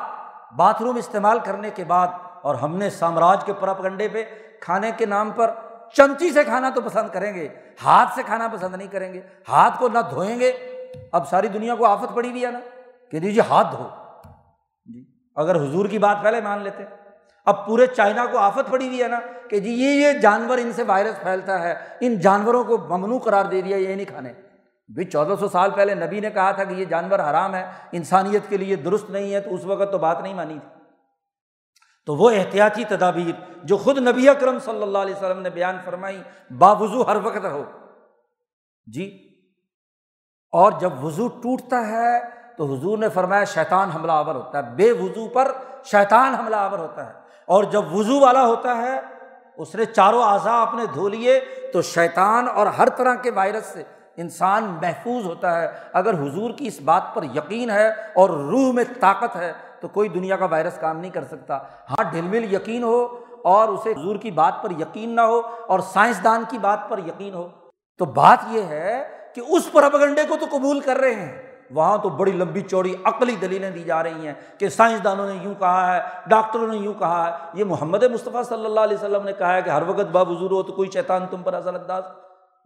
باتھ 0.58 0.82
روم 0.82 0.96
استعمال 0.96 1.40
کرنے 1.40 1.70
کے 1.70 1.84
بعد، 1.84 2.08
اور 2.42 2.56
ہم 2.56 2.76
نے 2.76 2.90
سامراج 2.90 3.44
کے 3.46 3.54
پرپ 3.54 3.84
گنڈے 3.84 4.08
پہ 4.08 4.24
کھانے 4.60 4.92
کے 4.98 5.06
نام 5.06 5.32
پر 5.32 5.52
چمچی 5.94 6.32
سے 6.32 6.44
کھانا 6.44 6.70
تو 6.70 6.82
پسند 6.82 7.10
کریں 7.14 7.34
گے، 7.34 7.48
ہاتھ 7.84 8.16
سے 8.16 8.24
کھانا 8.24 8.48
پسند 8.48 8.76
نہیں 8.76 8.88
کریں 8.88 9.14
گے، 9.14 9.22
ہاتھ 9.50 9.80
کو 9.80 9.88
نہ 9.88 10.00
دھوئیں 10.10 10.40
گے۔ 10.40 10.77
اب 11.12 11.30
ساری 11.30 11.48
دنیا 11.48 11.76
کو 11.76 11.86
آفت 11.86 12.16
پڑی 12.16 12.30
ہوئی 12.30 12.46
ہے 12.46 12.52
نا؟ 12.52 12.60
کہ 13.12 13.20
دیجیے 13.20 13.42
ہاتھ 13.50 13.76
دھو۔ 13.78 13.88
جی 14.86 15.06
اگر 15.36 15.56
حضور 15.56 15.86
کی 15.86 16.00
بات 16.00 16.18
پہلے 16.24 16.42
مان 16.42 16.62
لیتے۔ 16.62 16.84
اب 17.46 17.66
پورے 17.66 17.88
چائنا 17.88 18.26
کو 18.32 18.38
آفت 18.38 18.72
پڑی 18.72 18.88
ہوئی 18.88 19.04
ہے 19.04 19.08
نا؟ 19.08 19.20
کہ 19.50 19.60
جی 19.60 19.70
یہ 19.70 19.90
یہ 19.90 20.14
جانور 20.14 20.58
ان 20.58 20.74
سے 20.74 20.84
وائرس 20.84 21.22
پھیلتا 21.22 21.62
ہے، 21.62 21.76
ان 22.00 22.20
جانوروں 22.20 22.64
کو 22.64 22.78
ممنوع 22.78 23.20
قرار 23.20 23.46
دے 23.46 23.62
دیا، 23.62 23.78
یہ 23.78 23.96
نہیں 23.96 24.06
کھانے۔ 24.06 24.34
بھی 24.96 25.06
چودہ 25.06 25.34
سو 25.40 25.48
سال 25.48 25.72
پہلے 25.72 25.96
نبی 25.96 26.20
نے 26.20 26.30
کہا 26.30 26.52
تھا 26.52 26.64
کہ 26.64 26.74
یہ 26.74 26.86
جانور 26.86 27.20
حرام 27.20 27.56
ہے، 27.56 27.72
انسانیت 27.92 28.42
کے 28.50 28.58
لیے 28.58 28.76
درست 28.76 29.10
نہیں 29.10 29.34
ہے، 29.34 29.42
تو 29.42 29.54
اس 29.54 29.66
وقت 29.66 29.92
تو 29.92 29.98
بات 29.98 30.22
نہیں 30.22 30.34
مانی 30.34 30.60
تھی۔ 30.60 30.82
تو 32.06 32.16
وہ 32.16 32.32
احتیاطی 32.32 32.84
تدابیر 32.84 33.52
جو 33.64 33.78
خود 33.78 33.98
نبی 33.98 34.30
اکرم 34.30 34.60
صلی 34.60 34.84
اللہ 34.84 34.98
علیہ 34.98 35.16
وسلم 35.16 35.42
نے 35.42 35.50
بیان 35.50 35.78
فرمائی، 35.86 36.22
باوضو 36.58 37.02
ہر 37.08 37.18
وقت 37.24 37.46
رہو۔ 37.46 37.64
جی 38.94 39.27
اور 40.52 40.72
جب 40.72 41.04
وضو 41.04 41.28
ٹوٹتا 41.28 41.88
ہے 41.88 42.20
تو 42.58 42.74
حضور 42.74 42.98
نے 42.98 43.10
فرمایا 43.10 43.44
شیطان 43.44 43.90
حملہ 43.90 44.12
آور 44.12 44.36
ہوتا 44.36 44.58
ہے۔ 44.58 44.76
بے 44.76 44.92
وضو 44.92 45.28
پر 45.28 45.52
شیطان 45.84 46.36
حملہ 46.36 46.56
آور 46.56 46.80
ہوتا 46.80 47.06
ہے۔ 47.06 47.12
اور 47.46 47.64
جب 47.64 47.96
وضو 47.96 48.20
والا 48.20 48.46
ہوتا 48.46 48.78
ہے، 48.78 49.00
اس 49.58 49.76
نے 49.76 49.86
چاروں 49.86 50.24
اعضاء 50.24 50.62
اپنے 50.62 50.86
دھو 50.94 51.10
لیے 51.10 51.40
تو 51.74 51.82
شیطان 51.82 52.48
اور 52.56 52.68
ہر 52.68 52.90
طرح 52.90 53.16
کے 53.16 53.32
وائرس 53.32 53.66
سے 53.66 53.84
انسان 54.18 54.64
محفوظ 54.64 55.26
ہوتا 55.26 55.62
ہے۔ 55.62 55.68
اگر 55.94 56.14
حضور 56.14 56.52
کی 56.52 56.68
اس 56.68 56.82
بات 56.82 57.02
پر 57.14 57.24
یقین 57.24 57.70
ہے 57.70 57.88
اور 57.90 58.30
روح 58.30 58.72
میں 58.74 58.84
طاقت 59.00 59.36
ہے 59.36 59.54
تو 59.80 59.88
کوئی 59.88 60.10
دنیا 60.10 60.36
کا 60.36 60.46
وائرس 60.46 60.78
کام 60.78 60.98
نہیں 60.98 61.12
کر 61.12 61.24
سکتا۔ 61.24 61.58
ہاں 61.90 62.04
ڈھل 62.04 62.22
مل 62.22 62.54
یقین 62.54 62.84
ہو 62.84 63.08
اور 63.44 63.68
اسے 63.68 63.92
حضور 63.92 64.16
کی 64.16 64.32
بات 64.32 64.54
پر 64.62 64.72
یقین 64.72 65.16
نہ 65.16 65.22
ہو 65.22 65.42
اور 65.68 65.80
سائنسدان 65.80 66.44
کی 66.50 66.58
بات 66.58 66.80
پر 66.90 66.98
یقین 66.98 67.34
ہو۔ 67.34 67.48
تو 67.98 68.06
بات 68.06 68.38
یہ 68.48 68.62
ہے 68.62 69.17
کہ 69.38 69.52
اس 69.52 69.72
پرپگنڈے 69.72 70.22
کو 70.30 70.36
تو 70.40 70.46
قبول 70.52 70.80
کر 70.80 70.96
رہے 70.96 71.16
ہیں۔ 71.16 71.48
وہاں 71.72 71.98
تو 71.98 72.10
بڑی 72.10 72.32
لمبی 72.32 72.62
چوڑی 72.62 72.96
عقلی 73.04 73.36
دلیلیں 73.36 73.72
دی 73.72 73.84
جا 73.84 74.04
رہی 74.04 74.28
ہیں 74.28 74.34
کہ 74.58 74.70
سائنسدانوں 74.70 75.28
نے 75.28 75.40
یوں 75.44 75.54
کہا 75.60 75.96
ہے، 75.96 76.02
ڈاکٹروں 76.26 76.68
نے 76.68 76.78
یوں 76.78 76.94
کہا 76.94 77.32
ہے۔ 77.32 77.46
یہ 77.54 77.64
محمد 77.64 78.04
مصطفیٰ 78.04 78.44
صلی 78.44 78.66
اللہ 78.66 78.80
علیہ 78.80 78.98
وسلم 78.98 79.24
نے 79.24 79.34
کہا 79.34 79.56
ہے 79.56 79.62
کہ 79.62 79.70
ہر 79.70 79.82
وقت 79.88 80.06
با 80.12 80.22
ہو 80.22 80.64
تو 80.64 80.74
کوئی 80.74 80.90
شیطان 80.90 81.26
تم 81.32 81.44
پر 81.44 81.54
اصل 81.54 81.76
انداز 81.76 82.04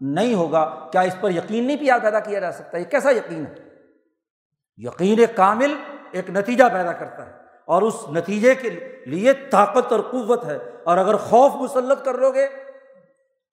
نہیں 0.01 0.33
ہوگا۔ 0.33 0.75
کیا 0.91 1.01
اس 1.01 1.15
پر 1.21 1.29
یقین 1.29 1.67
نہیں 1.67 1.77
پیار 1.77 1.99
پیدا 1.99 2.19
کیا 2.19 2.39
جا 2.39 2.51
سکتا؟ 2.51 2.77
یہ 2.77 2.83
کیسا 2.83 3.11
یقین 3.11 3.45
ہے؟ 3.45 3.55
یقین 4.77 5.19
کامل 5.35 5.73
ایک 6.11 6.29
نتیجہ 6.29 6.63
پیدا 6.73 6.91
کرتا 6.91 7.25
ہے 7.25 7.31
اور 7.65 7.81
اس 7.81 7.95
نتیجے 8.09 8.55
کے 8.55 8.69
لیے 9.05 9.33
طاقت 9.33 9.91
اور 9.91 9.99
قوت 9.99 10.45
ہے۔ 10.45 10.57
اور 10.83 10.97
اگر 10.97 11.15
خوف 11.15 11.51
مسلط 11.55 12.05
کر 12.05 12.13
لو 12.13 12.31
گے 12.31 12.47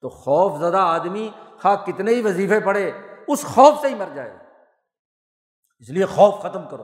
تو 0.01 0.09
خوف 0.09 0.59
زدہ 0.59 0.77
آدمی 0.77 1.29
خواہ 1.61 1.75
کتنے 1.85 2.11
ہی 2.11 2.21
وظیفے 2.21 2.59
پڑے 2.59 2.91
اس 3.29 3.43
خوف 3.43 3.81
سے 3.81 3.87
ہی 3.87 3.95
مر 3.95 4.05
جائے 4.13 4.31
گا۔ 4.31 4.37
اس 5.79 5.89
لیے 5.89 6.05
خوف 6.05 6.39
ختم 6.39 6.67
کرو۔ 6.71 6.83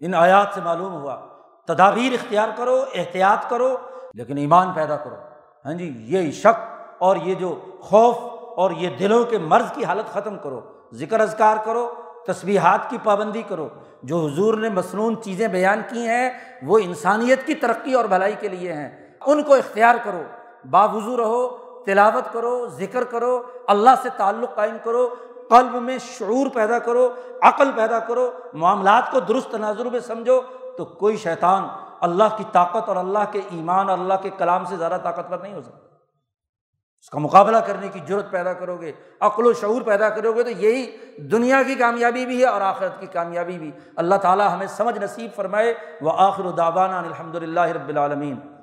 ان 0.00 0.14
آیات 0.14 0.48
سے 0.54 0.60
معلوم 0.60 0.92
ہوا، 0.92 1.20
تدابیر 1.66 2.12
اختیار 2.12 2.48
کرو، 2.56 2.84
احتیاط 2.94 3.50
کرو، 3.50 3.76
لیکن 4.14 4.38
ایمان 4.38 4.72
پیدا 4.72 4.96
کرو۔ 4.96 5.16
ہاں 5.64 5.72
جی 5.72 5.94
یہ 5.96 6.32
شک 6.32 6.86
اور 6.98 7.16
یہ 7.16 7.34
جو 7.34 7.60
خوف 7.80 8.16
اور 8.56 8.70
یہ 8.70 8.96
دلوں 8.96 9.24
کے 9.24 9.38
مرض 9.38 9.72
کی 9.72 9.84
حالت 9.84 10.12
ختم 10.12 10.38
کرو۔ 10.38 10.60
ذکر 10.92 11.20
اذکار 11.20 11.56
کرو 11.64 11.94
تصویحات 12.26 12.90
کی 12.90 12.98
پابندی 13.04 13.42
کرو۔ 13.42 13.68
جو 14.02 14.26
حضور 14.26 14.54
نے 14.54 14.68
مصنون 14.68 15.22
چیزیں 15.22 15.48
بیان 15.48 15.82
کی 15.90 16.08
ہیں، 16.08 16.30
وہ 16.62 16.78
انسانیت 16.78 17.46
کی 17.46 17.54
ترقی 17.54 17.94
اور 17.94 18.04
بھلائی 18.04 18.34
کے 18.40 18.48
لیے 18.48 18.72
ہیں۔ 18.72 19.18
ان 19.26 19.42
کو 19.42 19.54
اختیار 19.54 19.94
کرو۔ 20.04 20.22
باوضو 20.70 21.16
رہو 21.16 21.59
تلاوت 21.86 22.32
کرو، 22.32 22.66
ذکر 22.66 23.04
کرو، 23.04 23.42
اللہ 23.66 23.90
سے 24.02 24.08
تعلق 24.16 24.54
قائم 24.54 24.76
کرو، 24.84 25.14
قلب 25.48 25.74
میں 25.74 25.98
شعور 25.98 26.46
پیدا 26.54 26.78
کرو، 26.78 27.14
عقل 27.42 27.70
پیدا 27.76 27.98
کرو، 27.98 28.30
معاملات 28.52 29.10
کو 29.10 29.20
درست 29.20 29.50
تناظر 29.50 29.84
میں 29.84 30.00
سمجھو، 30.00 30.40
تو 30.76 30.84
کوئی 30.84 31.16
شیطان 31.16 31.68
اللہ 32.00 32.36
کی 32.36 32.44
طاقت 32.52 32.88
اور 32.88 32.96
اللہ 32.96 33.18
کے 33.32 33.40
ایمان 33.50 33.88
اور 33.88 33.98
اللہ 33.98 34.14
کے 34.22 34.30
کلام 34.38 34.64
سے 34.64 34.76
زیادہ 34.76 34.98
طاقتور 35.02 35.38
نہیں 35.38 35.54
ہو 35.54 35.62
سکتا۔ 35.62 35.86
اس 37.00 37.10
کا 37.10 37.18
مقابلہ 37.18 37.56
کرنے 37.56 37.88
کی 37.88 38.00
ضرورت 38.08 38.30
پیدا 38.30 38.52
کرو 38.52 38.76
گے، 38.76 38.92
عقل 39.20 39.46
و 39.46 39.52
شعور 39.52 39.82
پیدا 39.82 40.08
کرو 40.08 40.32
گے، 40.32 40.42
تو 40.42 40.50
یہی 40.50 40.96
دنیا 41.16 41.62
کی 41.66 41.74
کامیابی 41.74 42.26
بھی 42.26 42.40
ہے 42.40 42.46
اور 42.46 42.60
آخرت 42.60 43.00
کی 43.00 43.06
کامیابی 43.06 43.58
بھی۔ 43.58 43.70
اللہ 43.96 44.14
تعالیٰ 44.14 44.52
ہمیں 44.52 44.66
سمجھ 44.66 44.98
نصیب 44.98 45.30
فرمائے 45.36 45.74
وہ 46.00 46.12
آخر 46.16 46.44
و 46.44 46.52
الحمد 46.80 47.34
للہ 47.34 47.60
رب 47.60 47.88
العالمین۔ 47.88 48.59